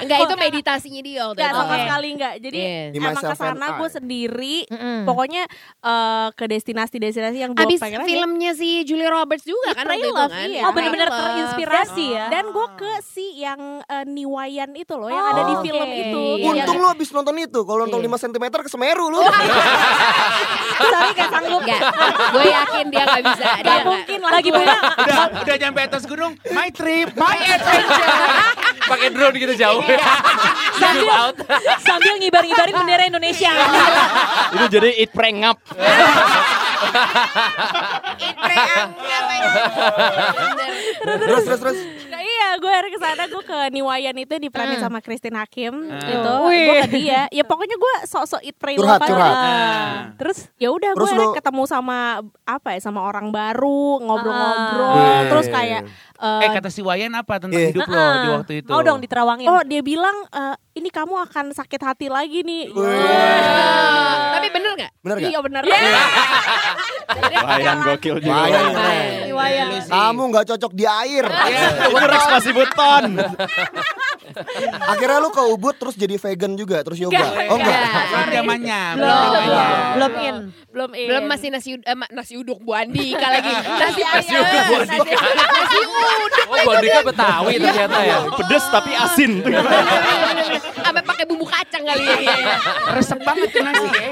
Enggak 0.00 0.18
itu 0.24 0.34
meditasinya 0.36 1.00
dia 1.00 1.20
waktu 1.22 1.36
Enggak 1.36 1.50
itu. 1.50 1.58
sama 1.58 1.74
sekali 1.78 2.08
enggak. 2.10 2.34
Jadi 2.38 2.58
Iya. 2.58 2.82
Be 2.88 2.98
emang 2.98 3.14
ke 3.14 3.34
sana 3.36 3.66
gue 3.70 3.86
I. 3.86 3.94
sendiri. 3.94 4.56
Mm-mm. 4.66 4.98
Pokoknya 5.04 5.42
eh, 5.82 6.28
ke 6.32 6.44
destinasi-destinasi 6.46 7.38
yang 7.38 7.52
gue 7.52 7.64
Abis 7.64 7.78
pengen 7.78 8.00
aja. 8.00 8.08
filmnya 8.08 8.52
si 8.52 8.82
Julia 8.82 9.10
Roberts 9.10 9.44
juga 9.44 9.70
kan 9.72 9.84
waktu 9.86 10.02
itu 10.02 10.12
kan. 10.14 10.28
iya. 10.44 10.62
Oh 10.62 10.72
Love. 11.06 11.20
terinspirasi 11.22 12.04
ya. 12.08 12.26
Dan 12.28 12.44
gue 12.48 12.66
ke 12.74 12.92
si 13.02 13.26
yang 13.36 13.77
eh, 13.80 14.04
Niwayan 14.04 14.70
itu 14.72 14.92
loh, 14.92 15.06
yang 15.06 15.26
ada 15.28 15.42
di 15.42 15.54
Oh, 15.54 15.60
film 15.60 15.88
itu. 15.88 16.22
Iya. 16.36 16.44
Yang- 16.44 16.58
Untung 16.64 16.78
lu 16.78 16.88
abis 16.88 17.08
nonton 17.10 17.34
itu. 17.36 17.60
Kalau 17.60 17.78
nonton 17.80 18.00
Iya. 18.00 18.10
5 18.10 18.24
cm 18.24 18.44
ke 18.58 18.68
Semeru 18.68 19.06
lu. 19.08 19.20
Sorry 20.80 21.10
gak 21.12 21.28
sanggup. 21.28 21.60
Enggak, 21.60 21.80
gue 22.30 22.44
yakin 22.46 22.84
dia 22.88 23.04
gak 23.04 23.22
bisa. 23.24 23.44
Dia 23.44 23.60
Gak 23.60 23.64
nggak. 23.64 23.84
mungkin 23.84 24.18
lah 24.20 24.30
Lagi 24.30 24.50
pula 24.50 24.74
Udah, 24.98 25.18
udah 25.42 25.56
nyampe 25.58 25.80
atas 25.82 26.02
gunung, 26.04 26.32
my 26.48 26.68
trip, 26.70 27.08
my 27.14 27.36
adventure. 27.36 28.08
Pakai 28.90 29.08
drone 29.10 29.36
gitu 29.36 29.54
jauh. 29.54 29.82
sambil, 30.72 31.12
sambil 31.86 32.12
ngibar-ngibarin 32.16 32.74
bendera 32.74 33.04
Indonesia. 33.04 33.52
Itu 34.54 34.64
jadi 34.70 34.90
pray, 38.38 38.56
and- 38.70 38.94
apa 38.96 39.32
itu? 39.34 39.50
Bener. 40.98 41.26
Terus 41.26 41.42
terus 41.44 41.60
terus. 41.60 41.78
Gue 42.58 42.68
hari 42.68 42.88
ke 42.88 42.98
sana 42.98 43.24
gue 43.24 43.38
ke 43.40 43.58
Niwayan 43.70 44.16
itu 44.16 44.34
diperanin 44.36 44.78
sama 44.78 44.98
Christine 44.98 45.34
Hakim 45.34 45.86
itu. 45.86 46.32
Wih. 46.44 46.58
Gue 46.60 46.76
ke 46.82 46.88
dia. 46.92 47.20
Ya 47.30 47.42
pokoknya 47.42 47.74
gue 47.74 47.94
sok-sok 48.04 48.42
eat 48.42 48.54
pray 48.54 48.74
Curhat, 48.74 48.98
love 48.98 49.02
aja. 49.02 49.08
curhat. 49.08 49.34
Ah. 49.34 49.94
Terus 50.16 50.38
ya 50.56 50.68
udah 50.68 50.90
gue 50.92 51.00
akhirnya 51.00 51.24
lu- 51.24 51.34
ketemu 51.34 51.62
sama 51.64 51.98
apa 52.44 52.68
ya 52.74 52.80
sama 52.80 53.00
orang 53.00 53.30
baru, 53.30 54.00
ngobrol-ngobrol, 54.00 54.98
Ah. 54.98 55.22
terus 55.26 55.46
kayak 55.46 55.86
eh, 56.18 56.40
Eh 56.40 56.50
kata 56.50 56.68
si 56.68 56.80
Wayan 56.80 57.12
apa 57.12 57.38
tentang 57.38 57.54
Iya. 57.56 57.70
hidup 57.70 57.86
lo 57.86 57.96
di 58.16 58.28
waktu 58.32 58.52
itu? 58.58 58.68
Mau 58.68 58.80
dong 58.80 58.98
diterawangin. 58.98 59.46
Oh 59.46 59.62
dia 59.62 59.80
bilang 59.80 60.14
eh, 60.28 60.54
ini 60.74 60.88
kamu 60.88 61.14
akan 61.24 61.50
sakit 61.52 61.80
hati 61.80 62.06
lagi 62.06 62.42
nih. 62.42 62.70
Tapi 64.30 64.48
bener 64.48 64.72
gak? 64.76 64.90
Bener 64.98 65.16
gak? 65.18 65.28
Iya 65.28 65.38
bener. 65.40 65.62
Wayan 67.40 67.76
gokil 67.84 68.16
juga. 68.18 68.42
Wayan 69.28 69.66
sih. 69.78 69.88
Kamu 69.88 70.22
nggak 70.28 70.46
cocok 70.48 70.72
di 70.72 70.84
air. 70.84 71.24
Kurang 71.88 72.20
spasi 72.20 72.50
beton. 72.50 73.04
Akhirnya 74.80 75.18
lu 75.18 75.30
ke 75.30 75.42
Ubud 75.48 75.74
terus 75.74 75.94
jadi 75.94 76.14
vegan 76.14 76.52
juga 76.52 76.82
terus 76.82 76.98
yoga. 76.98 77.16
Oh 77.48 77.56
enggak. 77.56 77.80
Belum 77.80 78.28
zamannya. 78.30 78.80
Belum, 78.92 79.08
belum 79.08 79.24
belum, 79.24 79.32
zamannya. 79.32 79.88
Belum 79.88 80.12
in. 80.18 80.36
Belum 80.68 80.90
in. 80.92 81.08
Belum 81.08 81.22
masih 81.26 81.48
nasi 81.48 81.68
ma- 81.88 82.12
nasi 82.12 82.34
uduk 82.36 82.60
Bu 82.60 82.70
Andika 82.72 83.24
lagi. 83.26 83.50
Nasi 83.50 84.00
Nasi 84.04 84.30
ayam. 84.30 84.42
uduk 84.44 84.62
Bu 84.62 84.74
Andika. 84.76 85.26
Nasi 85.32 85.76
uduk. 85.80 86.07
Oh, 86.48 86.56
Bu 86.58 86.70
Andika 86.70 87.00
Betawi 87.02 87.54
ternyata 87.56 87.98
ya. 88.00 88.16
Pedes 88.34 88.64
tapi 88.68 88.90
asin. 88.92 89.32
Sampai 90.78 91.02
pakai 91.04 91.24
bumbu 91.24 91.44
kacang 91.44 91.82
kali 91.82 92.02
ya. 92.02 92.16
Iya, 92.18 92.34
iya. 92.34 92.56
Resep 92.94 93.20
banget 93.20 93.48
tuh 93.52 93.60
nasi 93.60 93.86
ya. 93.86 94.08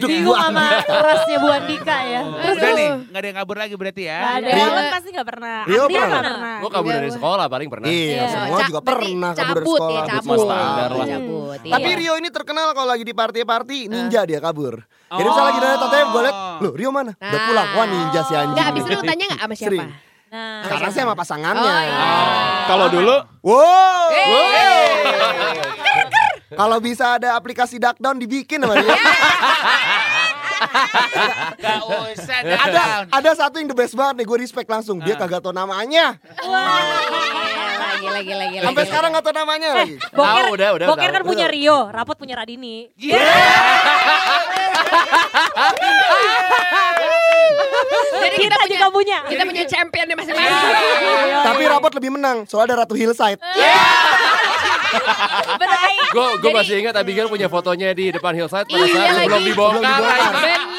Bingung 0.00 0.32
sama 0.34 0.64
rasnya 0.80 1.36
Bu 1.36 1.48
Andika 1.48 1.96
ya. 2.02 2.20
Terus 2.24 2.56
Udah 2.56 2.72
nih, 2.72 2.88
gak 3.06 3.20
ada 3.20 3.26
yang 3.26 3.38
kabur 3.38 3.56
lagi 3.56 3.74
berarti 3.76 4.02
ya. 4.02 4.18
Gak 4.18 4.34
ada. 4.34 4.48
Rio- 4.50 4.90
pasti 4.90 5.08
gak 5.10 5.26
pernah. 5.28 5.56
Rio 5.64 5.84
Dia 5.84 5.84
pernah. 5.92 6.08
nggak 6.10 6.24
pernah. 6.24 6.54
Gue 6.56 6.70
kabur 6.70 6.90
dari 6.90 7.10
sekolah 7.10 7.46
paling 7.46 7.68
pernah. 7.68 7.86
Iya, 7.86 8.22
semua 8.26 8.58
juga 8.64 8.80
pernah 8.80 9.30
kabur 9.32 9.60
dari 9.60 9.68
cabut 9.68 9.68
sekolah. 9.76 10.00
Ya, 10.00 10.08
Cabut 10.10 10.98
lah. 10.98 11.06
Cabut. 11.06 11.58
iya. 11.60 11.72
Tapi 11.72 11.90
Rio 11.94 12.14
ini 12.16 12.28
terkenal 12.30 12.66
kalau 12.72 12.88
lagi 12.88 13.04
di 13.04 13.12
party-party 13.12 13.78
ninja 13.86 14.20
dia 14.24 14.38
kabur. 14.38 14.80
Jadi 15.10 15.22
misalnya 15.22 15.44
lagi 15.44 15.58
dari 15.58 15.76
tatanya 15.76 16.04
gue 16.06 16.22
liat, 16.22 16.36
loh 16.60 16.72
Rio 16.72 16.90
mana? 16.90 17.12
Udah 17.12 17.40
pulang. 17.44 17.68
Wah 17.70 17.86
ninja 17.86 18.20
si 18.22 18.32
anjing. 18.32 18.54
Enggak, 18.54 18.66
abis 18.70 18.82
itu 18.82 18.92
lu 18.92 19.02
tanya 19.02 19.24
gak 19.26 19.40
sama 19.42 19.54
siapa? 19.54 19.84
Nah, 20.30 20.62
Sekarang 20.62 20.90
sih 20.94 21.02
sama 21.02 21.18
pasangannya. 21.18 21.58
Oh, 21.66 21.82
iya. 21.82 22.06
Kalau 22.70 22.86
dulu 22.86 23.16
Wow. 23.42 24.06
Eh, 24.14 24.86
Kalau 26.54 26.78
bisa 26.78 27.18
ada 27.18 27.34
aplikasi 27.34 27.82
duckdown 27.82 28.14
dibikin 28.14 28.62
sama 28.62 28.78
dia. 28.78 28.94
Gak 31.56 31.78
usah 31.82 32.38
ada 32.46 32.82
ada 33.10 33.30
satu 33.32 33.58
yang 33.58 33.68
the 33.72 33.76
best 33.76 33.96
banget 33.98 34.22
nih 34.22 34.26
gue 34.28 34.38
respect 34.38 34.68
langsung. 34.70 35.02
Dia 35.02 35.18
kagak 35.18 35.42
tau 35.42 35.50
namanya. 35.50 36.20
Lagi, 36.42 37.69
lagi, 38.08 38.32
lagi, 38.32 38.56
lagi. 38.56 38.66
Sampai 38.66 38.84
sekarang 38.88 39.08
gak 39.12 39.24
tau 39.24 39.34
namanya 39.34 39.68
lagi. 39.76 39.94
Boker, 40.12 40.44
Tahu, 40.46 40.54
udah, 40.56 40.68
udah, 40.76 40.86
Boker 40.88 41.08
tahu. 41.08 41.16
kan 41.16 41.22
punya 41.26 41.46
Rio, 41.50 41.78
Rapot 41.92 42.16
punya 42.16 42.34
Radini. 42.38 42.88
Jadi 48.20 48.36
Kita 48.36 48.56
juga 48.68 48.86
punya. 48.92 49.18
Kita 49.26 49.42
punya 49.44 49.64
champion 49.66 50.06
di 50.08 50.14
masing-masing. 50.16 50.72
Tapi 51.40 51.62
rapot 51.66 51.92
lebih 51.96 52.10
menang, 52.14 52.44
soalnya 52.44 52.74
ada 52.74 52.84
Ratu 52.84 52.94
Hillside. 52.96 53.40
Gue 56.10 56.26
gue 56.42 56.50
masih 56.50 56.74
ingat 56.82 56.94
Abigail 56.98 57.30
punya 57.30 57.46
fotonya 57.46 57.94
di 57.94 58.10
depan 58.10 58.34
hillside 58.34 58.66
pada 58.66 58.82
Iya 58.82 58.94
saat 58.98 59.06
dibongkar. 59.14 59.26
Belum 59.30 59.42
dibongkar. 59.46 60.00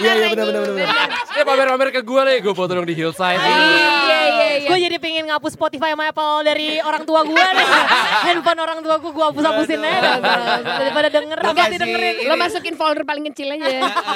Iya 0.01 0.11
iya 0.11 0.11
lagi. 0.27 0.33
benar 0.35 0.45
benar 0.51 0.61
benar. 0.67 0.89
Dia 1.31 1.43
pamer-pamer 1.47 1.89
ke 1.95 2.01
gue 2.03 2.21
nih, 2.27 2.37
gue 2.43 2.53
foto 2.53 2.71
dong 2.75 2.83
di 2.83 2.95
hillside. 2.97 3.39
Iya 3.39 3.55
iya 3.55 4.21
iya. 4.59 4.67
Gue 4.67 4.77
jadi 4.77 4.97
pengen 4.99 5.31
ngapus 5.31 5.55
Spotify 5.55 5.95
sama 5.95 6.11
Apple 6.11 6.43
dari 6.43 6.83
orang 6.83 7.03
tua 7.07 7.23
gue 7.23 7.39
deh. 7.39 7.67
Handphone 8.27 8.59
orang 8.59 8.79
tua 8.83 8.95
gue 8.99 9.11
gue 9.11 9.25
hapus-hapusin 9.31 9.79
aja. 9.79 10.19
Daripada 10.59 11.07
denger, 11.07 11.37
Lo 11.39 11.51
gak 11.51 11.55
kasih 11.55 11.75
didengerin. 11.79 12.15
Lo 12.27 12.35
masukin 12.35 12.75
folder 12.75 13.03
paling 13.07 13.23
kecil 13.31 13.55
aja. 13.55 13.67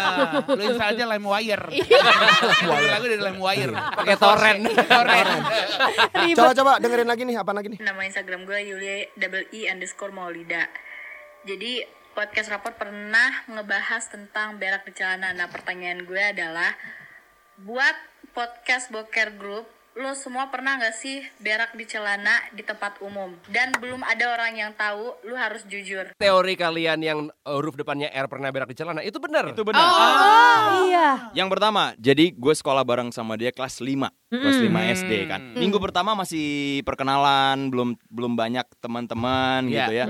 Lo 0.58 0.62
install 0.62 0.90
aja 1.00 1.04
LimeWire. 1.16 1.66
Lagu 2.92 3.06
dari 3.08 3.24
LimeWire. 3.24 3.72
Pakai 4.04 4.16
torrent. 4.20 4.62
Torrent. 4.84 5.30
Coba 6.38 6.52
coba 6.52 6.72
dengerin 6.84 7.08
lagi 7.08 7.24
nih, 7.24 7.36
apa 7.40 7.52
lagi 7.56 7.68
nih? 7.72 7.80
Nama 7.80 8.02
Instagram 8.04 8.44
gue 8.44 8.60
Yulia 8.66 9.08
double 9.16 9.46
I 9.56 9.72
underscore 9.86 10.18
Maulida. 10.18 10.66
Jadi 11.46 11.86
podcast 12.18 12.50
raport 12.50 12.74
pernah 12.74 13.46
ngebahas 13.46 14.10
tentang 14.10 14.58
berak 14.58 14.82
di 14.90 14.98
celana. 14.98 15.30
Nah 15.30 15.46
pertanyaan 15.46 16.10
gue 16.10 16.18
adalah 16.18 16.74
buat 17.62 17.94
podcast 18.34 18.90
boker 18.90 19.38
group 19.38 19.70
lo 19.96 20.12
semua 20.12 20.52
pernah 20.52 20.76
gak 20.76 20.92
sih 20.92 21.24
berak 21.40 21.72
di 21.72 21.88
celana 21.88 22.44
di 22.52 22.60
tempat 22.62 23.00
umum? 23.00 23.32
Dan 23.48 23.72
belum 23.80 24.04
ada 24.04 24.36
orang 24.36 24.52
yang 24.54 24.72
tahu, 24.76 25.16
lu 25.24 25.40
harus 25.40 25.64
jujur. 25.64 26.12
Teori 26.20 26.54
kalian 26.54 27.00
yang 27.00 27.20
uh, 27.48 27.56
huruf 27.56 27.80
depannya 27.80 28.12
R 28.12 28.28
pernah 28.28 28.52
berak 28.52 28.68
di 28.68 28.76
celana 28.76 29.00
itu 29.00 29.16
benar. 29.24 29.56
Itu 29.56 29.64
benar. 29.64 29.80
Oh 29.88 30.92
iya. 30.92 31.32
Yang 31.32 31.48
pertama, 31.48 31.96
jadi 31.96 32.36
gue 32.36 32.54
sekolah 32.54 32.84
bareng 32.84 33.16
sama 33.16 33.40
dia 33.40 33.56
kelas 33.56 33.80
5 33.80 34.12
Kelas 34.36 34.58
5 34.60 34.96
SD 35.00 35.12
kan 35.28 35.42
Minggu 35.56 35.80
pertama 35.80 36.12
masih 36.12 36.82
perkenalan 36.84 37.72
Belum 37.72 37.96
belum 38.10 38.36
banyak 38.36 38.68
teman-teman 38.82 39.64
Iya. 39.70 39.76
gitu 39.80 39.92
ya 39.96 40.06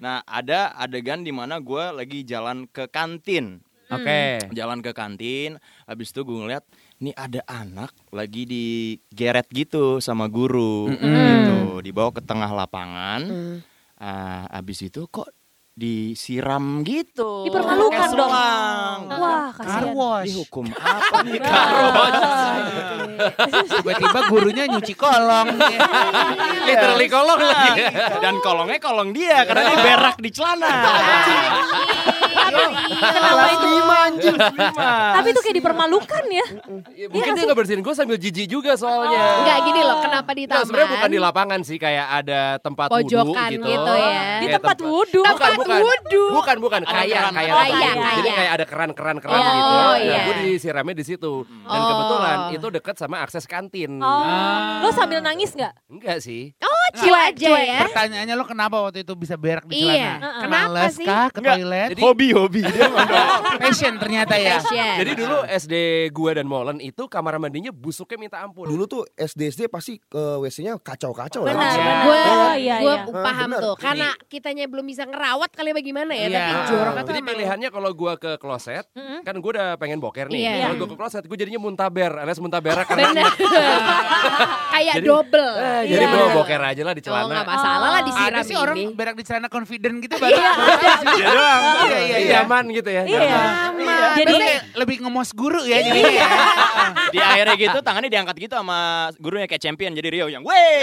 Nah 0.00 0.24
ada 0.24 0.74
adegan 0.74 1.22
di 1.22 1.30
mana 1.30 1.62
gue 1.62 1.84
lagi 1.94 2.24
jalan 2.24 2.66
ke 2.66 2.90
kantin 2.90 3.62
Oke. 3.88 4.42
Jalan 4.50 4.82
ke 4.82 4.90
kantin 4.90 5.62
Habis 5.86 6.10
itu 6.10 6.26
gue 6.26 6.36
ngeliat 6.36 6.64
Nih 6.98 7.14
ada 7.14 7.38
anak 7.46 7.94
lagi 8.10 8.42
digeret 8.42 9.46
gitu 9.48 9.98
sama 9.98 10.26
guru 10.26 10.90
gitu 10.90 11.78
Dibawa 11.78 12.10
ke 12.10 12.18
tengah 12.20 12.50
lapangan 12.50 13.22
Ah, 13.94 14.50
Habis 14.52 14.82
itu 14.84 15.06
kok 15.06 15.30
disiram 15.74 16.82
gitu 16.82 17.46
Dipermalukan 17.46 18.08
dong. 18.08 18.26
selang. 18.26 19.00
Wah 19.08 19.54
kasihan. 19.54 20.26
Dihukum 20.26 20.66
apa 20.74 21.16
nih 21.24 21.38
Tiba-tiba 23.68 24.20
gurunya 24.26 24.66
nyuci 24.66 24.94
kolong. 24.94 25.54
Literally 26.66 27.06
kolong 27.06 27.38
lagi. 27.40 27.70
Dan 28.18 28.38
kolongnya 28.38 28.78
kolong 28.78 29.10
dia 29.10 29.46
karena 29.46 29.62
dia 29.68 29.78
berak 29.80 30.16
di 30.18 30.30
celana. 30.30 30.70
Kelas 32.48 33.60
lima 33.62 33.96
anjing. 34.04 34.36
Tapi 34.74 35.28
itu 35.28 35.40
kayak 35.40 35.56
dipermalukan 35.56 36.24
ya. 36.28 36.46
Mungkin 37.08 37.30
dia 37.32 37.44
ngebersihin 37.44 37.80
gue 37.80 37.94
sambil 37.94 38.16
jijik 38.16 38.46
juga 38.46 38.74
soalnya. 38.74 39.42
Enggak 39.42 39.58
gini 39.64 39.80
loh, 39.80 39.98
kenapa 40.00 40.30
di 40.32 40.42
taman? 40.44 40.64
sebenarnya 40.64 40.90
bukan 40.90 41.08
di 41.08 41.18
lapangan 41.18 41.60
sih 41.62 41.76
kayak 41.76 42.06
ada 42.16 42.40
tempat 42.58 42.88
wudhu 42.88 43.04
Pojokan 43.08 43.50
gitu. 43.50 43.66
gitu 43.66 43.92
ya. 43.94 44.22
Di 44.38 44.46
tempat 44.48 44.76
wudhu. 44.78 45.20
Bukan, 45.20 45.36
Tempat 45.38 45.58
bukan. 45.58 45.78
wudhu. 45.80 46.24
Bukan, 46.32 46.56
bukan. 46.58 46.80
Ada 46.82 46.92
Kayak, 46.94 47.18
keran. 47.20 47.32
kayak. 47.34 47.54
Oh. 47.54 48.12
Jadi 48.18 48.30
kayak. 48.30 48.50
ada 48.50 48.64
keran-keran-keran 48.64 49.38
Oh, 49.38 49.44
gitu. 49.48 49.74
Nah, 49.78 49.96
iya. 49.98 50.20
gue 50.24 50.34
disiramnya 50.46 50.94
di 50.94 51.04
situ. 51.04 51.32
Dan 51.44 51.78
Oh. 51.78 51.86
kebetulan 51.86 52.38
itu 52.52 52.66
deket 52.70 52.94
sama 52.96 53.16
akses 53.20 53.44
kantin. 53.44 53.98
Oh, 53.98 54.22
lo 54.80 54.90
sambil 54.90 55.20
nangis 55.20 55.52
nggak? 55.52 55.72
Enggak 55.86 56.18
sih. 56.18 56.52
Oh, 56.58 56.86
chill 56.94 57.12
aja 57.12 57.50
ya. 57.54 57.80
Pertanyaannya 57.84 58.34
lo 58.34 58.44
kenapa 58.44 58.76
waktu 58.80 59.02
itu 59.02 59.12
bisa 59.14 59.34
berak 59.34 59.64
di 59.64 59.78
Iya. 59.78 59.86
celana? 59.86 60.18
Heeh. 60.18 60.40
Kenapa 60.40 60.66
Males 60.70 60.94
sih? 60.94 61.06
ke 61.06 61.40
toilet? 61.40 61.88
Hobi 61.98 62.28
hobi 62.40 62.60
dia 62.62 62.86
ngomong. 62.86 63.28
Passion 63.62 63.94
ternyata 63.96 64.34
ya. 64.34 64.58
Fashion. 64.58 64.96
Jadi 64.98 65.12
dulu 65.14 65.36
SD 65.44 65.74
gue 66.08 66.30
dan 66.32 66.44
Molen 66.44 66.78
itu 66.78 67.02
kamar 67.04 67.36
mandinya 67.36 67.68
busuknya 67.68 68.18
minta 68.18 68.38
ampun. 68.38 68.64
Dulu 68.64 68.84
tuh 68.84 69.02
SD 69.12 69.40
SD 69.50 69.62
pasti 69.66 69.98
ke 69.98 70.22
WC-nya 70.38 70.76
kacau-kacau 70.76 71.42
lah. 71.42 71.52
Benar, 71.52 71.66
Iya. 71.68 71.78
benar. 71.78 71.98
Gue 72.00 72.18
Oh, 72.18 72.54
iya, 72.54 72.76
gue 72.78 72.94
iya. 72.94 73.04
paham 73.18 73.48
benar. 73.50 73.62
tuh. 73.62 73.74
Karena 73.76 74.08
kitanya 74.24 74.64
belum 74.66 74.84
bisa 74.84 75.02
ngerawat 75.02 75.50
kali 75.50 75.70
bagaimana 75.72 76.12
ya. 76.12 76.26
Iya. 76.26 76.38
Tapi 76.38 76.60
jorok 76.68 76.94
itu 76.94 77.08
Jadi 77.08 77.20
pilihannya 77.24 77.68
kalau 77.68 77.90
gue 77.92 78.12
ke 78.16 78.30
kloset, 78.36 78.84
kan 79.20 79.34
gue 79.34 79.50
udah 79.50 79.74
pengen 79.74 79.98
boker 79.98 80.26
nih. 80.28 80.40
Iya. 80.40 80.52
Kalau 80.64 80.76
gue 80.76 80.88
ke 80.88 80.96
kloset, 80.96 81.22
gue 81.22 81.36
jadinya 81.36 81.58
muntaber, 81.58 82.12
alias 82.16 82.38
muntaberak 82.38 82.86
karena 82.86 83.10
Bener. 83.10 83.26
Kayak 84.68 84.94
Jadi- 84.94 85.08
double. 85.08 85.48
Eh, 85.50 85.82
jadi 85.88 86.04
Iya. 86.04 86.14
gue 86.14 86.26
boker 86.34 86.60
aja 86.62 86.82
lah 86.82 86.94
di 86.94 87.00
Oh 87.00 87.06
celana. 87.08 87.32
nggak 87.32 87.46
masalah 87.48 87.88
lah 87.88 87.98
Ada 87.98 88.06
disiram 88.06 88.42
sih 88.44 88.56
orang 88.56 88.76
berak 88.94 89.14
di 89.14 89.24
celana 89.24 89.48
confident 89.48 89.96
gitu 89.98 90.14
baru. 90.22 90.30
Iya. 90.30 90.50
Iya 91.08 91.26
doang. 91.28 91.62
Iya, 91.64 91.84
iya, 91.88 91.98
Iya, 91.98 92.16
iya. 92.20 92.27
Aman 92.32 92.64
gitu 92.72 92.90
ya. 92.90 93.02
Iya. 93.04 93.72
Jadi 93.98 94.22
Jadi 94.28 94.32
kayak 94.38 94.62
lebih 94.74 94.96
ngemos 95.00 95.30
guru 95.32 95.60
ya 95.62 95.78
jadinya 95.80 96.12
ya. 96.12 96.28
Di 97.14 97.18
akhirnya 97.18 97.56
gitu 97.56 97.78
tangannya 97.80 98.08
diangkat 98.08 98.36
gitu 98.38 98.54
sama 98.54 98.78
gurunya 99.16 99.46
kayak 99.46 99.60
champion 99.60 99.92
jadi 99.92 100.08
Rio 100.10 100.26
yang 100.26 100.42
weh 100.42 100.76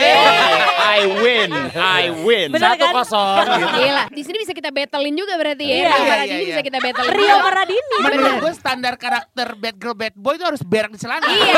I 0.75 1.01
win 1.11 1.49
I 1.73 2.03
win 2.13 2.47
Bener 2.49 2.71
Satu 2.71 2.85
kan? 2.85 2.93
kosong. 2.95 3.45
Gila, 3.77 4.03
di 4.09 4.21
sini 4.21 4.37
bisa 4.37 4.51
kita 4.51 4.69
battlein 4.69 5.13
juga 5.13 5.33
berarti 5.35 5.63
ya. 5.63 5.75
Iya. 5.75 5.87
Rio 5.87 6.03
Iya, 6.05 6.15
iya, 6.25 6.35
bisa 6.43 6.53
iya. 6.53 6.63
kita 6.63 6.77
battlein. 6.79 7.11
Rio 7.11 7.25
juga. 7.25 7.43
Maradini. 7.43 7.97
Menurut 8.01 8.35
gue 8.39 8.53
standar 8.53 8.93
karakter 8.95 9.47
bad 9.55 9.75
girl 9.75 9.95
bad 9.95 10.13
boy 10.13 10.33
itu 10.33 10.45
harus 10.45 10.61
berak 10.61 10.89
di 10.89 10.99
celana. 10.99 11.25
Iya, 11.25 11.35
Yang 11.35 11.53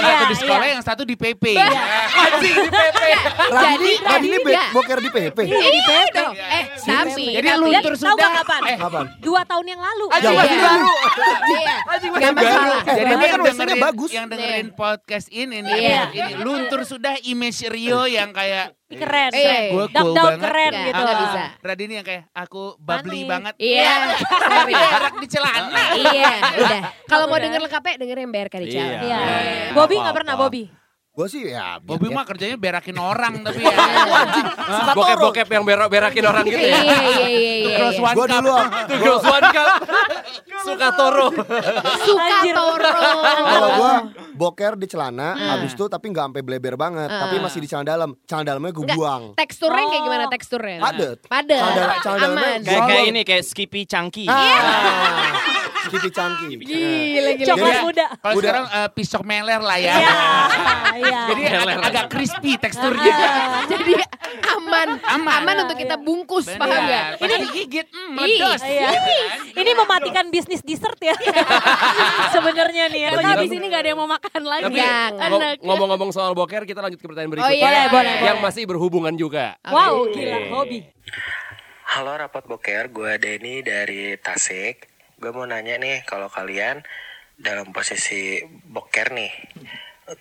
iya, 0.00 0.20
di 0.22 0.36
sekolah, 0.36 0.60
iya. 0.60 0.72
yang 0.72 0.82
satu 0.82 1.02
di 1.02 1.14
PP. 1.14 1.44
Anjing 2.24 2.56
di 2.56 2.70
PP. 2.70 3.02
Jadi- 3.50 3.98
Radini 4.00 4.38
boker 4.70 4.98
di 4.98 5.10
PP. 5.10 5.38
Iya 5.46 6.00
dong. 6.12 6.34
Eh, 6.34 6.64
tapi 6.80 7.24
Jadi 7.32 7.48
luntur 7.54 7.94
Tahu 7.94 8.04
sudah. 8.12 8.30
kapan? 8.40 8.60
Eh, 8.66 8.76
Kapan? 8.76 9.04
Dua 9.20 9.40
tahun 9.44 9.66
yang 9.66 9.80
lalu. 9.80 10.04
Iya. 10.12 10.30
masih 10.32 10.58
baru. 10.58 10.88
Iya. 11.00 11.76
Baru. 11.82 12.32
masalah. 12.32 12.80
Eh, 12.80 12.94
Jadi 12.94 13.10
kan 13.10 13.20
yang 13.20 13.40
WC-nya 13.40 13.50
dengerin, 13.66 13.82
bagus. 13.82 14.10
yang 14.10 14.26
dengerin 14.26 14.68
podcast 14.72 15.26
ini 15.28 15.56
nih, 15.58 15.72
Iya. 15.72 16.00
episode 16.02 16.12
ini 16.12 16.32
luntur 16.40 16.80
sudah 16.82 17.14
image 17.22 17.60
Rio 17.66 18.02
yang 18.04 18.30
kayak 18.30 18.76
Keren. 18.90 19.30
Iya. 19.30 19.70
Gue 19.70 19.86
Dark 19.86 20.02
cool 20.02 20.14
banget. 20.18 20.40
keren 20.42 20.72
gitu. 20.82 20.98
nggak 21.00 21.18
bisa. 21.22 21.42
Radini 21.60 21.92
yang 21.94 22.02
kayak 22.04 22.24
aku 22.32 22.62
bubbly 22.76 23.20
Manis. 23.20 23.30
banget. 23.30 23.54
Iya. 23.56 23.92
Berak 24.66 25.14
di 25.14 25.28
celana. 25.28 25.82
Iya, 25.94 26.32
udah. 26.56 26.80
Kalau 27.06 27.24
mau 27.26 27.38
denger 27.38 27.60
lengkapnya 27.60 27.94
dengerin 27.96 28.28
BRK 28.28 28.54
di 28.56 28.66
Iya. 28.68 28.82
Iya. 28.82 28.98
Iya. 28.98 29.18
Bobby 29.70 29.94
Apa-apa. 29.94 30.02
nggak 30.02 30.16
pernah 30.16 30.34
Bobby. 30.36 30.62
Gue 31.10 31.26
sih 31.26 31.42
ya. 31.44 31.76
Bobby 31.78 32.06
biar- 32.06 32.16
mah 32.16 32.24
kerjanya 32.24 32.54
berakin 32.62 32.96
orang 32.96 33.42
tapi 33.42 33.60
ya. 33.60 33.74
Bokep-bokep 34.96 35.48
yang 35.50 35.64
berak-berakin 35.64 36.24
orang 36.24 36.44
gitu 36.44 36.54
Iya, 36.56 36.70
ya. 36.70 36.78
iya, 36.78 36.98
iya, 37.02 37.24
iya. 37.26 37.54
Itu 37.60 37.68
iya. 37.68 37.76
cross 37.76 37.98
one 38.00 38.16
dulu. 38.30 38.54
Tuh 38.86 38.96
Girls 38.96 39.24
One 39.26 39.48
Cup. 39.50 39.68
Suka 40.60 40.88
Toro. 40.92 41.26
Suka. 42.00 42.36
Toro. 42.46 42.92
Kalau 43.42 43.68
gue 43.72 43.92
boker 44.34 44.72
di 44.74 44.86
celana, 44.86 45.28
habis 45.50 45.72
itu 45.72 45.84
tapi 45.86 46.06
nggak 46.06 46.24
sampai 46.30 46.42
bleber 46.42 46.74
banget, 46.76 47.08
tapi 47.08 47.36
masih 47.38 47.58
di 47.58 47.68
celana 47.68 47.86
dalam. 47.88 48.10
Celana 48.22 48.44
dalamnya 48.46 48.70
gue 48.70 48.86
buang. 48.90 49.22
Teksturnya 49.34 49.82
kayak 49.82 49.96
Oh. 49.96 50.06
gimana 50.06 50.24
teksturnya? 50.28 50.78
Padet. 50.80 51.18
Padet. 51.24 51.58
Celana 51.58 51.74
dalam- 51.74 51.98
celana 51.98 52.20
dalamnya 52.22 52.50
kayak 52.62 52.82
kayak 52.86 53.04
ini 53.04 53.20
kayak 53.22 53.42
Skippy 53.42 53.82
Chunky 53.82 54.24
Ah, 54.24 55.32
Skippy 55.80 56.12
cangki. 56.12 56.60
Gila, 56.60 57.30
gila. 57.34 57.48
Coklat 57.48 57.76
muda. 57.82 58.06
Kalau 58.14 58.34
sekarang 58.36 58.66
eh, 58.70 58.88
pisok 58.92 59.22
meler 59.24 59.58
lah 59.58 59.78
ya. 59.80 59.96
Iya. 61.00 61.08
Iya. 61.08 61.22
Jadi 61.30 61.42
agak, 61.48 61.76
agak 61.88 62.04
crispy 62.12 62.52
teksturnya. 62.60 63.14
Jadi 63.72 63.92
aman. 64.56 64.88
Aman. 65.02 65.38
Aman 65.42 65.56
untuk 65.66 65.76
kita 65.80 65.96
bungkus, 65.96 66.46
Bener. 66.46 66.60
paham 66.60 66.80
nggak? 66.86 67.06
Pas 67.18 67.28
digigit, 67.40 67.86
mm, 67.90 68.12
meledos. 68.14 68.60
Iya. 68.62 68.90
Ini 69.56 69.70
mematikan 69.74 70.24
bisnis 70.28 70.62
dessert 70.62 70.98
ya. 71.00 71.16
Sebenarnya 72.34 72.84
nih 72.92 73.00
ya. 73.06 73.08
Karena 73.16 73.30
abis 73.40 73.50
ini 73.50 73.66
gak 73.66 73.80
ada 73.82 73.88
yang 73.92 74.00
mau 74.00 74.10
makan 74.10 74.42
lagi. 74.46 74.64
Tapi 74.70 75.64
ngomong-ngomong 75.64 76.10
soal 76.14 76.32
boker, 76.36 76.62
kita 76.64 76.80
lanjut 76.84 77.00
ke 77.00 77.06
pertanyaan 77.08 77.32
berikutnya. 77.38 77.56
iya, 77.56 77.88
boleh, 77.90 78.14
Yang 78.22 78.38
boleh. 78.38 78.46
masih 78.46 78.62
berhubungan 78.68 79.14
juga. 79.16 79.56
Wow, 79.66 80.08
gila, 80.12 80.38
hobi. 80.54 80.86
Halo 81.90 82.14
Rapat 82.14 82.46
Boker, 82.46 82.86
gue 82.94 83.12
Denny 83.18 83.66
dari 83.66 84.14
Tasik. 84.14 84.86
Gue 85.18 85.34
mau 85.34 85.42
nanya 85.42 85.74
nih, 85.74 86.06
kalau 86.06 86.30
kalian 86.30 86.86
dalam 87.34 87.74
posisi 87.74 88.38
boker 88.46 89.10
nih, 89.10 89.32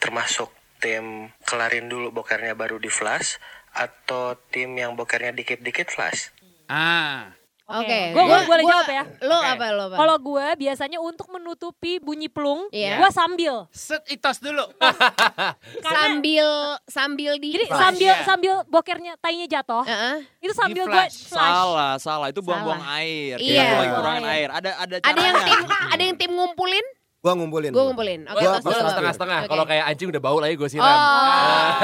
termasuk 0.01 0.49
tim 0.79 1.05
kelarin 1.41 1.85
dulu 1.85 2.09
bokernya 2.09 2.51
baru 2.53 2.75
di 2.75 2.87
flash, 2.87 3.37
atau 3.69 4.33
tim 4.49 4.73
yang 4.73 4.93
bokernya 4.93 5.31
dikit-dikit 5.31 5.87
flash? 5.87 6.31
Ah. 6.65 7.35
Oke. 7.69 7.85
Gue 8.09 8.23
Gua- 8.23 8.41
boleh 8.43 8.63
gua- 8.63 8.71
jawab 8.73 8.87
ya. 8.89 9.03
Lo 9.21 9.37
Oke. 9.37 9.45
apa 9.47 9.65
lo? 9.69 9.85
Kalau 9.91 10.15
gue 10.17 10.45
biasanya 10.57 10.97
untuk 10.97 11.29
menutupi 11.29 12.01
bunyi 12.01 12.25
pelung, 12.25 12.65
Iya. 12.71 12.97
gue 12.97 13.09
sambil. 13.11 13.69
Set 13.69 14.01
itos 14.09 14.41
dulu. 14.41 14.65
Karena- 15.85 15.85
sambil 15.85 16.47
sambil 16.83 17.31
di 17.37 17.53
Jadi 17.53 17.65
Flash, 17.67 17.77
sambil 17.79 18.09
ya. 18.11 18.25
sambil 18.25 18.53
bokernya 18.65 19.13
tainya 19.17 19.45
jatuh, 19.47 19.85
Heeh. 19.85 20.25
itu 20.39 20.49
sambil 20.51 20.81
gue 20.83 20.97
flash. 20.97 21.29
salah 21.29 21.93
salah 21.97 22.27
itu 22.27 22.41
buang-buang 22.41 22.81
air 22.97 23.37
Iya. 23.37 23.69
Lagi 23.77 23.91
kurangin 23.93 24.25
air 24.25 24.49
ada 24.49 24.71
ada 24.75 24.95
Ada 24.97 25.19
yang 25.19 25.35
caranya 25.37 25.45
tim 25.45 25.61
ada 25.69 26.01
yang 26.03 26.15
tim 26.17 26.31
ngumpulin? 26.31 26.85
Gua 27.19 27.35
ngumpulin. 27.35 27.71
Gue 27.71 27.83
ngumpulin. 27.83 28.21
Oke, 28.25 28.39
Gua 28.39 28.47
lu- 28.49 28.63
terakhir. 28.63 28.87
Setengah-setengah. 28.89 29.39
Oke. 29.41 29.49
Kalau 29.51 29.65
kayak 29.67 29.83
anjing 29.85 30.07
udah 30.07 30.21
bau 30.21 30.37
lagi 30.39 30.55
gue 30.55 30.63
Oh, 30.63 30.71
siram. 30.71 30.87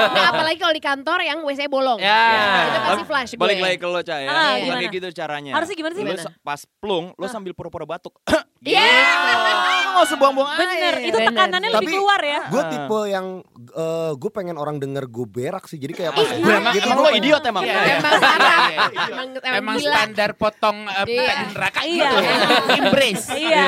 nah 0.08 0.26
apalagi 0.32 0.56
kalau 0.56 0.72
di 0.72 0.80
kantor 0.80 1.18
yang 1.20 1.38
WC 1.42 1.60
bolong. 1.66 2.00
Ya. 2.00 2.24
Itu 2.64 2.78
pasti 2.82 3.04
flash 3.04 3.30
gue. 3.30 3.42
Balik 3.42 3.58
lagi 3.60 3.76
ke 3.76 3.86
lo, 3.86 4.00
Cah 4.00 4.16
ya. 4.16 4.28
Ah, 4.28 4.52
gimana? 4.56 4.80
kayak 4.80 4.92
gitu 4.94 5.06
caranya. 5.12 5.52
Harusnya 5.52 5.76
gimana 5.76 5.92
sih? 5.92 6.02
Lo 6.02 6.08
Gimana? 6.08 6.32
pas 6.40 6.60
plung, 6.80 7.06
lo 7.12 7.26
sambil 7.26 7.52
pura-pura 7.52 7.84
batuk. 7.86 8.16
Iya. 8.66 8.82
Gitu. 8.82 9.52
Nggak 9.94 10.02
usah 10.02 10.16
buang-buang 10.16 10.48
air. 10.48 10.58
Bener, 10.58 10.94
itu 11.04 11.14
Bener. 11.14 11.28
tekanannya 11.30 11.70
lebih 11.70 11.78
Tapi 11.78 11.92
keluar 11.92 12.20
ya. 12.20 12.40
gue 12.48 12.62
tipe 12.66 12.98
yang 13.06 13.26
gue 14.16 14.30
pengen 14.32 14.56
orang 14.56 14.76
denger 14.76 15.04
gue 15.06 15.26
berak 15.28 15.64
sih. 15.64 15.76
Jadi 15.76 15.92
kayak 15.94 16.12
pas 16.12 16.26
Emang, 16.26 16.72
gitu. 16.72 16.82
emang 16.82 16.98
gua 16.98 17.06
lo 17.06 17.14
idiot 17.14 17.42
emang. 17.44 17.62
Iya, 17.62 17.76
Emang. 17.94 18.12
Iya. 18.16 18.84
Emang, 19.06 19.28
Emang 19.38 19.76
gila. 19.76 19.92
standar 19.94 20.30
potong 20.34 20.78
uh, 20.84 21.04
Iya. 21.06 21.34
neraka 21.46 21.80
Iya. 21.84 22.08
gitu. 22.10 22.16
Embrace. 22.76 23.26
Iya, 23.36 23.64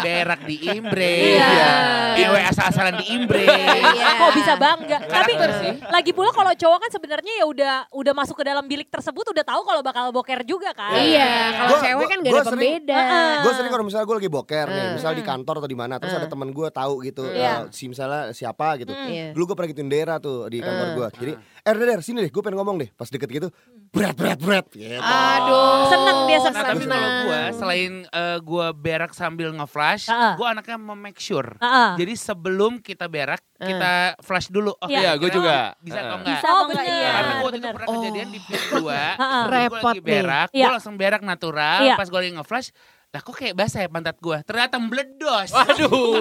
Berak 0.00 0.40
di 0.44 0.56
embrace. 0.76 1.36
Iya. 1.36 1.72
Ewe 2.16 2.40
asal-asalan 2.44 2.94
di 2.96 3.06
embrace. 3.10 3.50
Iya. 3.74 4.06
Kok 4.16 4.32
bisa 4.34 4.52
bangga? 4.54 4.98
Tapi 5.00 5.32
sih. 5.34 5.72
lagi 5.86 6.10
pula 6.10 6.30
kalau 6.30 6.50
cowok 6.50 6.78
kan 6.78 6.90
sebenarnya 6.90 7.32
ya 7.34 7.44
udah 7.44 7.74
udah 7.90 8.12
masuk 8.12 8.36
ke 8.36 8.44
dalam 8.44 8.64
bilik 8.64 8.86
tersebut 8.86 9.24
udah 9.26 9.42
tahu 9.42 9.62
kalau 9.62 9.80
bakal 9.80 10.10
boker 10.10 10.42
juga 10.42 10.70
kan. 10.70 10.94
Iya, 10.94 11.30
kalau 11.54 11.68
Gua- 11.70 11.82
cewek 11.82 11.96
gua- 11.96 12.10
kan 12.10 12.18
gak 12.20 12.32
ada 12.32 12.44
pembeda. 12.46 12.98
Gue 13.40 13.52
sering 13.52 13.70
kalau 13.70 13.84
misalnya 13.84 14.06
gue 14.06 14.16
lagi 14.16 14.30
boker 14.30 14.66
nih, 14.66 14.80
Hmm. 14.80 14.94
misal 14.94 15.12
di 15.12 15.22
kantor 15.22 15.54
atau 15.58 15.68
di 15.68 15.74
mana, 15.74 15.94
terus 15.96 16.14
ada 16.14 16.26
teman 16.26 16.48
gue 16.48 16.68
tahu 16.68 16.94
gitu, 17.02 17.24
Iya. 17.26 17.66
eh, 17.66 17.72
si 17.72 17.84
misalnya 17.86 18.30
siapa 18.30 18.76
gitu. 18.76 18.90
Iya. 18.90 19.32
Dulu 19.32 19.42
gue 19.44 19.54
pernah 19.54 19.70
gituin 19.70 19.88
daerah 19.88 20.16
tuh 20.18 20.46
di 20.46 20.58
kantor 20.58 20.88
gue. 20.94 21.08
Jadi, 21.16 21.32
eh 21.64 21.72
Der, 21.74 21.86
Der, 21.88 22.00
sini 22.00 22.20
deh, 22.20 22.28
gue 22.28 22.38
pengen 22.38 22.60
ngomong 22.60 22.76
deh. 22.76 22.92
Pas 22.92 23.08
deket 23.08 23.24
gitu, 23.26 23.48
berat, 23.88 24.12
berat, 24.12 24.36
berat. 24.36 24.66
Gitu. 24.68 25.00
Aduh. 25.00 25.88
Seneng 25.88 26.18
dia 26.22 26.36
Nah, 26.36 26.44
seneng. 26.46 26.66
tapi 26.66 26.84
kalau 26.84 27.08
gue 27.22 27.40
selain 27.54 27.92
uh, 28.06 28.36
gue 28.38 28.66
berak 28.74 29.12
sambil 29.12 29.48
nge-flash, 29.50 30.04
Heeh. 30.06 30.32
gue 30.34 30.44
anaknya 30.46 30.76
make 30.76 31.16
sure. 31.16 31.56
Heeh. 31.56 31.90
Jadi 31.96 32.12
sebelum 32.14 32.78
kita 32.78 33.08
berak, 33.08 33.40
kita 33.56 33.92
flash 34.20 34.48
dulu. 34.48 34.76
Oh, 34.76 34.84
Iya, 34.86 35.16
gue 35.16 35.24
kira-kira 35.24 35.34
juga. 35.34 35.56
Bisa 35.80 35.98
atau 35.98 36.16
enggak? 36.18 36.36
Bisa 36.36 36.46
Oh, 36.46 36.52
apa 36.54 36.70
enggak? 36.70 36.84
Iya, 36.84 37.08
Karena 37.08 37.32
gue 37.32 37.40
waktu 37.40 37.48
itu 37.48 37.62
bener. 37.62 37.74
pernah 37.74 37.88
kejadian 37.90 38.28
di 38.28 38.40
pit 38.42 38.62
2 38.68 38.76
Heeh. 38.76 39.42
Gue 39.42 39.52
Repot 39.54 39.80
lagi 39.82 40.00
berak, 40.02 40.48
nih. 40.48 40.54
Iya. 40.54 40.64
gue 40.64 40.74
langsung 40.74 40.94
berak 40.94 41.22
natural 41.24 41.78
Iya. 41.80 41.94
Pas 41.96 42.06
gue 42.06 42.20
lagi 42.20 42.32
nge-flash 42.34 42.68
Lah 43.14 43.22
kok 43.22 43.30
kayak 43.32 43.54
basah 43.54 43.78
ya 43.78 43.88
pantat 43.88 44.18
gue 44.18 44.38
Ternyata 44.42 44.74
meledos 44.76 45.48
Waduh. 45.48 46.18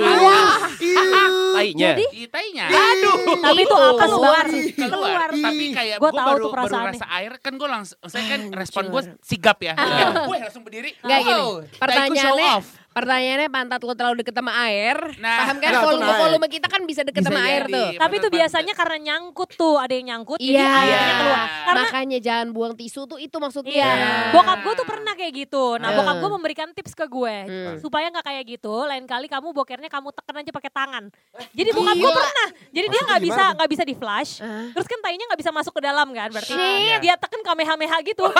Tainya. 1.53 1.89
Jadi 1.91 2.05
Iya, 2.13 2.27
tainya. 2.29 2.65
Aduh. 2.69 3.17
tapi 3.41 3.61
itu 3.61 3.75
apa 3.75 4.05
keluar 4.05 4.45
sih? 4.47 4.65
keluar 4.77 5.29
tapi 5.31 5.65
kayak 5.71 5.97
Gua 5.97 6.05
gue 6.05 6.13
tahu 6.13 6.27
baru, 6.27 6.37
tuh 6.37 6.51
baru 6.51 6.53
perasaannya. 6.55 6.91
rasa 6.93 7.05
air 7.17 7.31
kan 7.39 7.53
gue 7.55 7.65
langsung 7.65 7.97
saya 8.03 8.25
kan 8.27 8.41
respon 8.53 8.83
gue 8.87 9.01
sigap 9.21 9.57
ya 9.59 9.73
gue 9.73 10.37
langsung 10.37 10.61
berdiri 10.61 10.93
Enggak 11.01 11.19
gini. 11.19 11.41
Pertanyaannya 11.75 12.45
off. 12.53 12.67
Pertanyaannya 12.93 13.49
pantat 13.49 13.81
lu 13.81 13.93
terlalu 13.93 14.21
deket 14.21 14.33
sama 14.33 14.53
air. 14.63 14.97
Nah. 15.17 15.37
Paham 15.41 15.57
kan 15.57 15.69
Nah, 15.69 15.81
volume 15.81 16.05
naik. 16.05 16.21
volume 16.21 16.47
kita 16.47 16.67
kan 16.67 16.81
bisa 16.83 17.01
deket 17.01 17.19
Bisa 17.19 17.29
sama 17.29 17.41
air 17.43 17.63
jadi. 17.63 17.73
tuh. 17.73 17.87
Tapi 17.97 18.13
itu 18.15 18.27
biasanya 18.29 18.73
karena 18.73 18.97
nyangkut 19.03 19.49
tuh, 19.53 19.75
ada 19.75 19.89
yang 19.89 20.05
nyangkut 20.07 20.37
jadi 20.37 20.53
Iya. 20.55 20.69
airnya 20.69 21.13
keluar. 21.15 21.47
Karena 21.63 21.81
Makanya 21.83 22.19
jangan 22.19 22.47
buang 22.49 22.73
tisu 22.73 23.01
tuh 23.05 23.17
itu 23.17 23.33
maksudnya. 23.35 23.73
Iya, 23.73 23.91
bokap 24.29 24.59
gue 24.61 24.73
tuh 24.75 24.85
pernah 24.85 25.13
kayak 25.13 25.33
gitu. 25.35 25.65
Nah, 25.75 25.89
Hmm. 25.89 25.97
bokap 25.99 26.15
gue 26.15 26.31
memberikan 26.31 26.67
tips 26.71 26.93
ke 26.93 27.05
gue 27.05 27.35
Hmm. 27.43 27.75
supaya 27.77 28.07
nggak 28.07 28.23
kayak 28.23 28.43
gitu. 28.47 28.73
Lain 28.83 29.03
kali 29.03 29.25
kamu 29.25 29.49
bokernya 29.51 29.89
kamu 29.89 30.13
tekan 30.13 30.35
aja 30.37 30.51
pakai 30.51 30.71
tangan. 30.71 31.03
Jadi 31.51 31.69
bokap 31.71 31.95
gue 31.95 32.11
pernah. 32.13 32.47
Jadi 32.69 32.87
dia 32.87 33.01
nggak 33.03 33.21
bisa 33.23 33.43
nggak 33.53 33.69
bisa 33.69 33.83
di 33.83 33.95
flash. 33.95 34.31
Ah. 34.39 34.69
Terus 34.71 34.85
kan 34.85 34.99
tainya 34.99 35.25
nggak 35.25 35.39
bisa 35.39 35.51
masuk 35.51 35.73
ke 35.73 35.81
dalam 35.81 36.07
kan? 36.09 36.29
Berarti 36.29 36.53
Shit. 36.53 36.99
dia 36.99 37.15
tekan 37.15 37.41
kamehameha 37.41 37.97
gitu. 38.03 38.25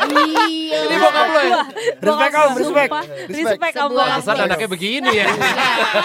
Iya. 0.00 0.78
Ini 0.82 0.96
bokap 0.98 1.26
lo 1.28 1.40
ya? 1.40 1.62
Respect, 2.00 2.34
Om, 2.34 2.50
respect. 2.56 2.90
Respect. 3.42 3.60
Respect 3.62 3.76
om 3.76 3.82
Sebuah 3.86 3.96
bokap 3.96 4.12
Pantesan 4.14 4.34
gue. 4.34 4.46
anaknya 4.46 4.68
begini 4.68 5.10
ya. 5.12 5.26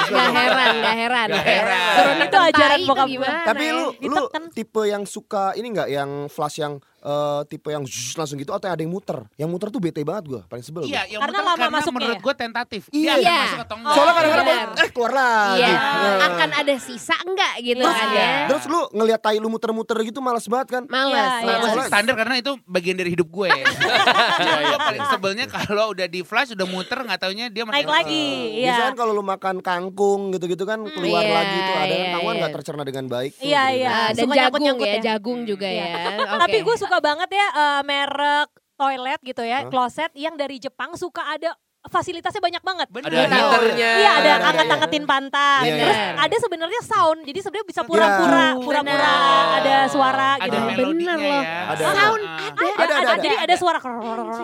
Gak 0.05 0.29
heran, 0.31 0.73
gak 0.77 0.95
heran. 0.95 1.27
Gak 1.29 1.45
heran. 1.45 1.93
Suruh 1.95 2.15
Itu 2.21 2.37
ajaran 2.39 2.79
bokap 2.83 3.07
gimana 3.07 3.39
Tapi 3.43 3.63
ya? 3.63 3.73
lu, 3.73 3.85
lu 3.93 4.15
Ditekan. 4.15 4.43
tipe 4.51 4.81
yang 4.83 5.03
suka 5.05 5.45
ini 5.53 5.67
nggak 5.69 5.89
yang 5.89 6.09
flash 6.27 6.57
yang 6.57 6.73
eh, 7.05 7.41
tipe 7.45 7.69
yang 7.69 7.85
zzz 7.85 8.17
langsung 8.17 8.35
gitu 8.35 8.49
atau 8.49 8.65
ada 8.65 8.81
yang 8.81 8.89
muter? 8.89 9.21
Yang 9.35 9.49
muter 9.51 9.67
tuh 9.69 9.77
bete 9.77 10.01
banget 10.01 10.25
gue, 10.25 10.41
paling 10.43 10.65
sebel. 10.65 10.83
Iya, 10.83 11.05
yang 11.05 11.21
Karena 11.21 11.37
bener 11.37 11.45
lama 11.45 11.57
karena 11.61 11.77
masuknya 11.77 11.95
menurut 11.95 12.17
ya? 12.17 12.23
gue 12.25 12.33
tentatif. 12.35 12.83
Iya. 12.89 12.97
Dia 12.97 13.13
akan 13.13 13.21
Iya. 13.21 13.37
masuk 13.37 13.59
atau 13.61 13.75
enggak. 13.77 13.93
Soalnya 13.93 14.13
kadang-kadang 14.13 14.47
baru, 14.47 14.73
eh 14.75 14.89
keluar 14.89 15.11
lagi. 15.13 15.59
Iya, 15.61 15.69
Nah. 15.69 16.17
akan 16.25 16.49
ada 16.55 16.75
sisa 16.75 17.15
enggak 17.21 17.53
gitu 17.61 17.79
Terus, 17.79 17.95
kan 17.95 18.09
ya. 18.11 18.27
terus 18.49 18.63
lu 18.65 18.81
ngeliat 18.91 19.21
tai 19.21 19.37
lu 19.37 19.47
muter-muter 19.47 19.97
gitu 20.01 20.19
males 20.19 20.45
banget 20.45 20.67
kan? 20.71 20.83
Males. 20.87 21.13
Iya, 21.13 21.45
Nah, 21.45 21.55
iya. 21.55 21.71
gue 21.71 21.83
standar 21.85 22.15
karena 22.15 22.35
itu 22.35 22.51
bagian 22.65 22.95
dari 22.95 23.09
hidup 23.11 23.29
gue. 23.29 23.49
gue 23.53 24.77
paling 24.87 25.05
sebelnya 25.07 25.45
kalau 25.45 25.91
udah 25.91 26.07
di 26.07 26.21
flash 26.21 26.51
udah 26.51 26.65
muter 26.65 26.97
nggak 26.97 27.19
taunya 27.19 27.45
dia 27.47 27.63
masih 27.63 27.75
Naik 27.77 27.89
lagi, 27.91 28.25
iya. 28.55 28.65
Biasanya 28.71 28.87
kan 28.87 28.97
kalau 28.97 29.11
lu 29.11 29.21
makan 29.21 29.55
kangkung 29.59 30.31
gitu-gitu 30.31 30.63
kan 30.63 30.79
keluar 30.87 31.21
Iya, 31.21 31.33
lagi 31.33 31.57
tuh 31.59 31.75
ada 31.75 31.85
iya, 31.91 32.05
kangkungan 32.09 32.31
iya. 32.31 32.41
nggak 32.41 32.53
tercerna 32.55 32.83
dengan 32.83 33.05
baik. 33.05 33.31
Iya, 33.37 33.61
gitu. 33.65 33.77
iya. 33.77 33.89
Ah, 33.89 34.09
dan 34.09 34.25
jagung 34.31 34.63
ya, 34.79 34.97
jagung 35.03 35.39
juga 35.43 35.67
Iya. 35.67 35.85
ya. 35.85 35.97
Tapi 36.45 36.57
Oke. 36.57 36.65
gue 36.65 36.75
suka 36.77 36.94
banget 36.99 37.29
ya 37.31 37.47
eh, 37.53 37.81
merek 37.83 38.49
toilet 38.75 39.19
gitu 39.23 39.43
ya, 39.43 39.65
kloset 39.71 40.11
yang 40.13 40.35
dari 40.35 40.59
Jepang 40.59 40.99
suka 40.99 41.23
ada 41.23 41.55
fasilitasnya 41.85 42.41
banyak 42.41 42.63
banget. 42.65 42.87
Bener. 42.89 43.13
Ada 43.13 43.29
heaternya. 43.29 43.89
Iya 44.01 44.11
ada 44.17 44.31
angkat-angkatin 44.41 45.03
pantat. 45.05 45.63
Iya, 45.63 45.75
Terus 45.77 45.97
iya. 45.97 46.09
ada 46.17 46.35
sebenarnya 46.41 46.81
sound. 46.81 47.19
Jadi 47.29 47.39
sebenarnya 47.45 47.67
bisa 47.69 47.81
pura-pura, 47.85 48.45
Iya. 48.57 48.63
pura-pura 48.65 49.13
ada 49.61 49.75
suara 49.87 50.29
Ada 50.41 50.45
gitu. 50.49 50.57
Bener 50.81 51.17
loh. 51.21 51.43
ya. 51.45 51.61
Ada. 51.71 51.83
Sound 51.85 52.23
ada. 52.25 52.41
Ada, 52.51 52.65
Ada, 52.65 52.83
ada, 52.83 52.95
ada, 53.05 53.21
jadi 53.21 53.35
ada. 53.37 53.45
ada 53.45 53.55
suara 53.55 53.79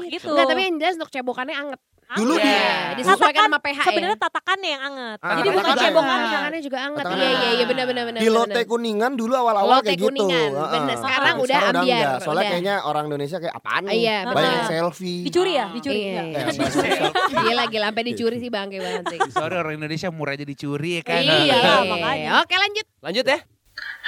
gitu. 0.06 0.30
Nggak, 0.32 0.45
tapi 0.47 0.62
yang 0.70 0.76
jelas 0.78 0.95
untuk 1.02 1.12
cebokannya 1.12 1.56
anget. 1.58 1.80
Dulu 2.12 2.34
Anget. 2.36 2.43
di 2.43 2.51
Iya, 2.51 2.76
disesuaikan 2.99 3.43
sama 3.47 3.59
pH 3.64 3.80
ya. 3.80 3.84
Sebenarnya 3.88 4.20
tatakannya 4.20 4.70
yang 4.70 4.84
anget. 4.84 5.18
Ah, 5.24 5.32
jadi 5.39 5.47
bukan 5.47 5.74
cebokan. 5.80 6.20
Tangannya 6.28 6.62
juga 6.62 6.78
anget. 6.84 7.05
Iya, 7.07 7.30
iya, 7.32 7.49
iya 7.55 7.66
benar 7.66 7.86
benar 7.88 8.03
benar. 8.03 8.20
Di 8.20 8.28
lotte 8.28 8.62
kuningan 8.68 9.12
dulu 9.16 9.34
awal-awal 9.34 9.78
kayak 9.80 9.95
gitu. 9.95 10.12
bener. 10.12 10.95
Sekarang 10.99 11.36
udah 11.39 11.57
ambiar. 11.72 12.20
Soalnya 12.20 12.43
udah. 12.43 12.51
kayaknya 12.51 12.76
orang 12.84 13.03
Indonesia 13.07 13.38
kayak 13.39 13.55
apaan 13.55 13.84
nih? 13.88 13.95
Iya, 13.95 14.18
Banyak 14.28 14.36
benar. 14.36 14.68
selfie. 14.68 15.22
Dicuri 15.24 15.51
ya? 15.55 15.66
Dicuri. 15.72 15.99
Iya, 16.01 16.22
Enggak. 16.22 16.43
iya. 16.43 16.45
Dicuri. 16.51 16.89
Gila 17.32 17.64
gila 17.72 17.86
sampai 17.91 18.03
dicuri 18.03 18.38
sih 18.43 18.49
bangke 18.51 18.78
banget. 18.84 19.03
Sorry 19.32 19.55
orang 19.55 19.74
Indonesia 19.80 20.07
murah 20.12 20.36
jadi 20.36 20.53
curi 20.53 20.91
ya 20.99 21.03
kan. 21.07 21.22
Iya, 21.24 21.59
makanya. 21.88 22.30
Oke 22.43 22.55
lanjut. 22.59 22.86
Lanjut 22.99 23.26
ya. 23.26 23.39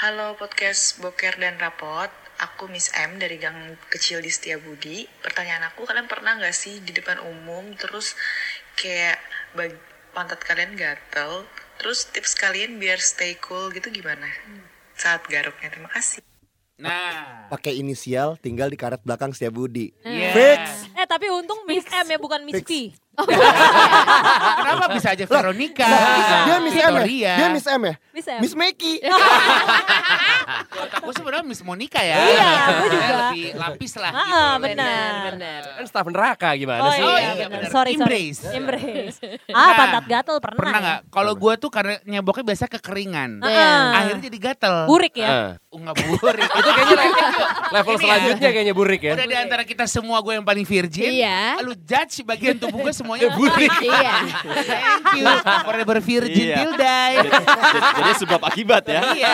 Halo 0.03 0.35
podcast 0.35 0.99
Boker 0.99 1.39
dan 1.39 1.55
Rapot, 1.55 2.11
aku 2.39 2.71
Miss 2.71 2.89
M 2.95 3.19
dari 3.21 3.37
Gang 3.37 3.77
Kecil 3.91 4.23
di 4.23 4.31
Setiabudi. 4.31 5.05
Pertanyaan 5.21 5.69
aku, 5.69 5.85
kalian 5.85 6.07
pernah 6.09 6.37
nggak 6.39 6.55
sih 6.55 6.81
di 6.81 6.95
depan 6.95 7.21
umum 7.21 7.73
terus 7.77 8.17
kayak 8.79 9.21
bag- 9.53 9.91
pantat 10.13 10.41
kalian 10.45 10.77
gatel, 10.77 11.45
terus 11.81 12.05
tips 12.13 12.37
kalian 12.37 12.77
biar 12.77 13.01
stay 13.01 13.33
cool 13.41 13.73
gitu 13.73 13.89
gimana? 13.89 14.29
Saat 14.93 15.25
garuknya, 15.25 15.73
terima 15.73 15.89
kasih. 15.89 16.21
Nah. 16.77 17.49
Pakai 17.53 17.77
inisial 17.77 18.37
tinggal 18.41 18.69
di 18.69 18.77
karet 18.77 19.01
belakang 19.05 19.33
Setiabudi. 19.33 19.93
Iya. 20.05 20.31
Fix. 20.33 20.63
Eh 20.97 21.05
tapi 21.09 21.29
untung 21.29 21.65
Miss 21.69 21.85
M 21.85 22.07
ya 22.09 22.17
bukan 22.17 22.41
Miss 22.45 22.61
P. 22.65 22.93
Kenapa 24.57 24.85
bisa 24.89 25.13
aja 25.13 25.25
Veronica? 25.25 25.85
Dia 26.45 26.57
Miss 26.57 26.73
M 26.75 26.93
ya? 27.13 27.35
Dia 27.37 27.47
Miss 27.49 27.67
M 27.67 27.81
ya? 27.83 27.95
Miss 28.09 28.27
M. 28.27 28.39
Miss 28.41 28.53
Meki. 28.53 28.93
Aku 30.99 31.11
sebenarnya 31.11 31.43
Miss 31.43 31.61
Monica 31.61 31.99
ya. 31.99 32.15
Iya, 32.15 32.47
aku 32.69 32.83
juga. 32.87 33.15
Lebih 33.29 33.45
lapis 33.55 33.93
lah 33.95 34.11
Ah, 34.11 34.23
gitu. 34.55 34.63
benar. 34.63 35.11
Benar. 35.35 35.61
Kan 35.75 35.85
staf 35.85 36.07
neraka 36.07 36.49
gimana 36.55 36.79
Oh 36.81 36.91
sih? 36.91 37.03
iya, 37.03 37.29
iya, 37.35 37.45
benar. 37.47 37.69
Sorry, 37.69 37.91
sorry. 37.95 38.31
Embrace. 38.31 38.41
Embrace. 38.51 39.17
Ah, 39.53 39.61
Nah, 39.63 39.75
pantat 39.75 40.05
gatel 40.07 40.37
pernah. 40.39 40.59
Pernah 40.59 40.73
ya? 40.73 40.83
nggak? 40.83 40.99
Kalau 41.09 41.33
gue 41.35 41.53
tuh 41.57 41.69
karena 41.69 41.93
nyeboknya 42.03 42.43
biasa 42.45 42.65
kekeringan. 42.69 43.31
Ah. 43.41 44.01
Akhirnya 44.01 44.23
jadi 44.27 44.37
gatel. 44.41 44.75
Burik 44.87 45.13
ya? 45.15 45.29
Ah. 45.29 45.49
Oh, 45.69 45.77
nggak 45.77 45.95
burik. 45.99 46.49
Itu 46.49 46.69
kayaknya 46.69 46.95
level, 47.71 47.95
ya. 47.95 47.99
selanjutnya 47.99 48.49
kayaknya 48.51 48.75
burik 48.75 49.01
ya. 49.01 49.13
Udah 49.15 49.27
di 49.27 49.35
antara 49.35 49.63
kita 49.63 49.85
semua 49.85 50.21
gue 50.21 50.33
yang 50.33 50.45
paling 50.45 50.63
virgin. 50.63 51.09
Iya. 51.11 51.59
Lu 51.61 51.73
judge 51.75 52.21
bagian 52.23 52.55
tubuh 52.57 52.83
gue 52.83 52.93
semuanya 53.03 53.27
Burik. 53.35 53.71
Iya. 53.83 54.13
Thank 54.63 55.19
you. 55.19 55.25
Forever 55.67 55.97
virgin 55.99 56.45
Iya. 56.47 56.57
till 56.57 56.71
die. 56.73 57.15
Jadi 57.93 58.11
sebab 58.23 58.41
akibat 58.41 58.83
ya. 58.87 59.01
Iya. 59.11 59.33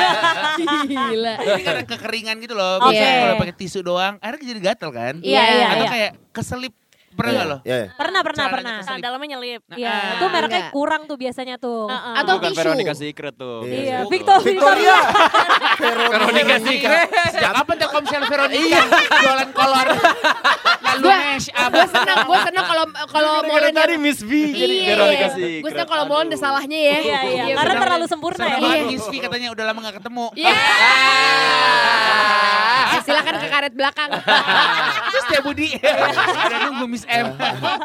Gila. 0.84 1.34
Jadi 1.38 1.62
karena 1.62 1.84
kekeringan 1.86 2.36
gitu 2.42 2.58
loh. 2.58 2.82
Oke. 2.82 2.98
Biasanya 2.98 3.22
kalau 3.22 3.36
pakai 3.38 3.56
tisu 3.56 3.80
doang, 3.80 4.14
akhirnya 4.18 4.46
jadi 4.50 4.62
gatel 4.66 4.90
kan? 4.90 5.14
Iya, 5.22 5.42
iya, 5.46 5.68
Atau 5.70 5.86
iya. 5.86 5.90
kayak 5.90 6.12
keselip. 6.34 6.74
Pernah 7.10 7.32
nggak 7.32 7.48
lo? 7.48 7.58
Iya, 7.62 7.76
iya. 7.76 7.88
Pernah, 7.92 8.22
pernah, 8.22 8.44
Caranya 8.44 8.56
pernah. 8.56 8.76
keselip. 8.80 9.02
dalamnya 9.02 9.28
nyelip. 9.30 9.62
Iya, 9.72 9.90
Ah, 9.90 10.12
itu 10.14 10.26
mereknya 10.28 10.60
enggak. 10.62 10.72
kurang 10.72 11.02
tuh 11.04 11.18
biasanya 11.18 11.56
tuh. 11.58 11.84
Atau 11.90 12.34
Bukan 12.36 12.50
tisu. 12.50 12.60
Veronica 12.60 12.94
Secret 12.94 13.34
tuh. 13.36 13.58
Iya, 13.64 13.98
Betul. 14.02 14.12
Victor, 14.12 14.38
Victoria. 14.42 14.98
Veronica 15.80 16.58
Secret. 16.60 17.08
Sejak 17.30 17.52
kapan 17.56 17.76
Telkomsel 17.78 18.24
Veronica 18.24 18.80
jualan 19.18 19.50
kolor? 19.52 19.88
Nggak 20.80 20.96
lu 20.96 21.10
mesh 21.10 21.48
apa? 21.52 21.70
Gue 21.72 21.86
seneng, 21.88 22.18
gue 22.24 22.38
seneng 22.42 22.66
kalau 22.66 22.84
kalau 23.08 23.32
Molen 23.44 23.72
tadi 23.72 23.96
Miss 23.96 24.20
V 24.20 24.32
jadi 24.50 24.76
Iya, 24.76 24.90
Veronica 24.92 25.28
sih. 25.32 25.54
gue 25.60 25.70
seneng 25.70 25.88
kalau 25.88 26.06
Molen 26.06 26.28
ada 26.28 26.38
salahnya 26.38 26.78
ya. 26.78 26.98
Iya, 27.00 27.20
iya. 27.26 27.56
Karena 27.56 27.74
terlalu 27.80 28.06
sempurna 28.06 28.46
ya. 28.48 28.58
Miss 28.86 29.04
V 29.04 29.14
katanya 29.18 29.48
udah 29.50 29.64
lama 29.66 29.80
gak 29.82 29.98
ketemu. 29.98 30.26
Iya. 30.36 30.56
Eh, 32.90 33.02
Silakan 33.02 33.36
ke 33.38 33.48
karet 33.48 33.74
belakang. 33.74 34.10
Terus 35.10 35.26
dia 35.28 35.42
Budi. 35.42 35.68
Ada 36.44 36.58
nunggu 36.68 36.86
Miss 36.86 36.99
M. 37.06 37.36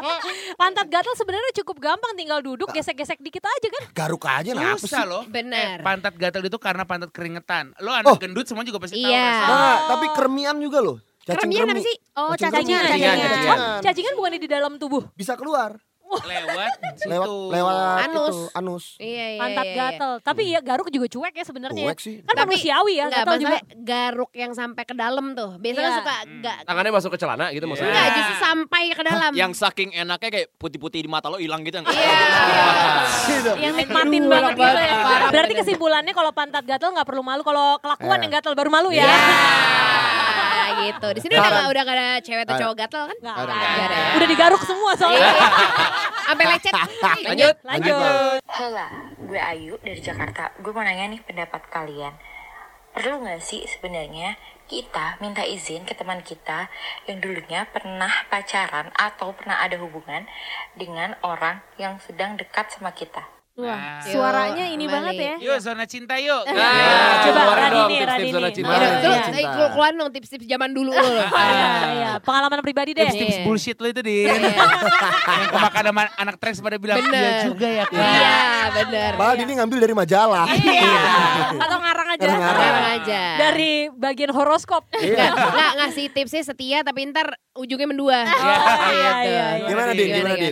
Pantat 0.61 0.87
gatal 0.87 1.13
sebenarnya 1.13 1.51
cukup 1.55 1.77
gampang 1.79 2.13
tinggal 2.13 2.39
duduk 2.39 2.69
gesek-gesek 2.69 3.19
dikit 3.19 3.41
aja 3.41 3.67
kan. 3.69 3.83
Garuk 3.93 4.23
aja 4.23 4.51
apa 4.51 4.75
sih? 4.75 4.87
Susah 4.87 5.03
loh. 5.03 5.23
Bener. 5.25 5.79
Eh, 5.79 5.83
pantat 5.83 6.15
gatal 6.15 6.41
itu 6.41 6.57
karena 6.57 6.83
pantat 6.83 7.11
keringetan. 7.11 7.75
Lo 7.79 7.91
anak 7.91 8.07
Oh. 8.07 8.17
gendut 8.17 8.45
semua 8.45 8.61
juga 8.61 8.79
pasti 8.79 8.97
tahu. 8.97 9.07
Iya. 9.07 9.31
Nah, 9.45 9.77
tapi 9.89 10.05
kermian 10.11 10.57
juga 10.57 10.79
loh. 10.79 10.97
Cacing 11.21 11.41
Keremian 11.41 11.63
apa 11.63 11.73
kremi. 11.73 11.81
sih? 11.83 11.95
Oh, 12.13 12.31
Cacing 12.31 12.53
cacingan. 12.53 12.83
Cacingan, 12.83 12.85
Cacingan. 12.85 13.29
cacingan. 13.33 13.57
Oh, 13.57 13.77
cacingan 13.81 14.13
bukan 14.13 14.31
di 14.37 14.45
dalam 14.47 14.71
tubuh. 14.77 15.03
Bisa 15.13 15.33
keluar. 15.33 15.73
Lewat 16.17 16.71
situ. 16.95 17.07
Lewat 17.07 17.27
lewat 17.51 17.75
Anus. 18.01 18.27
itu 18.27 18.37
anus. 18.53 18.85
Iya, 18.97 19.25
iya, 19.27 19.39
Pantat 19.39 19.63
iya, 19.63 19.71
iya. 19.71 19.83
gatal. 19.91 20.11
Tapi 20.19 20.41
ya 20.47 20.59
garuk 20.59 20.87
juga 20.87 21.07
cuek 21.07 21.33
ya 21.33 21.43
sebenarnya. 21.43 21.81
ya. 21.81 21.87
Cuek 21.87 21.99
sih. 21.99 22.15
Kan 22.21 22.35
Tapi 22.35 22.55
manusiawi 22.55 22.93
ya, 22.93 23.05
Enggak, 23.05 23.19
gatal 23.21 23.35
juga. 23.37 23.57
garuk 23.77 24.31
yang 24.33 24.51
sampai 24.51 24.83
ke 24.83 24.93
dalam 24.93 25.25
tuh. 25.31 25.51
Biasanya 25.57 25.83
Iya. 25.85 25.97
suka 25.97 26.15
enggak 26.25 26.57
Tangannya 26.63 26.91
masuk 26.91 27.09
ke 27.09 27.17
celana 27.17 27.45
gitu 27.49 27.65
maksudnya. 27.65 27.91
enggak 27.91 28.09
justru 28.15 28.35
sampai 28.37 28.83
ke 28.89 29.03
dalam. 29.03 29.31
Yang 29.33 29.51
saking 29.57 29.89
enaknya 29.91 30.29
kayak 30.31 30.47
putih-putih 30.55 30.99
di 30.99 31.09
mata 31.09 31.27
lo 31.27 31.37
hilang 31.37 31.61
gitu. 31.61 31.81
Iya. 31.81 33.53
Yang 33.57 33.73
nikmatin 33.77 34.23
banget 34.25 34.51
gitu 34.53 34.79
ya. 34.79 34.95
Berarti 35.27 35.53
kesimpulannya 35.55 36.13
kalau 36.13 36.31
pantat 36.31 36.63
gatal 36.63 36.91
nggak 36.91 37.05
perlu 37.05 37.21
malu. 37.21 37.41
Kalau 37.41 37.77
kelakuan 37.77 38.17
Eh. 38.17 38.23
yang 38.23 38.33
gatal 38.33 38.53
baru 38.53 38.69
malu 38.69 38.89
ya. 38.91 39.05
Gitu. 40.75 41.07
Di 41.15 41.19
sini 41.23 41.33
udah 41.39 41.51
nggak 41.51 41.67
udah 41.71 41.83
ada 41.87 42.07
cewek 42.19 42.43
atau 42.43 42.55
cowok 42.59 42.75
gatel 42.75 43.03
kan? 43.07 43.17
Nggak 43.23 43.35
Ada. 43.35 43.53
ada. 43.53 43.67
Ada. 43.85 43.99
Udah 44.19 44.27
digaruk 44.27 44.61
semua 44.65 44.91
soalnya. 44.97 45.21
Iya. 45.23 45.33
Sampai 46.25 46.45
lecet. 46.49 46.73
Lanjut. 47.27 47.55
Lanjut. 47.63 48.39
Hola, 48.45 48.87
gue 49.19 49.39
Ayu 49.39 49.73
dari 49.81 50.01
Jakarta. 50.01 50.51
Gue 50.59 50.71
mau 50.73 50.83
nanya 50.83 51.05
nih 51.11 51.21
pendapat 51.23 51.61
kalian. 51.69 52.13
Perlu 52.95 53.27
nggak 53.27 53.43
sih 53.43 53.67
sebenarnya 53.67 54.39
kita 54.65 55.19
minta 55.19 55.43
izin 55.43 55.83
ke 55.83 55.93
teman 55.93 56.23
kita 56.23 56.71
yang 57.05 57.19
dulunya 57.19 57.67
pernah 57.69 58.09
pacaran 58.31 58.87
atau 58.95 59.35
pernah 59.35 59.59
ada 59.59 59.75
hubungan 59.77 60.25
dengan 60.79 61.13
orang 61.21 61.59
yang 61.75 61.99
sedang 61.99 62.39
dekat 62.39 62.71
sama 62.71 62.95
kita? 62.95 63.27
Wah, 63.55 64.03
Yuk, 64.03 64.19
suaranya 64.19 64.67
ini 64.67 64.83
kembali. 64.83 64.91
banget 64.91 65.15
ya. 65.15 65.35
Yuk 65.39 65.57
zona 65.63 65.87
cinta 65.87 66.19
yuk. 66.19 66.43
Nah, 66.51 67.23
Coba 67.23 67.39
keluarin 67.39 67.63
Radini, 67.63 67.95
Radini. 68.03 68.31
zona 68.35 68.49
cinta. 68.51 68.67
Iya, 68.69 68.83
Nah, 68.83 68.99
cinta. 69.23 69.37
eh, 69.39 69.47
keluar- 69.71 69.93
dong 69.95 70.09
tips-tips 70.11 70.43
zaman 70.43 70.69
dulu 70.69 70.91
lu. 70.91 70.99
Iya, 71.31 71.71
iya. 71.89 72.11
Pengalaman 72.19 72.59
pribadi 72.59 72.91
deh. 72.91 73.07
Tips-tips 73.07 73.37
Iya. 73.39 73.45
bullshit 73.47 73.77
lo 73.79 73.87
itu 73.87 74.01
Din. 74.01 74.27
yang 75.39 75.49
kemakan 75.49 75.83
sama 75.87 76.03
anak 76.15 76.35
treks 76.35 76.59
pada 76.59 76.75
bilang 76.75 76.99
Bener. 76.99 77.15
iya 77.15 77.31
juga 77.47 77.67
ya. 77.69 77.83
Iya, 77.87 78.35
bener. 78.75 79.11
Padahal 79.15 79.37
ini 79.39 79.51
ngambil 79.55 79.77
dari 79.79 79.93
majalah. 79.95 80.45
Iya. 80.51 81.03
Atau 81.55 81.77
ngarang 81.79 82.07
aja. 82.11 82.27
Ngarang. 82.27 82.73
Aja. 82.99 83.21
Dari 83.39 83.71
bagian 83.89 84.31
horoskop. 84.31 84.83
Nggak, 84.91 85.31
nggak 85.31 85.71
ngasih 85.79 86.05
tipsnya 86.11 86.43
setia 86.43 86.83
tapi 86.83 87.07
ntar 87.07 87.31
ujungnya 87.53 87.87
mendua. 87.87 88.19
iya, 88.19 88.59
iya, 88.91 89.11
iya. 89.23 89.45
Gimana 89.63 89.91
Din? 89.95 90.07
Gimana 90.11 90.35
Din? 90.35 90.51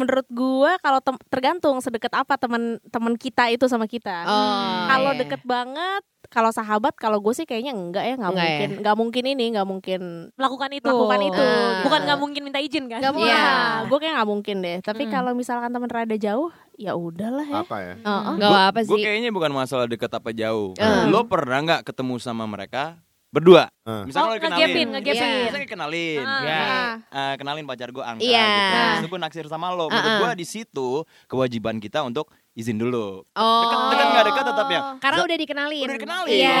Menurut 0.00 0.24
gua 0.26 0.80
kalau 0.80 0.98
tem- 0.98 1.20
tergantung 1.28 1.76
sedekat 1.78 2.08
apa 2.10 2.34
teman-teman 2.34 3.14
kita 3.14 3.48
itu 3.48 3.68
sama 3.68 3.84
kita. 3.84 4.24
Oh, 4.24 4.88
kalau 4.88 5.12
iya. 5.12 5.20
deket 5.20 5.42
banget, 5.44 6.00
kalau 6.26 6.48
sahabat, 6.48 6.94
kalau 6.94 7.18
gue 7.18 7.32
sih 7.32 7.42
kayaknya 7.42 7.70
enggak 7.70 8.00
ya, 8.02 8.14
nggak 8.14 8.30
Enggak 8.30 8.40
ya? 8.40 8.50
mungkin, 8.54 8.70
nggak 8.80 8.96
mungkin 8.96 9.24
ini, 9.26 9.44
nggak 9.50 9.66
mungkin 9.66 10.00
Melakukan 10.32 10.70
itu. 10.72 10.86
melakukan 10.86 11.20
itu. 11.26 11.42
Ah. 11.42 11.82
Bukan 11.82 12.00
nggak 12.00 12.18
mungkin 12.18 12.40
minta 12.40 12.58
izin 12.58 12.84
kan? 12.86 12.98
Nggak 12.98 13.12
mungkin. 13.12 13.34
Iya. 13.34 13.52
gue 13.84 13.98
kayak 13.98 14.14
nggak 14.14 14.30
mungkin 14.30 14.56
deh. 14.60 14.78
Tapi 14.80 15.02
Mm. 15.04 15.10
kalau 15.10 15.30
misalkan 15.34 15.68
teman 15.68 15.90
rada 15.90 16.16
jauh, 16.16 16.48
ya 16.74 16.92
udahlah 16.94 17.44
ya. 17.44 17.60
Apa 17.60 17.76
ya? 17.78 17.94
Heeh. 17.98 18.34
Nggak 18.38 18.50
apa 18.64 18.80
Gue 18.86 18.96
sih. 18.96 19.04
kayaknya 19.04 19.30
bukan 19.30 19.52
masalah 19.52 19.84
deket 19.84 20.08
apa 20.08 20.30
jauh. 20.30 20.72
Hmm. 20.74 21.10
Lo 21.10 21.26
pernah 21.26 21.58
nggak 21.60 21.82
ketemu 21.84 22.14
sama 22.16 22.46
mereka 22.46 22.96
berdua? 23.30 23.70
Hmm. 23.82 24.04
Misalnya 24.04 24.26
Oh, 24.26 24.30
lo 24.30 24.36
dikenalin. 24.36 24.58
ngegapin, 24.60 24.88
ngegapin. 24.90 25.22
Iya. 25.22 25.44
Misalnya 25.46 25.68
kenalin. 25.68 26.24
Ah. 26.24 26.42
Ya. 26.42 26.62
Eh, 27.08 27.34
kenalin 27.38 27.64
pacar 27.64 27.88
gue 27.88 28.02
Angka 28.02 28.22
Iya. 28.22 28.46
gitu. 28.46 28.78
Terus 28.98 29.08
gue 29.08 29.20
naksir 29.20 29.46
sama 29.46 29.70
lo. 29.70 29.86
Menurut 29.86 30.02
Uh-uh. 30.04 30.20
gue 30.26 30.30
di 30.36 30.46
situ 30.46 30.88
kewajiban 31.26 31.78
kita 31.78 32.02
untuk 32.02 32.30
izin 32.60 32.76
dulu. 32.76 33.24
Oh. 33.32 33.62
Dekat 33.64 33.78
dekat 33.90 34.06
nggak 34.06 34.24
dekat 34.26 34.44
tetap 34.46 34.66
ya. 34.68 34.80
Karena 34.98 35.20
udah 35.24 35.38
dikenalin. 35.38 35.82
Udah 35.82 35.96
dikenalin. 35.96 36.32
Iya. 36.36 36.60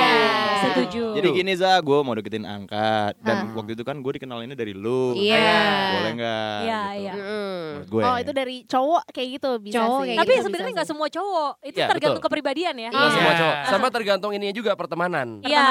Setuju. 0.62 1.04
Jadi 1.14 1.28
gini 1.32 1.52
Za, 1.54 1.76
gue 1.78 1.98
mau 2.00 2.14
deketin 2.14 2.44
Angka 2.44 3.12
dan 3.18 3.52
waktu 3.52 3.72
itu 3.72 3.82
kan 3.82 3.96
gue 3.96 4.12
dikenalinnya 4.16 4.54
dari 4.54 4.72
lu. 4.72 5.12
Iya. 5.12 5.60
Boleh 5.92 6.12
nggak? 6.16 6.58
Iya, 6.62 6.80
gitu. 6.80 7.00
iya. 7.00 7.12
Mm. 7.12 7.60
Menurut 7.70 7.88
gue. 7.88 8.02
Oh 8.02 8.16
itu 8.18 8.32
dari 8.32 8.56
cowok 8.64 9.02
kayak 9.10 9.28
gitu 9.36 9.50
bisa 9.58 9.76
Cowok 9.78 10.00
sih. 10.02 10.16
Tapi 10.16 10.32
gitu 10.32 10.44
sebenarnya 10.46 10.74
sih. 10.74 10.88
semua 10.88 11.08
cowok. 11.08 11.52
Itu 11.62 11.78
Iya, 11.78 11.88
tergantung 11.88 12.18
betul. 12.18 12.26
kepribadian 12.28 12.74
ya. 12.74 12.88
Nggak 12.88 13.10
semua 13.12 13.30
Iya. 13.30 13.40
cowok. 13.40 13.54
Sama 13.68 13.86
tergantung 13.90 14.30
ininya 14.32 14.54
juga 14.54 14.72
pertemanan. 14.74 15.28
Iya. 15.44 15.64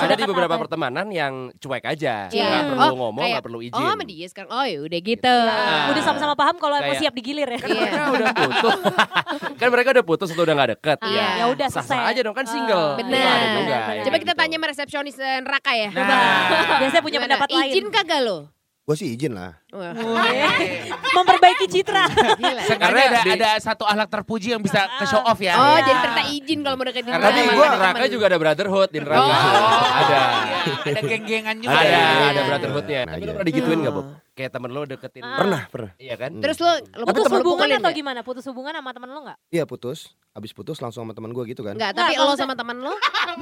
Ada 0.00 0.14
di 0.14 0.24
beberapa 0.26 0.52
apa? 0.52 0.62
pertemanan 0.62 1.06
yang 1.08 1.32
cuek 1.56 1.84
aja, 1.86 2.26
Iya. 2.28 2.44
nggak 2.44 2.62
perlu 2.68 2.82
Oh, 2.82 2.96
ngomong, 2.98 3.22
kayak, 3.22 3.32
nggak 3.32 3.46
perlu 3.46 3.60
izin. 3.62 3.78
Oh, 3.78 3.90
sama 3.90 4.04
dia 4.04 4.26
sekarang. 4.26 4.50
Oh, 4.50 4.64
ya 4.64 4.78
udah 4.82 5.00
gitu. 5.00 5.36
Nah, 5.40 5.88
Udah 5.90 6.02
sama-sama 6.02 6.34
paham 6.34 6.56
kalau 6.58 6.74
emang 6.76 6.98
siap 6.98 7.14
digilir 7.14 7.48
ya. 7.48 7.60
Iya. 7.60 7.80
Mereka 7.80 8.02
udah 8.10 8.28
putus. 8.34 8.80
kan 9.56 9.68
mereka 9.70 9.88
udah 9.92 10.04
putus 10.04 10.28
atau 10.28 10.42
udah 10.42 10.54
nggak 10.54 10.70
deket. 10.74 10.98
Iya. 11.02 11.26
Ya 11.36 11.44
udah 11.48 11.66
Sah 11.66 11.80
selesai. 11.80 11.96
sah 11.96 12.10
aja 12.10 12.20
dong 12.20 12.34
kan 12.34 12.44
single. 12.44 12.98
Bener. 12.98 13.16
Iya, 13.16 13.78
ya, 13.96 14.02
Coba 14.04 14.16
kita 14.18 14.34
gitu. 14.34 14.40
tanya 14.42 14.56
sama 14.58 14.66
resepsionis 14.68 15.16
eh, 15.16 15.38
neraka 15.40 15.72
ya. 15.72 15.88
Nah. 15.90 16.78
Biasanya 16.82 17.00
punya 17.00 17.18
Gimana? 17.18 17.26
pendapat 17.38 17.48
lain. 17.48 17.70
Izin 17.70 17.86
kagak 17.88 18.20
lo? 18.20 18.38
Gue 18.80 18.96
sih 18.98 19.14
izin 19.14 19.32
lah. 19.32 19.54
Wah. 19.70 19.94
Memperbaiki 21.12 21.70
citra. 21.70 22.10
Gila. 22.10 22.62
Karena 22.74 23.00
ada, 23.06 23.20
ada 23.22 23.50
satu 23.58 23.86
ahlak 23.86 24.10
terpuji 24.10 24.50
yang 24.50 24.58
bisa 24.58 24.90
ke 24.98 25.04
show 25.06 25.22
off 25.22 25.38
ya. 25.38 25.54
Oh, 25.54 25.78
Iya. 25.78 25.84
jadi 25.84 25.98
ternyata 26.00 26.24
izin 26.26 26.58
kalau 26.60 26.74
mau 26.74 26.86
deketin 26.86 27.10
Karena 27.10 27.30
di 27.30 27.42
neraka 27.46 28.04
juga 28.10 28.24
ada 28.26 28.38
brotherhood 28.38 28.88
di 28.90 28.98
neraka. 28.98 29.30
Oh. 29.30 30.00
Ada. 30.00 30.20
Ada 30.60 31.00
geng-gengan 31.02 31.56
juga. 31.58 31.76
Ada, 31.76 31.90
ya. 31.90 32.06
ada 32.30 32.40
brotherhoodnya. 32.46 33.00
Tapi 33.06 33.20
lu 33.20 33.24
Aja. 33.24 33.32
pernah 33.32 33.46
digituin 33.46 33.78
nggak, 33.80 33.94
Bu? 33.94 34.02
Kayak 34.30 34.50
temen 34.56 34.70
lu 34.72 34.80
deketin. 34.84 35.22
Pernah, 35.22 35.62
pernah. 35.68 35.90
Iya 36.00 36.14
kan? 36.16 36.30
Terus 36.40 36.58
lo, 36.58 36.70
lo 36.96 37.04
Putus 37.04 37.24
lo 37.28 37.36
hubungan 37.40 37.68
atau 37.76 37.92
gimana? 37.92 38.20
Putus 38.24 38.44
hubungan 38.48 38.72
sama 38.72 38.90
temen 38.90 39.08
lo 39.10 39.20
nggak? 39.22 39.38
Iya 39.50 39.64
putus. 39.68 40.16
Abis 40.30 40.54
putus 40.54 40.78
langsung 40.78 41.02
sama 41.02 41.12
teman 41.12 41.34
gue 41.34 41.42
gitu 41.44 41.66
kan. 41.66 41.74
Enggak, 41.74 41.90
tapi 41.90 42.14
lo 42.14 42.32
sama 42.38 42.54
teman 42.54 42.78
lo? 42.78 42.94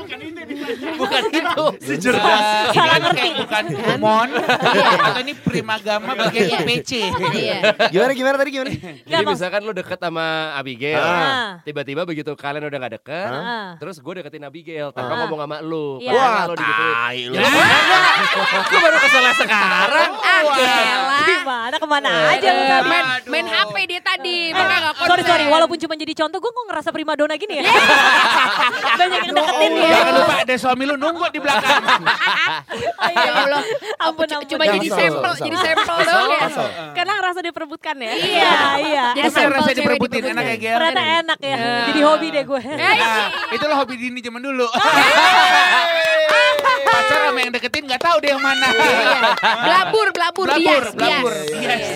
Bukan 0.98 1.22
itu. 1.28 1.64
Si 1.84 1.94
cerdas. 2.00 2.72
Salah 2.72 2.96
Ini 2.96 3.04
ngerti. 3.04 3.28
bukan 3.38 3.64
mon. 4.00 4.28
Atau 4.32 5.20
ini 5.20 5.32
primagama 5.36 6.16
bagian 6.16 6.48
Iya. 6.48 6.58
IPC. 6.64 6.90
Iya. 7.34 7.58
Gimana 7.92 8.12
gimana 8.14 8.34
tadi 8.36 8.50
gimana? 8.50 8.70
Jadi 9.04 9.24
misalkan 9.24 9.60
lu 9.62 9.72
deket 9.72 9.98
sama 9.98 10.56
Abigail, 10.56 10.98
Ah. 10.98 11.60
tiba-tiba 11.62 12.02
begitu 12.04 12.32
kalian 12.34 12.64
udah 12.64 12.78
gak 12.80 12.94
deket, 12.96 13.30
Ah. 13.30 13.76
terus 13.76 13.98
gue 13.98 14.12
deketin 14.18 14.44
Abigail 14.44 14.88
tanpa 14.90 15.12
Ah. 15.12 15.18
ngomong 15.24 15.40
sama. 15.40 15.56
Iya. 16.00 16.12
Wah, 16.12 16.40
lo 16.46 16.54
digituin? 16.54 16.94
Tai 17.08 17.24
lu. 17.24 17.34
Ya, 17.34 17.48
Gue 18.68 18.78
baru 18.84 18.96
kesel 19.00 19.24
sekarang. 19.40 20.10
Ah, 20.20 20.42
elah. 20.44 21.24
Gimana 21.24 21.74
ke 21.80 21.86
mana 21.88 22.10
aja 22.36 22.48
lu? 22.52 22.64
Main, 22.84 23.04
main 23.24 23.46
HP 23.48 23.74
dia 23.88 24.00
tadi, 24.04 24.38
Eh, 24.48 24.52
makanya 24.52 24.92
sorry 25.00 25.22
sorry, 25.24 25.44
walaupun 25.48 25.76
cuma 25.80 25.96
jadi 25.96 26.12
contoh, 26.14 26.38
gue 26.38 26.52
kok 26.52 26.64
ngerasa 26.68 26.88
primadona 26.92 27.34
gini 27.40 27.60
ya. 27.60 27.72
Banyak 29.00 29.20
yang 29.22 29.34
deketin 29.34 29.70
dia. 29.72 29.88
Jangan 29.88 30.12
lupa 30.14 30.34
ada 30.36 30.54
suami 30.58 30.84
lu 30.84 30.94
nunggu 30.96 31.26
di 31.32 31.40
belakang. 31.40 31.82
Ya 33.08 33.32
Allah, 33.34 33.62
Ampun, 33.98 34.26
Cuma- 34.26 34.40
ampun. 34.40 34.50
cuma 34.50 34.64
jadi 34.68 34.88
sampel, 34.88 35.32
jadi 35.40 35.56
sampel 35.58 35.96
doang 36.00 36.30
ya. 36.30 36.48
Karena 36.92 37.12
ngerasa 37.18 37.40
diperebutkan 37.42 37.96
ya. 37.98 38.12
Iya, 38.14 38.52
iya. 38.78 39.04
Jadi 39.10 39.20
Itu 39.20 39.32
saya 39.32 39.46
sampel 39.48 39.56
rasa 39.56 39.68
cewek 39.68 39.78
diperebutin 39.80 40.22
enak 40.28 40.44
ya 40.44 40.56
Gel. 40.56 40.74
Ternyata 40.76 41.02
enak 41.18 41.38
ya. 41.40 41.56
Jadi 41.88 42.00
hobi 42.04 42.26
deh 42.30 42.44
gue. 42.44 42.60
Nah, 42.68 43.26
itulah 43.50 43.76
hobi 43.76 43.94
Dini 43.96 44.20
zaman 44.20 44.40
dulu. 44.40 44.66
Pacar 46.98 47.18
sama 47.30 47.38
yang 47.38 47.52
deketin 47.54 47.84
nggak 47.86 48.02
tahu 48.02 48.16
deh 48.18 48.30
yang 48.34 48.42
mana. 48.42 48.66
Iya. 48.74 49.20
Blabur, 49.38 50.08
blabur, 50.10 50.46
Blabur, 50.50 50.82
bias, 50.82 50.94
blabur. 50.98 51.30
bias. 51.30 51.62
Yes. 51.62 51.86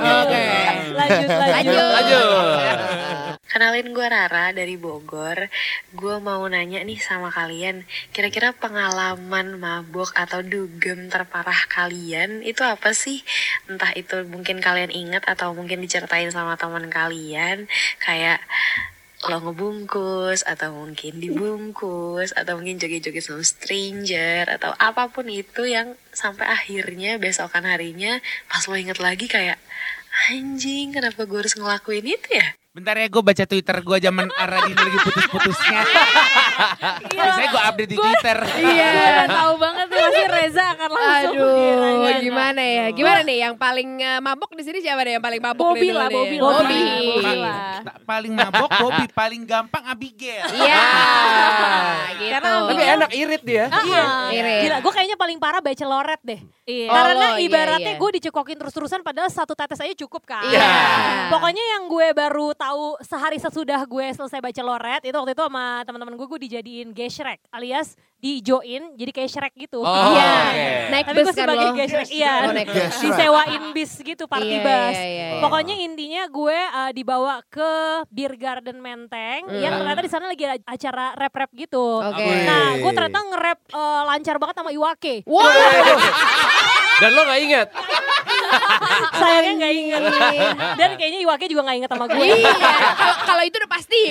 Oke. 0.00 0.42
Lanjut, 0.96 1.28
lanjut. 1.28 1.52
Lanjut. 1.52 1.88
Lanjut. 1.92 2.78
Kenalin 3.48 3.96
gue 3.96 4.06
Rara 4.06 4.52
dari 4.52 4.76
Bogor. 4.76 5.48
Gue 5.96 6.16
mau 6.20 6.44
nanya 6.48 6.84
nih 6.84 7.00
sama 7.00 7.32
kalian, 7.32 7.88
kira-kira 8.12 8.52
pengalaman 8.52 9.56
mabuk 9.56 10.12
atau 10.12 10.44
dugem 10.44 11.08
terparah 11.08 11.64
kalian 11.68 12.44
itu 12.44 12.60
apa 12.60 12.92
sih? 12.92 13.24
Entah 13.64 13.96
itu 13.96 14.20
mungkin 14.28 14.60
kalian 14.60 14.92
ingat 14.92 15.24
atau 15.24 15.56
mungkin 15.56 15.80
diceritain 15.80 16.28
sama 16.28 16.60
teman 16.60 16.92
kalian, 16.92 17.72
kayak 18.04 18.44
lo 19.28 19.38
ngebungkus 19.44 20.40
atau 20.48 20.72
mungkin 20.72 21.20
dibungkus 21.20 22.32
atau 22.32 22.56
mungkin 22.56 22.80
joget-joget 22.80 23.24
sama 23.24 23.44
stranger 23.44 24.48
atau 24.48 24.72
apa 24.80 25.12
pun 25.12 25.28
itu 25.28 25.68
yang 25.68 25.92
sampai 26.16 26.48
akhirnya 26.48 27.20
besokan 27.20 27.68
harinya 27.68 28.18
pas 28.48 28.64
lo 28.64 28.74
inget 28.74 28.98
lagi 28.98 29.28
kayak 29.28 29.60
anjing 30.32 30.96
kenapa 30.96 31.28
gue 31.28 31.38
harus 31.44 31.54
ngelakuin 31.54 32.08
itu 32.08 32.28
ya 32.32 32.56
Bentar 32.78 32.94
ya 32.94 33.10
gue 33.10 33.22
baca 33.26 33.42
Twitter 33.42 33.76
gue 33.82 33.98
zaman 33.98 34.30
Aradini 34.38 34.78
lagi 34.78 34.98
putus-putusnya. 35.02 35.82
Biasanya 37.10 37.48
gue 37.50 37.62
update 37.74 37.90
di 37.90 37.98
Twitter. 37.98 38.38
Iya, 38.54 39.26
tahu 39.34 39.52
banget 39.58 39.86
tuh 39.90 39.97
pasti 39.98 40.22
Reza 40.28 40.64
akan 40.72 40.88
langsung 40.90 41.34
Aduh, 41.34 41.56
Iya, 41.58 41.74
iya, 41.74 41.88
iya. 41.98 42.16
gimana 42.20 42.62
ya? 42.62 42.86
Gimana 42.90 43.20
nih 43.22 43.38
yang 43.40 43.54
paling 43.54 43.90
eh, 43.98 44.20
mabok 44.20 44.50
di 44.52 44.62
sini 44.62 44.78
siapa 44.78 45.02
nih 45.02 45.18
yang 45.18 45.24
paling 45.24 45.40
mabok 45.40 45.64
Bobby 45.64 45.88
lah? 45.90 46.08
Bobby 46.08 46.36
lah. 46.38 46.52
Bobby. 46.54 46.82
Nah, 47.38 47.96
paling 48.04 48.32
mabok 48.32 48.70
Bobby, 48.72 49.04
paling 49.12 49.42
gampang 49.44 49.84
Abigail. 49.84 50.46
Iya. 50.48 50.82
gitu. 52.16 52.32
Karena 52.32 52.50
Tapi 52.68 52.82
enak 52.84 53.10
irit 53.12 53.42
dia. 53.42 53.64
Iya. 53.68 54.04
Irit. 54.32 54.60
Gila, 54.64 54.76
gue 54.80 54.92
kayaknya 54.92 55.16
paling 55.16 55.38
parah 55.38 55.60
bachelorette 55.60 56.24
deh. 56.24 56.40
Iya. 56.64 56.88
Karena 56.88 57.26
Oh, 57.28 57.36
iya, 57.36 57.44
ibaratnya 57.44 57.92
iya. 57.94 58.00
gue 58.00 58.10
dicekokin 58.20 58.56
terus-terusan 58.56 59.00
padahal 59.02 59.28
satu 59.28 59.52
tetes 59.52 59.78
aja 59.78 59.94
cukup 59.98 60.24
kan. 60.24 60.44
Iya. 60.44 60.68
Pokoknya 61.28 61.64
yang 61.76 61.88
gue 61.88 62.06
baru 62.12 62.52
tahu 62.52 62.96
sehari 63.00 63.36
sesudah 63.36 63.84
gue 63.84 64.06
selesai 64.12 64.38
bachelorette 64.38 65.04
itu 65.04 65.16
waktu 65.16 65.32
itu 65.32 65.42
sama 65.42 65.82
teman-teman 65.84 66.14
gue 66.14 66.26
gue 66.26 66.40
dijadiin 66.44 66.88
gay 66.90 67.08
Shrek 67.08 67.40
alias 67.48 67.94
dijoin 68.18 68.96
jadi 68.96 69.10
kayak 69.12 69.30
Shrek 69.30 69.54
gitu. 69.56 69.80
Oh, 69.80 69.97
Iya. 70.00 70.32
oke. 70.40 70.66
Naik 70.88 71.04
Tapi 71.04 71.14
bus 71.14 71.20
gue 71.20 71.28
kan 71.28 71.38
sebagai 71.44 71.66
lo. 71.66 71.74
gay 71.74 71.86
Shrek, 71.86 72.08
iya. 72.10 72.32
Oh, 72.40 72.52
naik 72.52 72.68
bus. 72.68 72.94
Disewain 72.98 73.62
bis 73.72 73.92
gitu, 74.00 74.24
party 74.24 74.48
Iya, 74.50 74.64
bus. 74.64 74.94
iya, 74.94 75.04
iya, 75.04 75.26
iya. 75.28 75.40
Pokoknya 75.40 75.74
intinya 75.76 76.22
gue 76.26 76.58
uh, 76.58 76.90
dibawa 76.90 77.34
ke 77.46 77.70
Beer 78.08 78.34
Garden 78.34 78.78
Menteng 78.78 79.42
yang 79.54 79.70
Hmm. 79.70 79.80
ternyata 79.80 80.00
di 80.00 80.10
sana 80.10 80.24
lagi 80.26 80.42
ada 80.42 80.56
acara 80.64 81.06
rap-rap 81.14 81.50
gitu. 81.52 82.00
Oke. 82.00 82.24
Nah, 82.42 82.76
gue 82.76 82.92
ternyata 82.92 83.18
nge-rap 83.26 83.60
uh, 83.70 84.02
lancar 84.06 84.36
banget 84.36 84.56
sama 84.56 84.70
Iwake. 84.70 85.22
Wah. 85.24 85.46
Dan 86.98 87.10
lo 87.12 87.22
gak 87.22 87.40
inget? 87.40 87.68
Sayangnya 89.14 89.52
gak 89.58 89.72
inget. 89.74 90.02
Dan 90.74 90.90
kayaknya 90.94 91.18
Iwake 91.22 91.46
juga 91.46 91.62
gak 91.64 91.76
inget 91.76 91.90
sama 91.90 92.04
gue. 92.06 92.24
Iya. 92.24 92.52
Kalau- 93.24 93.44
itu 93.44 93.56
udah 93.56 93.70
pasti. 93.70 94.02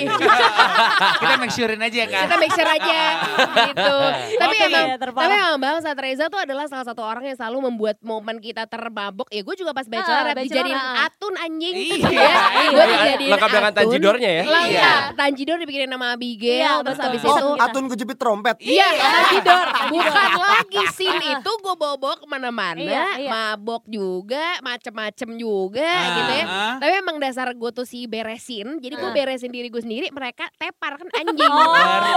Kita 1.18 1.34
make 1.38 1.52
surein 1.52 1.78
aja 1.78 1.96
ya 1.96 2.08
kan. 2.08 2.24
Kita 2.26 2.36
make 2.36 2.52
sure 2.52 2.66
aja 2.68 3.00
gitu. 3.68 3.94
Tapi 4.34 4.54
Oke, 4.54 4.66
emang 4.66 4.84
iya, 4.84 4.96
tapi 4.98 5.14
emang 5.30 5.54
Bang 5.58 5.78
Sat 5.78 5.94
Reza 5.94 6.26
tuh 6.26 6.40
adalah 6.40 6.66
salah 6.66 6.82
satu 6.82 7.02
orang 7.02 7.22
yang 7.24 7.36
selalu 7.36 7.70
membuat 7.70 7.96
momen 8.00 8.38
kita 8.38 8.66
termabok. 8.66 9.30
Ya 9.30 9.40
gue 9.40 9.54
juga 9.54 9.70
pas 9.70 9.86
bachelor 9.86 10.16
Ah, 10.18 10.34
bachelor, 10.34 10.44
dijadiin 10.66 10.74
ah. 10.74 11.06
atun 11.06 11.34
anjing. 11.36 11.74
Iya. 11.76 12.06
Ya, 12.58 12.68
gue 12.68 12.84
dijadiin 12.84 13.30
Lengkap 13.30 13.50
dengan 13.52 13.72
tanjidornya 13.72 14.30
ya? 14.32 14.42
Lengkap. 14.44 15.00
Tanjidor 15.14 15.56
dibikinin 15.56 15.88
nama 15.88 16.06
Abigail. 16.12 16.58
Iya, 16.58 16.72
terus 16.82 16.98
betul. 16.98 17.06
habis 17.06 17.22
Oh, 17.22 17.30
itu 17.30 17.48
Atun 17.60 17.84
kejepit 17.88 18.16
trompet. 18.18 18.56
Iya, 18.58 18.86
Tanjidor. 18.90 19.66
Bukan 19.88 20.30
lagi 20.36 20.82
scene 20.92 21.24
itu 21.30 21.50
gue 21.54 21.74
bawa-bawa 21.76 22.14
ke 22.16 22.26
mana-mana. 22.26 22.80
Iya, 22.80 23.04
iya. 23.16 23.30
Mabok 23.30 23.86
juga, 23.86 24.27
macem-macem 24.60 25.30
juga 25.34 25.80
Ah, 25.80 26.14
gitu 26.14 26.32
ya. 26.34 26.44
ah. 26.44 26.74
Tapi 26.76 26.92
emang 26.98 27.16
dasar 27.16 27.48
gue 27.48 27.70
tuh 27.70 27.84
si 27.84 28.04
beresin. 28.04 28.76
Jadi 28.78 28.94
gue 28.94 29.08
Ah. 29.08 29.14
beresin 29.14 29.48
diri 29.48 29.68
gue 29.68 29.78
sendiri. 29.78 30.08
Mereka 30.08 30.50
tepar 30.54 30.96
kan 30.96 31.08
anjing. 31.14 31.48
Oh, 31.48 31.72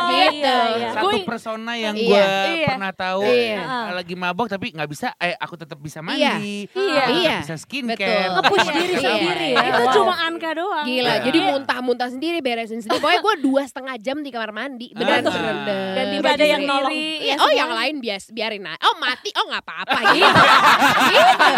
gitu. 0.09 0.12
iya, 0.41 0.55
iya. 0.74 0.89
Satu 0.91 1.18
persona 1.24 1.74
yang 1.74 1.93
Iya. 1.93 2.05
gue 2.05 2.24
Iya. 2.57 2.68
pernah 2.70 2.91
tahu 2.91 3.24
Iya. 3.24 3.59
eh, 3.62 3.93
lagi 3.93 4.16
mabok 4.16 4.47
tapi 4.47 4.72
nggak 4.72 4.89
bisa, 4.89 5.14
eh 5.18 5.36
aku 5.36 5.55
tetap 5.55 5.78
bisa 5.78 5.99
Iya. 5.99 6.05
mandi, 6.36 6.68
Iya. 6.68 6.82
aku 6.97 7.12
tetap 7.12 7.16
Iya. 7.16 7.36
bisa 7.39 7.55
skincare, 7.57 8.30
Nge-push 8.32 8.68
diri 8.68 8.86
bisa 8.91 9.09
sendiri 9.12 9.49
ya. 9.51 9.64
Itu 9.64 9.86
cuma 9.93 10.16
Anka 10.22 10.51
doang. 10.53 10.86
Gila, 10.86 11.12
Iya. 11.12 11.24
jadi 11.24 11.39
muntah-muntah 11.45 12.09
sendiri 12.09 12.39
beresin 12.39 12.80
sendiri. 12.80 12.97
Pokoknya 12.97 13.20
gue 13.22 13.36
dua 13.41 13.62
setengah 13.64 13.95
jam 13.97 14.18
di 14.20 14.30
kamar 14.30 14.51
mandi, 14.51 14.88
beneran 14.91 15.24
berendam. 15.24 15.93
Dan 15.93 16.05
tiba 16.12 16.30
ada 16.32 16.45
yang 16.47 16.64
nolong. 16.64 16.91
Iya, 16.91 17.36
oh 17.38 17.51
yang 17.51 17.72
lain 17.72 17.95
bias 17.99 18.32
biarin 18.32 18.64
aja. 18.64 18.80
Oh 18.82 18.95
mati, 18.97 19.30
oh 19.34 19.45
nggak 19.45 19.62
apa-apa 19.62 19.99
gitu. 20.12 20.41
gitu. 21.12 21.53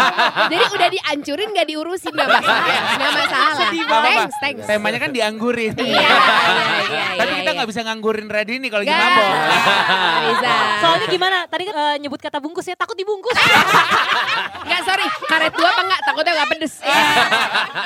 Jadi 0.50 0.64
udah 0.74 0.88
dihancurin 0.90 1.48
nggak 1.54 1.66
diurusin 1.68 2.12
nggak 2.12 2.28
masalah, 2.28 2.64
nggak 2.98 3.12
masalah. 3.14 4.02
Thanks, 4.04 4.36
thanks. 4.40 4.64
Temanya 4.66 4.98
kan 5.00 5.10
dianggurin. 5.14 5.72
Iya, 5.74 5.86
iya, 5.88 6.04
iya, 6.90 7.04
Tapi 7.20 7.32
iya, 7.32 7.38
kita 7.40 7.50
iya. 7.50 7.56
nggak 7.60 7.68
bisa 7.70 7.80
nganggurin 7.86 8.26
Radini 8.28 8.66
kalau 8.68 8.82
lagi 8.84 8.92
mabok. 8.92 9.26
Bisa. 10.24 10.54
Soalnya 10.82 11.06
gimana? 11.08 11.38
Tadi 11.48 11.62
kan 11.70 11.74
eh, 11.74 11.96
nyebut 12.02 12.20
kata 12.20 12.38
bungkus 12.42 12.66
ya, 12.68 12.76
takut 12.76 12.96
dibungkus. 12.98 13.36
Nggak 14.64 14.80
sorry, 14.84 15.06
karet 15.28 15.52
dua 15.54 15.68
apa 15.70 15.82
nggak? 15.86 16.00
Takutnya 16.04 16.32
nggak 16.34 16.48
pedes. 16.56 16.74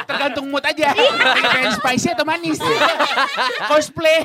Tergantung 0.09 0.46
mood 0.48 0.64
aja. 0.64 0.86
Pengen 0.96 1.72
spicy 1.76 2.09
atau 2.14 2.24
manis. 2.26 2.59
Cosplay. 3.68 4.24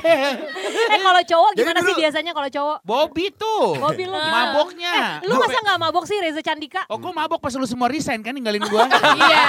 eh 0.94 1.00
kalau 1.00 1.22
cowok 1.22 1.50
gimana 1.54 1.78
sih 1.84 1.94
biasanya 1.94 2.32
kalau 2.32 2.48
cowok? 2.48 2.76
Bobby 2.82 3.26
tuh. 3.34 3.76
Bobby 3.78 4.04
lu 4.08 4.16
gimana? 4.16 4.32
Maboknya. 4.50 4.94
Lu 5.26 5.36
masa 5.36 5.58
gak 5.60 5.78
mabok 5.78 6.04
sih 6.08 6.16
Reza 6.18 6.40
Candika? 6.40 6.82
Oh 6.88 6.96
gue 6.96 7.12
mabok 7.12 7.38
pas 7.38 7.52
lu 7.54 7.66
semua 7.68 7.90
resign 7.92 8.23
kan 8.24 8.32
ninggalin 8.32 8.64
gua. 8.66 8.88
Iya. 9.14 9.44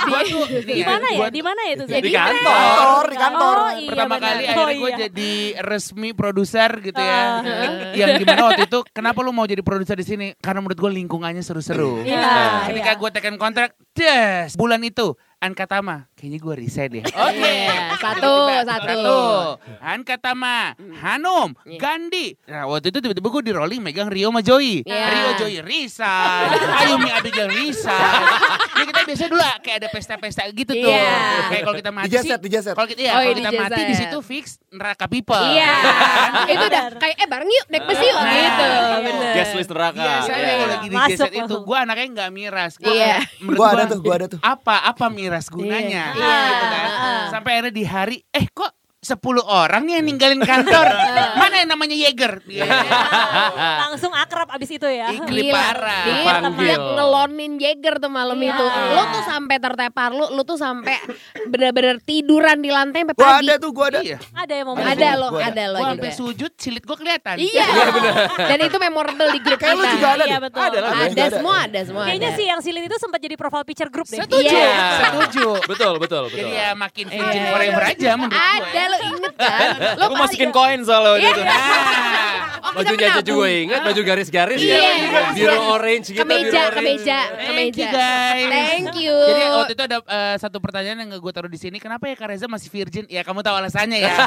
Gua 0.00 0.20
tuh 0.24 0.44
Di 0.64 0.82
mana 0.82 1.06
ya? 1.12 1.28
Di 1.28 1.42
mana 1.44 1.60
ya 1.68 1.72
itu? 1.76 1.84
Di 1.86 2.10
kantor. 2.10 2.56
Kantor, 2.56 3.04
di 3.06 3.16
kantor. 3.20 3.56
Oh, 3.60 3.70
iya, 3.76 3.88
Pertama 3.92 4.14
benar. 4.16 4.24
kali 4.24 4.42
Oh, 4.42 4.50
akhirnya 4.50 4.74
gue 4.80 4.90
iya. 4.90 4.98
jadi 5.06 5.32
resmi 5.60 6.08
produser 6.16 6.70
gitu 6.80 7.00
ya. 7.00 7.20
Ah. 7.20 7.92
yang 7.92 8.16
di 8.16 8.24
mana 8.24 8.40
waktu 8.50 8.64
itu 8.66 8.78
kenapa 8.90 9.20
lu 9.22 9.30
mau 9.30 9.44
jadi 9.46 9.60
produser 9.62 9.94
di 10.00 10.06
sini? 10.08 10.26
Karena 10.40 10.64
menurut 10.64 10.80
gue 10.80 10.90
lingkungannya 10.90 11.44
seru-seru. 11.44 12.02
Iya, 12.02 12.66
Ketika 12.72 12.92
iya. 12.96 13.00
gue 13.00 13.10
tekan 13.12 13.36
kontrak, 13.36 13.76
des, 13.94 14.56
bulan 14.56 14.80
itu 14.82 15.14
Anka 15.40 15.64
Tama, 15.64 16.09
kayaknya 16.20 16.38
gue 16.38 16.54
resign 16.54 16.90
deh. 16.92 17.04
Oke, 17.08 17.40
Iya, 17.40 17.96
satu, 17.96 18.32
satu. 18.60 18.84
satu. 18.84 19.18
Anka 19.80 20.16
Tama, 20.16 20.76
Hanum, 21.00 21.56
Iya. 21.64 21.80
Gandhi. 21.80 22.36
Nah 22.44 22.68
waktu 22.68 22.92
itu 22.92 23.00
tiba-tiba 23.00 23.28
gue 23.30 23.42
di 23.42 23.52
rolling 23.52 23.80
megang 23.80 24.06
Rio 24.06 24.28
sama 24.28 24.40
Joy. 24.40 24.84
Iya. 24.84 25.06
Rio 25.08 25.30
Joy 25.34 25.54
resign, 25.64 26.48
Ayumi 26.84 27.08
Abigail 27.08 27.48
resign. 27.48 28.20
Ya 28.70 28.84
kita 28.84 29.00
biasanya 29.02 29.30
dulu 29.30 29.44
kayak 29.58 29.76
ada 29.78 29.88
pesta-pesta 29.88 30.42
gitu 30.46 30.68
tuh. 30.70 30.84
Iya. 30.86 31.16
Kayak 31.48 31.62
kalau 31.62 31.76
kita 31.78 31.90
mati 31.90 32.04
sih, 32.04 32.12
Dijaset, 32.12 32.40
dijaset. 32.40 32.74
kalau 32.74 32.86
kita, 32.86 33.00
ya, 33.00 33.10
Oh, 33.10 33.14
kalau 33.16 33.24
iya, 33.26 33.36
kita 33.40 33.50
mati 33.58 33.80
di 33.82 33.94
situ 33.96 34.18
fix 34.20 34.44
neraka 34.68 35.04
people. 35.06 35.40
Iya. 35.40 35.72
Itu 36.52 36.64
udah 36.66 36.84
kayak 36.94 37.16
eh 37.16 37.26
bareng 37.26 37.48
yuk 37.48 37.66
naik 37.68 37.84
bus 37.84 37.98
yuk 37.98 38.12
Nah, 38.12 38.28
gitu. 38.30 38.66
iya. 38.66 38.96
Bener. 39.00 39.32
Guest 39.32 39.52
list 39.54 39.70
neraka. 39.70 39.96
Biasanya 39.96 40.36
Iya. 40.36 40.52
kalau 40.52 40.68
lagi 40.68 40.86
di 40.86 40.96
Masuk 40.96 41.10
jaset 41.10 41.30
itu, 41.30 41.40
langsung. 41.40 41.62
gue 41.64 41.78
anaknya 41.78 42.06
nggak 42.10 42.30
miras. 42.30 42.72
Gua 42.76 42.92
Iya. 42.92 43.16
menurut 43.40 43.56
Gua 43.56 43.66
ada 43.70 43.84
tuh, 43.86 43.98
gua 44.00 44.14
ada 44.14 44.26
tuh. 44.28 44.38
Apa, 44.42 44.76
apa 44.84 45.06
miras 45.08 45.46
gunanya? 45.48 46.04
Iya. 46.16 46.38
Gitu 46.50 46.66
kan. 46.66 46.88
Iya. 46.90 47.14
Sampai 47.30 47.50
akhirnya 47.58 47.74
di 47.74 47.84
hari, 47.86 48.16
eh 48.32 48.46
kok 48.50 48.72
10 49.00 49.16
orang 49.42 49.80
nih 49.82 49.96
yang 49.96 50.04
ninggalin 50.04 50.40
kantor. 50.40 50.84
Mana 51.40 51.54
yang 51.56 51.70
namanya 51.70 51.96
Yeager? 51.96 52.44
Iya. 52.50 52.66
Langsung 53.80 54.12
akrab 54.12 54.50
abis 54.50 54.70
itu 54.70 54.84
ya. 54.84 55.08
Gila. 55.14 55.54
parah. 55.54 56.04
Dia, 56.52 56.76
ngelonin 56.76 57.56
Jagger 57.56 57.96
tuh 57.96 58.10
malam 58.10 58.36
Iya. 58.36 58.52
itu. 58.52 58.64
Lu 58.90 59.02
tuh 59.08 59.22
sampai 59.24 59.56
tertepar 59.56 60.10
lu, 60.10 60.28
lu 60.30 60.42
tuh 60.42 60.54
sampai 60.54 61.00
bener-bener 61.46 61.96
tiduran 61.98 62.58
di 62.58 62.68
lantai 62.68 63.00
sampai 63.02 63.16
Gua 63.16 63.24
pagi. 63.30 63.46
ada 63.46 63.54
tuh, 63.56 63.70
gua 63.70 63.86
ada. 63.88 64.00
Iya. 64.02 64.18
Ada 64.34 64.52
yang 64.52 64.66
mau 64.66 64.74
Ada 64.76 65.08
lo, 65.14 65.28
Gua 65.30 65.40
ada. 65.42 65.64
lo 65.64 65.78
Gua 65.78 65.80
juga. 65.80 65.92
sampai 65.96 66.10
sujud, 66.12 66.52
silit 66.54 66.82
gue 66.82 66.96
kelihatan. 66.98 67.36
Iya. 67.40 67.66
Dan 68.36 68.58
itu 68.60 68.76
memorable 68.78 69.28
di 69.30 69.40
grup 69.40 69.58
Kayak 69.58 69.72
kita. 69.72 69.80
lu 69.80 69.84
juga 69.90 70.08
ada 70.10 70.24
Iya 70.26 70.38
betul. 70.38 70.60
Ada 70.60 70.78
lah, 70.78 70.90
gua 70.90 71.00
Ada 71.00 71.24
semua, 71.32 71.56
ada 71.64 71.80
semua. 71.82 72.02
Kayaknya 72.04 72.30
sih 72.34 72.44
yang 72.46 72.60
silin 72.60 72.84
itu 72.84 72.96
sempat 72.98 73.18
jadi 73.18 73.34
profile 73.34 73.64
picture 73.64 73.88
group 73.88 74.04
deh. 74.06 74.20
Setuju, 74.20 74.44
Iya. 74.52 74.76
setuju. 75.00 75.48
Betul, 75.64 75.92
betul, 75.96 76.22
betul. 76.28 76.36
Jadi 76.36 76.52
ya 76.52 76.68
makin 76.74 77.06
virgin 77.08 77.40
Iya. 77.40 77.50
forever 77.50 77.82
aja 77.86 78.10
menurut. 78.14 78.36
Ada 78.36 78.82
lo 78.90 78.98
inget 79.00 79.34
kan? 79.34 79.68
Lo 80.00 80.04
Gue 80.06 80.18
masukin 80.18 80.50
koin 80.50 80.80
soalnya 80.82 81.10
waktu 81.12 81.22
Iya. 81.22 81.32
itu. 81.32 81.42
Oh, 82.60 82.76
kita 82.76 82.92
Bajunya 82.92 83.00
aja 83.00 83.10
menabung. 83.16 83.30
juga 83.32 83.46
ingat, 83.48 83.80
baju 83.82 84.00
garis-garis 84.04 84.58
Iya. 84.58 84.76
ya. 84.76 84.92
Biru 85.32 85.56
orange 85.70 86.06
gitu, 86.08 86.18
biru 86.18 86.22
Kemeja, 86.22 86.60
orange. 86.62 86.76
kemeja, 86.76 87.18
Thank 87.32 87.46
kemeja. 87.48 87.80
you 87.80 87.88
guys. 87.90 88.50
Thank 88.50 88.94
you. 88.96 89.16
Jadi 89.16 89.42
waktu 89.50 89.72
itu 89.72 89.82
ada 89.82 89.96
eh, 90.00 90.36
satu 90.36 90.58
pertanyaan 90.58 90.98
yang 91.00 91.10
gue 91.12 91.32
taruh 91.32 91.48
di 91.48 91.56
sini. 91.56 91.76
Kenapa 91.76 92.04
ya 92.04 92.14
Kak 92.14 92.28
Reza 92.28 92.46
masih 92.46 92.68
virgin? 92.68 93.04
Ya 93.06 93.22
kamu 93.22 93.40
tahu 93.40 93.56
alasannya 93.56 93.98
ya. 93.98 94.12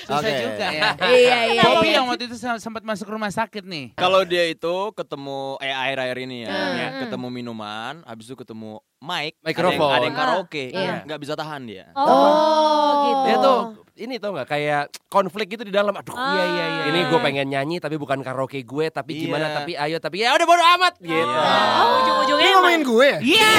Susah 0.00 0.18
Oke. 0.20 0.40
juga 0.40 0.66
ya. 0.68 0.90
Iya, 0.98 1.38
iya, 1.52 1.62
Bobby 1.62 1.88
iya. 1.88 1.96
yang 2.00 2.06
waktu 2.06 2.24
itu 2.26 2.36
sem- 2.36 2.58
sempat 2.58 2.82
masuk 2.82 3.06
rumah 3.08 3.28
sakit 3.28 3.62
nih. 3.62 3.94
Kalau 3.94 4.22
dia 4.22 4.44
itu 4.44 4.74
ketemu 4.92 5.38
eh 5.60 5.70
air-air 5.70 6.16
ini 6.20 6.36
ya, 6.42 6.50
Hmm. 6.50 6.74
ya, 6.74 6.88
ketemu 7.04 7.26
minuman, 7.28 8.02
habis 8.02 8.26
itu 8.26 8.34
ketemu 8.34 8.80
mic, 8.98 9.38
Mikrofon. 9.40 9.78
ada 9.88 9.94
yang, 9.94 9.94
ada 9.94 10.06
yang 10.06 10.16
karaoke, 10.16 10.64
Iya. 10.68 10.94
nggak 11.06 11.20
bisa 11.22 11.34
tahan 11.34 11.62
dia. 11.64 11.86
Oh, 11.94 12.92
gitu. 13.04 13.22
Dia 13.24 13.36
tuh 13.38 13.58
ini 13.96 14.14
tau 14.16 14.30
nggak 14.30 14.48
kayak 14.48 14.82
konflik 15.06 15.46
gitu 15.48 15.62
di 15.62 15.70
dalam. 15.70 15.90
Aduh, 15.92 16.14
Iya, 16.14 16.44
iya, 16.44 16.64
iya. 16.68 16.82
ini 16.88 16.98
gue 17.06 17.18
pengen 17.18 17.46
nyanyi 17.48 17.78
tapi 17.78 17.94
bukan 17.94 18.22
karaoke 18.22 18.58
gue, 18.60 18.86
tapi 18.88 19.14
Iya. 19.14 19.22
gimana? 19.24 19.46
Tapi 19.54 19.72
ayo, 19.74 19.98
tapi 19.98 20.22
ya 20.22 20.34
udah 20.34 20.46
bodo 20.46 20.64
amat 20.78 20.94
gitu. 20.98 21.14
Oh, 21.26 21.90
ujung-ujungnya 22.02 22.42
Ini 22.42 22.50
ngomongin 22.52 22.82
gue 22.82 23.06
ya? 23.06 23.18
Iya. 23.22 23.52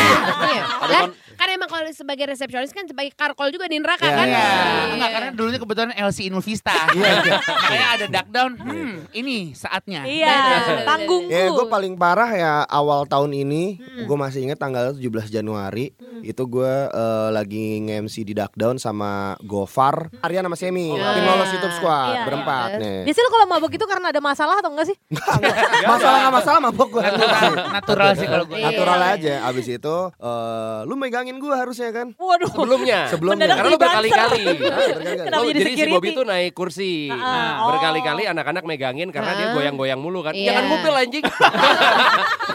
Iya. 0.43 0.63
Lah, 0.81 1.03
kan 1.39 1.47
emang 1.47 1.71
kalau 1.71 1.87
sebagai 1.89 2.27
resepsionis 2.27 2.69
kan 2.69 2.83
sebagai 2.83 3.15
karkol 3.15 3.47
juga 3.49 3.65
di 3.65 3.79
neraka 3.79 4.03
Iya, 4.03 4.11
kan? 4.13 4.27
Iya. 4.27 4.43
Iya. 4.43 4.83
Enggak 4.91 5.09
karena 5.15 5.29
dulunya 5.31 5.55
kebetulan 5.57 5.91
LC 5.95 6.19
Inul 6.27 6.43
Vista. 6.43 6.75
Makanya 6.91 7.87
ada 7.95 8.05
duck 8.11 8.27
down. 8.27 8.51
Hmm, 8.59 9.07
ini 9.15 9.55
saatnya. 9.55 10.03
Iya, 10.03 10.35
panggungku. 10.83 11.31
Ya 11.31 11.47
gue 11.47 11.65
paling 11.65 11.93
parah 11.95 12.31
ya 12.31 12.53
awal 12.65 13.05
tahun 13.05 13.31
ini 13.35 13.77
Gue 14.03 14.17
masih 14.17 14.43
inget 14.43 14.57
tanggal 14.57 14.91
17 14.91 15.29
Januari 15.29 15.93
Itu 16.19 16.49
gue 16.49 16.73
eh, 16.89 17.29
lagi 17.29 17.79
nge-MC 17.79 18.15
di 18.23 18.33
Duckdown 18.33 18.75
sama 18.75 19.37
Gofar 19.39 20.09
Arya 20.19 20.41
sama 20.41 20.57
Semi 20.57 20.89
Tim 20.89 21.23
lolos 21.23 21.49
YouTube 21.53 21.75
Squad 21.77 22.09
Iya, 22.11 22.23
Berempat 22.25 22.69
iya. 22.75 22.81
nih 22.81 22.97
Biasanya 23.05 23.29
kalau 23.29 23.45
mabok 23.47 23.71
itu 23.71 23.85
karena 23.85 24.07
ada 24.09 24.19
masalah 24.19 24.55
atau 24.57 24.71
enggak 24.73 24.87
sih? 24.89 24.97
Masalah 25.91 26.17
gak 26.25 26.33
masalah 26.33 26.59
mabok 26.59 26.89
gue 26.89 27.03
Natural, 27.05 27.53
natural 27.71 28.09
sih 28.17 28.27
kalau 28.27 28.45
gue. 28.47 28.57
Iya. 28.57 28.65
Natural 28.71 28.99
aja 29.05 29.33
Abis 29.45 29.65
itu 29.69 29.95
eh, 30.11 30.79
Lu 30.89 30.93
megangin 30.97 31.28
gue 31.37 31.53
harusnya 31.53 31.89
kan. 31.91 32.07
Waduh. 32.15 32.49
Sebelumnya. 32.49 32.99
Sebelumnya. 33.07 33.45
Mendadak 33.45 33.55
Karena 33.55 33.69
lo 33.69 33.75
jadi 33.75 33.83
berkali-kali. 33.85 34.43
Kenapa 35.29 35.37
Oh, 35.39 35.45
jadi 35.45 35.59
jadi 35.69 35.83
si? 35.85 35.93
Bobby 35.93 36.09
tuh 36.11 36.25
naik 36.25 36.51
kursi. 36.51 36.93
Ah, 37.07 37.17
Nah, 37.19 37.51
oh. 37.61 37.67
Berkali-kali 37.69 38.23
anak-anak 38.25 38.63
megangin 38.63 39.09
karena 39.09 39.31
dia 39.35 39.45
Ah. 39.45 39.53
goyang-goyang 39.53 39.99
mulu 39.99 40.19
kan. 40.21 40.33
Iya. 40.33 40.49
Jangan 40.49 40.63
ngupil 40.65 40.93
anjing. 40.95 41.23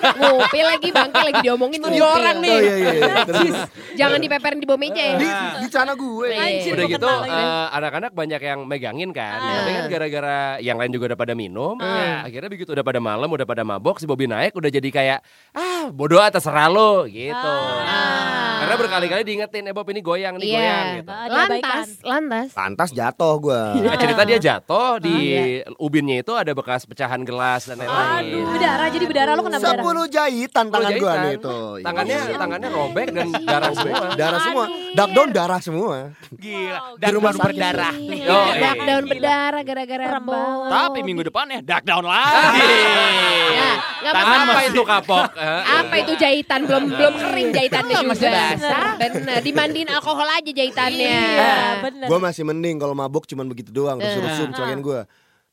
Ngupil 0.04 0.66
lagi 0.66 0.88
bangke 0.90 1.20
lagi 1.22 1.40
diomongin 1.40 1.80
Studio 1.80 2.04
ngupil. 2.04 2.18
orang 2.18 2.36
nih. 2.38 2.50
Oh 2.50 2.60
iya 2.60 2.74
iya. 2.76 2.92
iya. 2.92 3.12
Jangan 4.00 4.18
dipeperin 4.18 4.58
di 4.58 4.66
bawah 4.66 4.80
meja 4.80 5.00
ya. 5.00 5.16
di, 5.16 5.28
di 5.60 5.68
cana 5.68 5.92
gue. 5.94 6.28
Anjir. 6.30 6.72
Udah 6.74 6.84
gua 6.84 6.92
gitu 6.92 7.08
eh, 7.24 7.66
anak-anak 7.72 8.10
banyak 8.12 8.40
yang 8.42 8.60
megangin 8.64 9.10
kan. 9.10 9.38
Ah. 9.38 9.52
Tapi 9.60 9.70
kan 9.70 9.84
gara-gara 9.88 10.36
yang 10.58 10.76
lain 10.76 10.90
juga 10.90 11.04
udah 11.08 11.18
pada 11.18 11.32
minum. 11.32 11.76
Ya, 11.78 12.24
akhirnya 12.24 12.48
begitu 12.48 12.70
udah 12.70 12.82
pada 12.82 12.98
malam, 12.98 13.28
udah 13.28 13.44
pada 13.44 13.62
mabok, 13.62 13.96
si 13.96 14.04
Bobby 14.04 14.26
naik 14.26 14.52
udah 14.52 14.68
jadi 14.68 14.88
kayak 14.88 15.18
ah 15.52 15.88
bodoh 15.88 16.18
ah, 16.18 16.28
terserah 16.28 16.68
lo 16.68 17.04
gitu. 17.06 17.52
Ah. 17.80 18.63
Karena 18.64 18.76
berkali-kali 18.76 19.22
diingetin, 19.22 19.62
eh 19.62 19.72
Bob 19.72 19.84
ini 19.86 20.00
goyang 20.00 20.34
nih 20.34 20.46
Iya. 20.46 20.56
goyang 20.56 20.86
gitu. 20.94 21.10
Lantas, 21.28 21.86
lantas. 22.02 22.46
Pantas 22.50 22.90
jatuh 22.90 23.34
gue. 23.38 23.62
Nah, 23.84 23.96
cerita 23.96 24.22
dia 24.22 24.38
jatuh 24.38 24.96
di 24.98 25.12
Iya. 25.30 25.68
ubinnya 25.76 26.16
itu 26.18 26.32
ada 26.32 26.50
bekas 26.50 26.82
pecahan 26.82 27.20
gelas 27.20 27.66
dan 27.66 27.76
Aduh, 27.76 27.86
lain-lain. 27.86 28.44
berdarah 28.50 28.88
jadi 28.88 29.04
berdarah 29.04 29.32
lo 29.32 29.42
kena 29.42 29.58
berdarah. 29.58 29.76
Sepuluh 29.76 30.04
jahitan 30.06 30.64
tangan 30.66 30.90
gue 30.90 31.00
jahitan. 31.04 31.20
nih 31.22 31.34
tuh. 31.38 31.64
Tangannya 31.78 32.18
Iya. 32.18 32.36
tangannya 32.36 32.68
robek 32.70 33.08
dan 33.10 33.26
darah 33.42 33.72
semua. 33.72 34.04
Darah 34.14 34.40
semua. 34.40 34.64
Duck 34.90 35.10
down 35.10 35.28
darah 35.30 35.60
semua. 35.60 35.96
Gila. 36.32 36.72
Wow, 36.74 36.92
Dan 36.96 37.10
rumah 37.12 37.32
sakit. 37.32 37.44
berdarah. 37.44 37.92
Oh, 38.24 38.48
Dark 38.54 38.76
iya. 38.76 38.86
daun 38.86 39.04
berdarah 39.04 39.62
gara-gara 39.62 40.06
banget. 40.16 40.70
Tapi 40.70 40.98
minggu 41.02 41.22
depannya 41.24 41.58
duck 41.60 41.82
down 41.82 42.04
lagi. 42.04 42.62
Ya, 43.50 43.70
nggak 44.00 44.12
Tangan 44.14 44.38
apa-apa. 44.38 44.52
apa 44.54 44.60
itu 44.64 44.82
kapok? 44.84 45.24
Eh, 45.34 45.62
Apa 45.74 45.94
itu 45.98 46.12
jahitan 46.16 46.60
belum 46.64 46.84
belum 46.90 47.14
kering 47.14 47.48
jahitannya 47.50 47.94
juga. 47.96 48.08
masih 48.08 48.28
basah. 48.56 48.94
Bener, 48.96 49.38
dimandiin 49.40 49.88
alkohol 49.90 50.28
aja 50.28 50.50
jahitannya. 50.50 51.10
Iya, 51.10 51.54
bener. 51.82 52.06
Gue 52.06 52.18
masih 52.18 52.42
mending 52.42 52.76
kalau 52.78 52.94
mabuk 52.94 53.26
cuman 53.26 53.46
begitu 53.46 53.70
doang. 53.70 53.98
Terus 53.98 54.14
Eh. 54.14 54.22
rusum 54.22 54.50
celakain 54.50 54.78
gue. 54.78 55.00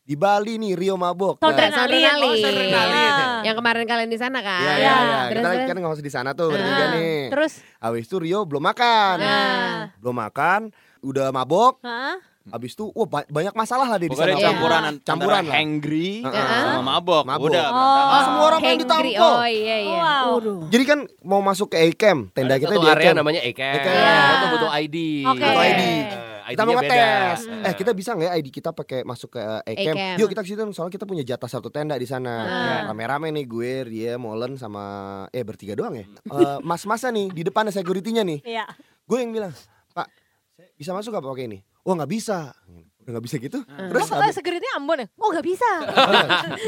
Di 0.02 0.18
Bali 0.18 0.58
nih 0.58 0.74
Rio 0.74 0.98
mabok. 0.98 1.38
Sound 1.38 1.54
Nah. 1.54 2.18
Oh. 2.18 3.40
Yang 3.42 3.56
kemarin 3.58 3.84
kalian 3.86 4.10
di 4.10 4.18
sana 4.18 4.42
kan. 4.42 4.58
Iya, 4.58 4.72
Iya. 4.72 4.74
iya, 4.74 4.94
iya. 4.98 5.20
Terus, 5.22 5.38
Kita 5.38 5.50
terus. 5.54 5.68
kan 5.68 5.76
nggak 5.78 5.92
masih 5.94 6.02
di 6.02 6.12
sana 6.12 6.30
tuh 6.34 6.46
bertiga 6.50 6.74
Ah. 6.82 6.88
nih. 6.90 7.18
Terus? 7.30 7.52
Habis 7.78 8.04
itu 8.10 8.16
Rio 8.18 8.40
belum 8.42 8.62
makan. 8.64 9.16
Nah. 9.18 9.94
Belum 10.02 10.16
makan, 10.16 10.60
udah 11.02 11.30
mabok. 11.30 11.78
Habis 12.44 12.72
itu 12.72 12.90
wah 12.90 13.06
ba- 13.06 13.28
banyak 13.28 13.54
masalah 13.54 13.86
lah 13.86 13.96
dia 13.96 14.06
di 14.06 14.16
sana. 14.16 14.32
Iya. 14.32 14.50
campuran 14.50 14.82
Campuran 14.82 14.94
campuran 15.04 15.42
lah. 15.44 15.54
hangry 15.54 16.10
Heeh. 16.20 16.62
sama 16.66 16.82
mabok. 16.82 17.22
Mabok. 17.22 17.46
Udah 17.46 17.64
Oh. 17.64 17.72
berantakan. 17.72 18.22
Semua 18.22 18.44
orang 18.44 18.60
pengen 18.60 18.78
ditampol. 18.80 19.32
Oh 19.32 19.46
iya 19.46 19.76
iya. 19.78 20.00
Wow. 20.26 20.66
Jadi 20.66 20.84
kan 20.84 20.98
mau 21.22 21.40
masuk 21.40 21.68
ke 21.68 21.78
A-Camp, 21.78 22.32
tenda 22.32 22.56
kita 22.56 22.74
di 22.74 22.82
area 22.84 23.12
namanya. 23.12 23.40
E-camp. 23.40 23.78
Kita 23.78 23.90
tuh 24.34 24.48
butuh 24.50 24.70
ID. 24.72 24.96
Oke. 25.24 25.38
Butuh 25.38 25.62
ID. 25.62 25.82
Eh, 26.42 26.58
Kita 26.58 26.66
mau 26.66 26.74
beda. 26.74 26.82
ngetes. 26.82 27.40
Eh. 27.46 27.62
Eh 27.62 27.74
kita 27.78 27.90
bisa 27.92 28.10
nggak 28.12 28.28
ya 28.28 28.34
ID 28.34 28.48
kita 28.50 28.70
pakai 28.70 29.00
masuk 29.02 29.30
ke 29.30 29.40
uh? 29.40 29.62
A-Camp. 29.62 30.18
Yuk 30.18 30.26
kita 30.26 30.42
ke 30.42 30.48
situ 30.48 30.62
soalnya 30.72 30.90
kita 30.90 31.06
punya 31.06 31.22
jatah 31.22 31.46
satu 31.46 31.70
tenda 31.70 31.94
di 31.94 32.04
sana. 32.04 32.34
Ah. 32.42 32.80
Rame-rame 32.88 33.30
nih 33.30 33.46
gue, 33.46 33.72
Ria, 33.84 34.14
Molen 34.16 34.58
sama 34.58 34.82
eh 35.28 35.40
bertiga 35.40 35.72
doang 35.72 35.94
ya. 35.94 36.02
Eh, 36.02 36.58
mas-masnya 36.60 37.14
nih 37.14 37.26
di 37.30 37.42
depan 37.42 37.62
ada 37.62 37.72
security-nya 37.72 38.20
nih. 38.22 38.42
Iya. 38.42 38.66
Gue 39.02 39.18
yang 39.18 39.30
bilang, 39.30 39.54
"Pak, 39.92 40.10
saya 40.52 40.68
bisa 40.74 40.90
masuk 40.90 41.14
apa 41.14 41.24
pakai 41.24 41.46
ini?" 41.46 41.58
Oh, 41.82 41.92
nggak 41.92 42.08
bisa. 42.08 42.54
Udah 43.02 43.18
nggak 43.18 43.26
bisa 43.26 43.36
gitu. 43.36 43.58
Terus 43.66 44.06
Oh, 44.08 44.22
security 44.30 44.62
Ambon 44.78 44.94
ya? 44.94 45.10
Oh 45.18 45.34
gak 45.34 45.42
bisa. 45.50 45.66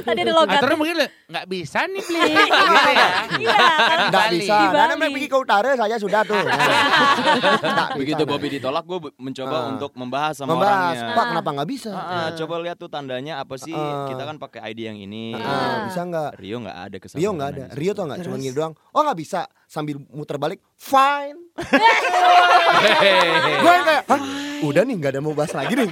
Tadi 0.03 0.19
ada 0.19 0.35
logat. 0.35 0.59
Aturan 0.59 0.75
mungkin 0.75 0.99
nggak 1.31 1.47
bisa 1.47 1.87
nih 1.87 2.03
beli. 2.03 2.27
gitu 2.35 2.91
ya. 2.91 3.09
Iya 3.39 3.55
kan. 3.55 3.99
Nggak 4.11 4.25
Bali. 4.27 4.39
bisa. 4.43 4.57
Karena 4.67 4.95
mau 4.99 5.09
pergi 5.09 5.29
ke 5.31 5.39
utara 5.39 5.71
saya 5.79 5.95
sudah 5.95 6.27
tuh. 6.27 6.35
Begitu. 8.01 8.23
Bobby 8.25 8.49
ditolak, 8.51 8.83
gue 8.83 8.99
mencoba 9.15 9.55
Ah. 9.55 9.71
untuk 9.71 9.95
membahas 9.95 10.35
sama 10.35 10.57
Membahas, 10.57 10.97
orangnya. 10.97 11.15
Pak 11.15 11.25
kenapa 11.31 11.49
nggak 11.55 11.69
bisa? 11.71 11.91
Ah, 11.93 12.03
ah, 12.03 12.29
coba 12.35 12.55
lihat 12.59 12.77
tuh 12.77 12.89
tandanya 12.89 13.39
apa 13.39 13.55
sih? 13.55 13.71
Ah. 13.71 14.11
Kita 14.11 14.23
kan 14.25 14.37
pakai 14.37 14.61
ID 14.67 14.81
yang 14.85 14.99
ini. 14.99 15.37
Ah, 15.37 15.87
bisa 15.87 16.03
nggak? 16.03 16.31
Rio 16.37 16.59
nggak 16.59 16.79
ada 16.83 16.97
kesalahan. 16.99 17.21
Rio 17.21 17.31
nggak 17.31 17.49
ada. 17.49 17.65
Rio 17.73 17.93
tuh 17.93 18.05
nggak 18.05 18.19
cuma 18.21 18.37
gini 18.37 18.51
doang. 18.51 18.75
Oh 18.91 19.01
nggak 19.03 19.19
bisa 19.19 19.47
sambil 19.65 20.03
muter 20.09 20.35
balik. 20.35 20.59
Fine. 20.75 21.54
Gue 23.55 23.75
kayak, 23.81 24.03
Hah? 24.07 24.21
udah 24.65 24.83
nih 24.83 24.95
nggak 24.97 25.13
ada 25.15 25.21
mau 25.21 25.33
bahas 25.33 25.53
lagi 25.53 25.73
nih. 25.73 25.87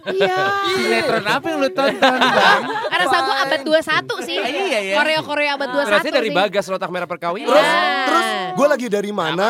Iya. 0.00 0.36
Sinetron 0.70 1.26
apa 1.26 1.46
yang 1.46 1.58
lu 1.60 1.68
tonton 1.68 1.98
bang? 2.16 2.62
Karena 2.88 3.06
sanggup 3.06 3.36
abad 3.36 3.60
21 3.60 4.26
sih. 4.26 4.36
Iya, 4.38 4.78
iya. 4.80 4.94
Koreo-koreo 4.96 5.50
abad 5.52 5.68
21 5.68 5.84
Terusnya 5.84 6.12
dari. 6.14 6.28
Bagas 6.30 6.64
Rotak 6.66 6.88
Merah 6.88 7.04
Perkawinan. 7.04 7.50
Terus, 7.50 7.60
Iya. 7.60 8.06
terus 8.06 8.26
gue 8.50 8.66
lagi 8.66 8.86
dari 8.88 9.12
mana? 9.12 9.48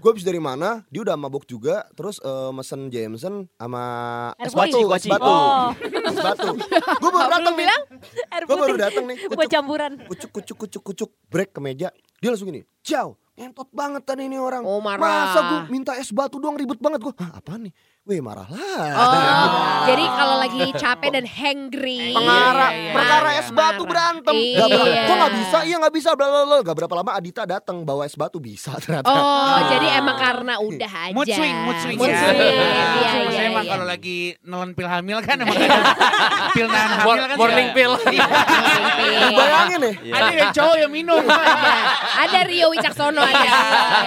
Gue 0.00 0.10
habis 0.10 0.24
dari 0.24 0.40
mana? 0.40 0.80
Dia 0.88 1.00
udah 1.02 1.16
mabuk 1.16 1.44
juga. 1.44 1.84
Terus 1.92 2.16
eh, 2.18 2.50
mesen 2.50 2.88
Jameson 2.88 3.44
sama 3.52 3.82
es 4.38 4.54
batu, 4.54 4.80
es 4.88 5.04
batu, 5.04 5.28
Oh. 5.28 5.68
es 5.84 6.16
batu. 6.16 6.48
Gue 6.96 7.10
baru 7.10 7.28
datang 7.30 7.54
nih. 7.54 7.66
Gue 8.42 8.56
baru 8.56 8.76
datang 8.78 9.04
nih. 9.04 9.16
Buat 9.28 9.36
Kucuk, 9.38 9.52
campuran. 9.52 9.92
kucuk, 10.08 10.30
kucuk, 10.32 10.56
kucuk, 10.58 10.82
kucuk. 10.82 11.10
Break 11.28 11.52
ke 11.52 11.60
meja. 11.60 11.88
Dia 12.18 12.32
langsung 12.32 12.48
gini. 12.48 12.62
Ciao. 12.80 13.18
Ngentot 13.32 13.68
banget 13.72 14.02
tadi 14.04 14.28
ini 14.28 14.36
orang. 14.36 14.60
Oh, 14.64 14.80
marah. 14.84 15.00
Masa 15.00 15.40
gue 15.48 15.60
minta 15.72 15.96
es 15.96 16.12
batu 16.12 16.36
doang 16.36 16.56
ribet 16.56 16.76
banget 16.76 17.00
gue. 17.00 17.14
Hah 17.16 17.40
apaan 17.40 17.68
nih? 17.68 17.72
Weh 18.02 18.18
marah 18.18 18.50
lah. 18.50 18.82
Oh, 18.98 19.14
jadi 19.94 20.02
kalau 20.10 20.42
lagi 20.42 20.74
capek 20.74 21.14
dan 21.14 21.22
hangry. 21.22 22.10
Pengarah, 22.18 22.74
Iya, 22.74 22.82
iya, 22.82 22.90
perkara 22.90 23.30
iya. 23.30 23.38
es 23.38 23.48
batu 23.54 23.86
Marah. 23.86 23.90
berantem. 23.94 24.34
Iya. 24.34 24.58
Gak 24.58 24.68
berapa, 24.74 24.94
kok 25.06 25.14
gak 25.22 25.32
bisa? 25.38 25.58
Iya 25.62 25.76
gak 25.78 25.94
bisa. 25.94 26.10
Bla 26.18 26.26
bla 26.26 26.42
bla. 26.42 26.56
Gak 26.66 26.76
berapa 26.82 26.94
lama 26.98 27.10
Adita 27.14 27.46
datang 27.46 27.86
bawa 27.86 28.02
es 28.02 28.18
batu 28.18 28.42
bisa 28.42 28.74
ternyata. 28.82 29.06
Oh, 29.06 29.54
jadi 29.78 30.02
emang 30.02 30.18
karena 30.18 30.58
udah 30.58 30.90
aja. 30.90 31.14
Mood 31.14 31.30
swing, 31.30 31.56
mood 31.62 31.78
swing 31.78 31.94
Mood 31.94 32.10
ya. 32.10 32.18
swing. 32.26 32.42
Iya, 32.42 33.06
Saya 33.06 33.22
iya, 33.30 33.42
emang 33.54 33.62
iya. 33.62 33.70
kalau 33.70 33.86
lagi 33.86 34.18
nelen 34.42 34.70
pil 34.74 34.88
hamil 34.90 35.18
kan 35.22 35.36
emang 35.38 35.54
ada 35.62 35.80
pil 36.58 36.66
nahan 36.66 36.90
hamil 36.98 37.14
kan 37.22 37.38
morning. 37.38 37.68
Iya. 37.70 38.26
Bayangin 39.30 39.78
nih. 39.78 39.94
Ada 40.10 40.30
yang 40.34 40.50
cowok 40.50 40.76
yang 40.82 40.90
minum. 40.90 41.22
Ada, 42.18 42.38
Rio 42.50 42.66
Wicaksono 42.74 43.22
ada. 43.22 43.38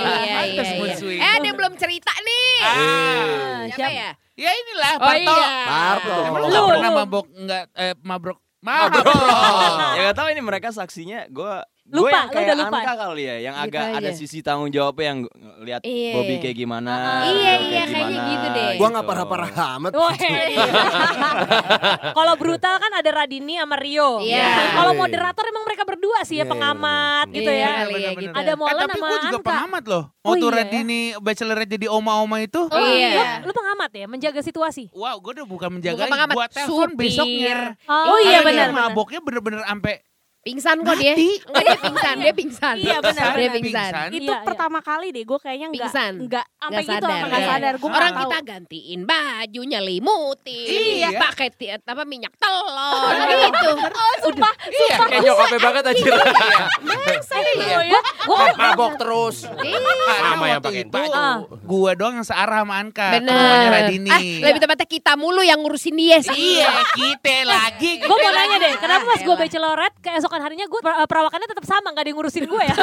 Iya, 0.03 0.39
iya, 0.51 0.63
iya. 0.67 0.95
swing. 0.99 1.15
Eh, 1.23 1.35
belum 1.65 1.81
cerita 1.81 2.13
nih. 2.21 2.49
Ah. 2.61 3.65
Siapa 3.73 3.89
ya? 3.89 4.09
Ya 4.37 4.51
inilah 4.53 4.93
Oh 5.01 5.09
Parto. 5.09 5.33
iya. 5.33 5.49
Parto. 5.65 6.15
Emang 6.21 6.41
lu 6.45 6.45
Lu, 6.45 6.53
gak 6.53 6.65
pernah 6.69 6.91
mabok 6.93 7.25
enggak 7.33 7.63
eh 7.73 7.93
Mabok. 8.05 8.37
mabok. 8.61 9.01
ya 9.97 10.01
gak 10.05 10.17
tahu 10.21 10.27
ini 10.29 10.41
mereka 10.45 10.69
saksinya 10.69 11.25
gue 11.25 11.53
gue 11.85 12.01
Lupa, 12.01 12.09
yang 12.09 12.25
lu 12.25 12.33
kayak 12.33 12.47
udah 12.47 12.57
lupa. 12.57 12.77
Anka 12.81 12.93
kali 12.97 13.23
ya 13.23 13.35
yang 13.39 13.55
Gitu 13.55 13.65
agak 13.69 13.83
ada 13.93 14.01
aja. 14.03 14.17
sisi 14.17 14.37
tanggung 14.41 14.69
jawabnya 14.69 15.05
yang 15.05 15.19
lihat 15.61 15.81
Iya. 15.81 16.11
Bobby 16.11 16.35
kayak 16.39 16.57
gimana 16.57 16.93
Iya, 16.97 17.05
Rio 17.21 17.29
iya, 17.29 17.53
kayak 17.53 17.61
kayaknya 17.85 17.93
gimana, 18.09 18.25
gitu 18.27 18.47
deh. 18.49 18.67
Gua 18.75 18.87
gak 18.91 19.05
parah-parah 19.05 19.49
amat. 19.77 19.91
Wah, 19.93 20.13
Kalau 22.11 22.33
brutal 22.35 22.75
kan 22.75 22.91
ada 22.91 23.09
Radini 23.11 23.53
sama 23.55 23.77
Rio. 23.77 24.17
Iya. 24.19 24.49
Kalau 24.73 24.91
moderator 24.95 25.45
emang 25.45 25.63
mereka 25.63 25.83
berdua 25.83 26.19
sih 26.23 26.35
ya 26.35 26.43
Iya, 26.43 26.51
pengamat 26.51 27.25
gitu 27.29 27.49
Iya, 27.49 27.69
ya. 27.85 28.11
gitu. 28.15 28.33
Ada 28.33 28.51
Eh, 28.51 28.57
tapi 28.75 28.91
sama 28.91 29.05
gue 29.05 29.17
juga 29.19 29.37
Anka. 29.37 29.45
pengamat 29.47 29.83
loh. 29.85 30.03
Oh, 30.19 30.27
Waktu 30.27 30.41
iya 30.41 30.49
ya? 30.49 30.57
Radini 30.57 30.99
bachelorette 31.15 31.71
jadi 31.71 31.87
oma-oma 31.87 32.37
itu. 32.39 32.61
Oh 32.65 32.77
Iya. 32.81 32.97
iya. 33.07 33.25
Lu, 33.39 33.45
lu 33.45 33.53
pengamat 33.53 33.91
ya, 33.93 34.05
menjaga 34.07 34.41
situasi. 34.41 34.89
Wow, 34.89 35.21
gue 35.21 35.31
udah 35.37 35.45
bukan 35.45 35.69
menjaga, 35.71 36.01
buat 36.27 36.49
telepon 36.49 36.97
besoknya. 36.97 37.77
Oh 37.85 38.17
iya 38.19 38.41
benar. 38.41 38.73
Maboknya 38.73 39.21
bener-bener 39.21 39.61
sampai 39.61 40.01
Pingsan 40.45 40.85
kok 40.85 40.93
dia. 41.01 41.17
Enggak 41.17 41.63
dia 41.65 41.77
pingsan, 41.81 42.15
dia 42.21 42.33
pingsan. 42.37 42.75
Iya, 42.77 42.97
benar, 43.01 43.33
Dia 43.33 43.49
benar. 43.49 43.57
pingsan. 43.57 43.91
Itu 44.13 44.29
Iya, 44.29 44.29
iya. 44.29 44.45
pertama 44.45 44.77
kali 44.77 45.07
deh 45.09 45.25
gue 45.25 45.39
kayaknya 45.41 45.67
enggak 45.73 45.89
Pingsan. 45.89 46.13
enggak 46.21 46.45
sampai 46.45 46.69
Nggak 46.69 46.83
gitu 46.85 46.93
sadar, 46.93 47.09
sampai 47.09 47.25
enggak 47.25 47.41
iya. 47.41 47.49
sadar. 47.49 47.73
Gue 47.81 47.89
Orang 47.89 48.13
kita 48.13 48.37
gantiin 48.45 48.99
baju, 49.09 49.61
nyelimutin, 49.65 50.69
Iya. 51.01 51.09
pakai 51.17 51.47
apa 51.81 52.03
minyak 52.05 52.33
telur 52.37 53.13
gitu. 53.25 53.71
Oh, 53.73 54.15
sumpah. 54.21 54.53
Iya, 54.69 54.95
kayak 55.01 55.21
nyokapnya 55.25 55.59
banget 55.65 55.83
anjir. 55.89 56.13
Iya, 57.55 57.79
ya. 57.89 58.01
Gua 58.25 58.45
Mabok 58.53 58.93
terus. 59.01 59.49
Iya. 59.49 59.77
Mama 60.21 60.45
yang 60.45 60.61
pakai 60.61 60.81
itu 60.85 60.93
baju. 60.93 61.57
Gue 61.57 61.91
doang 61.97 62.21
yang 62.21 62.27
searah 62.27 62.61
sama 62.61 62.77
Anka. 62.77 63.17
Radini. 63.17 64.09
Ah, 64.13 64.21
lebih 64.21 64.61
tepatnya 64.61 64.85
kita 64.85 65.17
mulu 65.17 65.41
yang 65.41 65.57
ngurusin 65.57 65.97
dia 65.97 66.21
sih. 66.21 66.61
Iya, 66.61 66.69
kita 66.93 67.49
lagi. 67.49 67.97
Gue 67.97 68.13
mau 68.13 68.29
nanya 68.29 68.57
deh, 68.61 68.73
kenapa 68.77 69.03
pas 69.09 69.21
gue 69.25 69.35
bachelorette 69.35 69.97
keesokan 70.05 70.34
harinya 70.41 70.65
gue 70.67 70.81
perawakannya 70.83 71.47
tetap 71.47 71.65
sama, 71.67 71.91
nggak 71.91 72.03
ada 72.03 72.09
yang 72.09 72.17
ngurusin 72.19 72.45
gue 72.47 72.63
ya. 72.63 72.75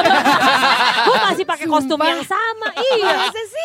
gue 1.07 1.17
masih 1.31 1.45
pakai 1.45 1.65
kostum 1.69 1.99
yang 2.01 2.23
sama. 2.25 2.69
Iya. 2.73 3.15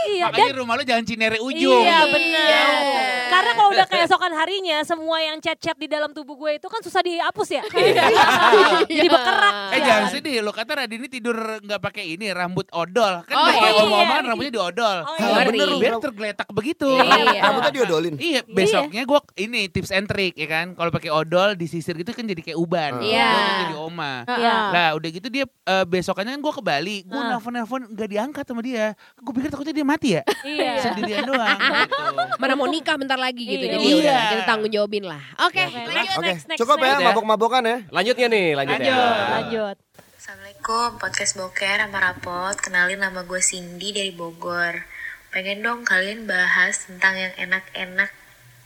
Iya. 0.08 0.26
Dan 0.32 0.40
Makanya 0.40 0.54
rumah 0.56 0.74
lu 0.80 0.84
jangan 0.84 1.04
Cinere 1.04 1.38
ujung. 1.40 1.82
Iya 1.84 1.98
benar. 2.08 2.48
Iya. 2.48 3.08
Karena 3.28 3.50
kalau 3.54 3.70
udah 3.76 3.86
keesokan 3.86 4.32
harinya 4.34 4.78
semua 4.82 5.18
yang 5.20 5.36
chat-chat 5.38 5.76
di 5.76 5.86
dalam 5.86 6.10
tubuh 6.16 6.34
gue 6.34 6.56
itu 6.56 6.66
kan 6.66 6.80
susah 6.80 7.00
dihapus 7.04 7.48
ya. 7.60 7.62
Iya. 7.76 8.04
Jadi 8.98 9.08
berkerak. 9.08 9.54
Eh 9.76 9.80
jangan 9.84 10.04
sedih. 10.10 10.36
Lo 10.40 10.52
kata 10.52 10.84
Radini 10.84 11.06
tidur 11.06 11.36
nggak 11.62 11.80
pakai 11.80 12.04
ini 12.16 12.32
rambut 12.32 12.66
odol. 12.72 13.24
Kan 13.24 13.36
Oh, 13.38 13.46
oh, 13.46 13.54
kayak 13.54 13.70
iya. 13.70 13.82
om-oman 13.86 14.22
rambutnya 14.34 14.52
diodol. 14.58 14.98
Oh, 15.06 15.14
iya. 15.14 15.46
bener 15.46 15.68
biar 15.78 15.94
tergeletak 16.02 16.48
begitu. 16.50 16.90
Iya. 16.90 17.42
Rambutnya 17.46 17.72
diodolin. 17.72 18.14
Iya, 18.18 18.40
besoknya 18.48 19.02
gue 19.06 19.20
ini 19.38 19.70
tips 19.70 19.90
and 19.94 20.06
trick 20.10 20.34
ya 20.34 20.48
kan. 20.50 20.66
Kalau 20.74 20.90
pakai 20.90 21.10
odol 21.12 21.54
disisir 21.54 21.94
gitu 21.94 22.10
kan 22.10 22.26
jadi 22.26 22.40
kayak 22.42 22.58
uban. 22.58 22.98
Iya. 23.04 23.30
Gua 23.74 23.77
oma. 23.80 24.22
Iya. 24.24 24.54
Lah 24.68 24.88
udah 24.94 25.08
gitu 25.08 25.26
dia 25.26 25.44
eh, 25.44 25.84
besokannya 25.84 26.32
kan 26.32 26.40
gue 26.40 26.52
ke 26.52 26.62
Bali. 26.62 26.96
Gue 27.02 27.16
Ah. 27.16 27.32
nelfon-nelfon 27.32 27.88
nggak 27.88 28.08
diangkat 28.08 28.44
sama 28.44 28.60
dia. 28.60 28.92
Gue 29.16 29.32
pikir 29.32 29.48
takutnya 29.48 29.72
dia 29.72 29.86
mati 29.86 30.08
ya. 30.14 30.22
Iya. 30.42 30.72
Sendirian 30.84 31.24
doang 31.24 31.54
gitu. 31.54 31.96
Mana 32.36 32.52
mau 32.52 32.66
nikah 32.66 32.94
bentar 32.94 33.16
lagi 33.16 33.40
gitu. 33.40 33.64
Iya. 33.64 33.72
Jadi 33.72 33.84
ya 33.84 33.94
udah 33.94 34.12
Iya. 34.14 34.30
kita 34.30 34.42
tanggung 34.44 34.70
jawabin 34.70 35.04
lah. 35.04 35.22
Oke, 35.40 35.60
Oke, 35.60 35.78
lanjut. 35.78 35.94
next, 35.94 36.12
Oke, 36.12 36.26
next, 36.26 36.44
next, 36.46 36.58
cukup 36.58 36.76
ya 36.76 36.86
next. 36.88 36.98
ya. 36.98 37.06
mabok-mabokan 37.08 37.62
ya. 37.62 37.76
Lanjutnya 37.88 38.26
nih, 38.28 38.46
lanjut 38.54 38.76
ya. 38.76 38.84
Lanjut. 38.84 39.28
Lanjut. 39.30 39.76
Assalamualaikum, 40.18 40.88
podcast 40.98 41.32
Boker 41.34 41.76
sama 41.78 41.98
Rapot. 42.00 42.56
Kenalin 42.58 42.98
nama 42.98 43.22
gue 43.22 43.40
Cindy 43.40 43.90
dari 43.90 44.10
Bogor. 44.10 44.84
Pengen 45.28 45.60
dong 45.60 45.82
kalian 45.82 46.24
bahas 46.24 46.84
tentang 46.84 47.14
yang 47.14 47.32
enak-enak 47.38 48.10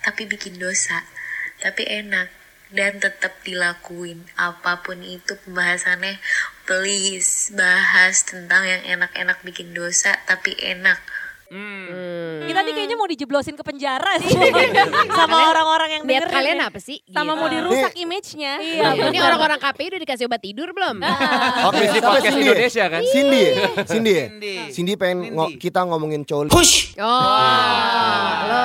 tapi 0.01 0.25
bikin 0.25 0.57
dosa. 0.57 1.03
Tapi 1.59 1.85
enak 1.85 2.27
dan 2.73 2.97
tetap 2.97 3.37
dilakuin. 3.41 4.25
Apa 4.35 4.81
pun 4.81 5.01
itu 5.01 5.37
pembahasannya, 5.39 6.17
please 6.65 7.53
bahas 7.53 8.25
tentang 8.25 8.65
yang 8.65 8.83
enak-enak 8.99 9.41
bikin 9.43 9.71
dosa 9.71 10.17
tapi 10.25 10.57
enak. 10.57 10.99
Hmm. 11.53 12.49
Kita 12.49 12.65
nih 12.65 12.73
kayaknya 12.73 12.97
mau 12.97 13.05
dijeblosin 13.05 13.53
ke 13.53 13.61
penjara 13.61 14.17
sih. 14.17 14.33
sama 15.21 15.53
orang-orang 15.53 16.01
yang 16.01 16.03
dengerin 16.09 16.33
kalian 16.33 16.59
ya. 16.59 16.73
apa 16.73 16.81
sih? 16.81 17.05
Sama 17.05 17.37
Gitu. 17.37 17.41
mau 17.45 17.49
dirusak 17.53 17.93
image-nya. 17.93 18.53
Iya, 18.57 19.13
Ini 19.13 19.19
orang-orang 19.21 19.61
KPI 19.61 19.87
udah 19.93 20.01
dikasih 20.01 20.25
obat 20.27 20.41
tidur 20.41 20.73
belum? 20.73 21.05
Oke, 21.69 21.85
Di 21.85 21.89
siapa 21.93 22.09
podcast? 22.09 22.41
Indonesia 22.41 22.85
kan? 22.89 23.03
Cindy 23.05 23.41
ya? 23.45 23.53
Cindy 23.85 24.13
ya? 24.17 24.27
Cindy. 24.73 24.93
Pengen 24.97 25.37
ngo- 25.37 25.53
kita 25.61 25.85
ngomongin 25.85 26.25
coli. 26.25 26.49
Oh, 26.49 26.57
lo, 28.49 28.65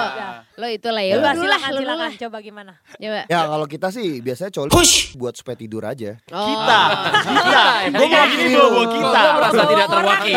lo 0.58 0.66
itulah 0.68 1.00
ya. 1.00 1.14
Lo 1.14 1.22
Coba 1.22 1.32
dulu 1.32 1.46
lah, 1.46 1.54
silakan, 1.56 1.70
lo 1.70 1.78
dulu 1.78 1.86
silakan. 1.86 2.02
lah. 2.02 2.12
Coba 2.18 2.38
gimana? 2.42 2.74
Coba. 2.92 3.22
Ya 3.26 3.40
kalau 3.46 3.66
kita 3.66 3.88
sih 3.90 4.08
biasanya 4.20 4.50
coli 4.50 4.70
buat 5.14 5.34
supaya 5.34 5.54
tidur 5.54 5.84
aja. 5.84 6.18
Oh. 6.28 6.44
Kita, 6.44 6.80
kita. 7.22 7.64
Gue 7.94 8.08
mau 8.08 8.26
gini 8.28 8.46
bawa 8.52 8.68
bawa 8.68 8.86
kita. 8.90 9.20
Gue 9.22 9.34
merasa 9.38 9.62
tidak 9.64 9.88
terwakili. 9.88 10.36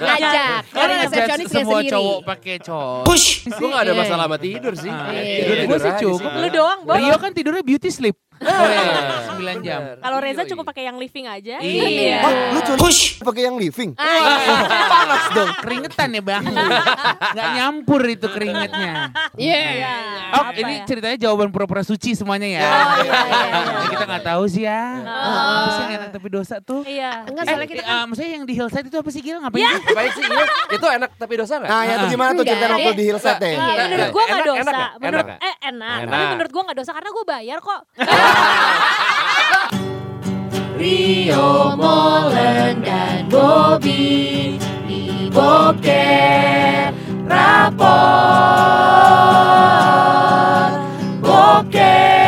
Ngajak. 0.00 0.60
Karena 0.70 0.94
resepsionis 0.98 1.48
semua 1.50 1.80
cowok 1.82 2.18
pakai 2.24 2.54
cowok. 2.58 3.04
Gue 3.50 3.68
gak 3.68 3.82
ada 3.82 3.92
Iya. 3.92 4.00
masalah 4.00 4.24
sama 4.24 4.38
tidur 4.38 4.72
sih. 4.74 4.88
Iya. 4.88 5.22
Tidur 5.44 5.56
Gue 5.66 5.78
sih 5.78 5.92
cukup. 6.00 6.30
Lu 6.32 6.48
doang. 6.48 6.78
Rio 6.86 7.16
kan 7.16 7.30
tidurnya 7.30 7.60
beauty 7.60 7.90
sleep. 7.90 8.16
Oh, 8.40 8.64
iya. 8.64 9.28
9 9.30 9.60
jam. 9.60 9.80
Kalau 9.96 10.18
Reza 10.18 10.42
cukup 10.46 10.64
pakai 10.66 10.84
yang 10.84 10.96
living 10.96 11.26
aja. 11.26 11.60
Iya. 11.60 12.18
Wah, 12.20 12.32
lu 12.50 12.60
coli 12.62 12.92
pakai 13.20 13.42
yang 13.42 13.56
living? 13.56 13.90
Panas 14.92 15.24
dong. 15.30 15.50
Keringetan 15.60 16.08
ya 16.10 16.22
bang. 16.22 16.44
Gak 17.36 17.48
nyampur 17.54 18.00
itu 18.04 18.26
keringetnya. 18.26 19.12
Iya. 19.34 19.92
Oh 20.32 20.44
ini 20.52 20.74
ceritanya 20.84 21.16
jawaban 21.18 21.50
pura-pura 21.50 21.82
suci 21.82 22.12
semuanya 22.12 22.48
ya. 22.50 22.60
Ya, 22.60 23.20
kita 23.88 24.04
nggak 24.04 24.24
tau 24.24 24.44
sih 24.46 24.62
ya. 24.62 24.82
Apa 25.02 25.68
sih 25.70 25.82
yang 25.82 25.92
enak 25.98 26.10
tapi 26.10 26.28
dosa 26.28 26.54
tuh? 26.58 26.80
Iya. 26.82 27.26
Enggak 27.26 27.44
Eh, 27.44 27.50
salah 27.50 27.66
kita 27.66 27.76
eh, 27.76 27.84
kan. 27.84 27.92
ah, 27.92 28.04
maksudnya 28.04 28.30
yang 28.32 28.44
di 28.44 28.54
hillside 28.54 28.86
itu 28.86 28.96
apa 28.96 29.10
sih 29.10 29.20
Gil? 29.20 29.36
Ngapain 29.38 29.60
Ya. 29.60 29.70
sih? 29.74 29.84
Baik 29.90 30.10
sih, 30.12 30.24
iya. 30.24 30.44
itu 30.70 30.86
enak 30.88 31.10
tapi 31.14 31.34
dosa 31.36 31.54
gak? 31.56 31.68
Nah, 31.68 31.82
ya 31.82 31.94
itu 31.94 32.06
gimana 32.08 32.30
tuh 32.32 32.44
cerita 32.46 32.66
waktu 32.70 32.92
di 32.94 33.04
hillside 33.04 33.36
ya? 33.38 33.48
Iya. 33.50 33.58
Eh, 33.60 33.86
menurut 33.86 34.08
gue 34.10 34.22
gak 34.22 34.30
Enak- 34.32 34.46
dosa. 34.46 34.60
enak 34.60 34.72
nggak? 34.72 34.92
Menurut 34.96 35.10
Enak 35.20 35.26
nggak? 35.28 35.38
eh 35.42 35.54
enak. 35.66 35.98
Tapi 36.00 36.24
menurut 36.30 36.50
gue 36.50 36.62
gak 36.64 36.76
dosa 36.78 36.90
karena 36.90 37.10
gue 37.10 37.24
bayar 37.26 37.58
kok. 37.60 37.80
Rio 40.80 41.76
Molen 41.76 42.80
dan 42.80 43.28
Bobby 43.28 44.56
di 44.88 45.28
Boker 45.28 46.92
Rapor 47.28 47.90
Boker 51.20 52.19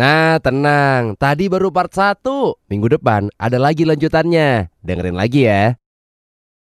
Nah 0.00 0.40
tenang, 0.40 1.12
tadi 1.20 1.52
baru 1.52 1.68
part 1.68 1.92
1 1.92 2.24
Minggu 2.72 2.88
depan 2.88 3.28
ada 3.36 3.60
lagi 3.60 3.84
lanjutannya. 3.84 4.72
Dengerin 4.80 5.12
lagi 5.12 5.44
ya 5.44 5.76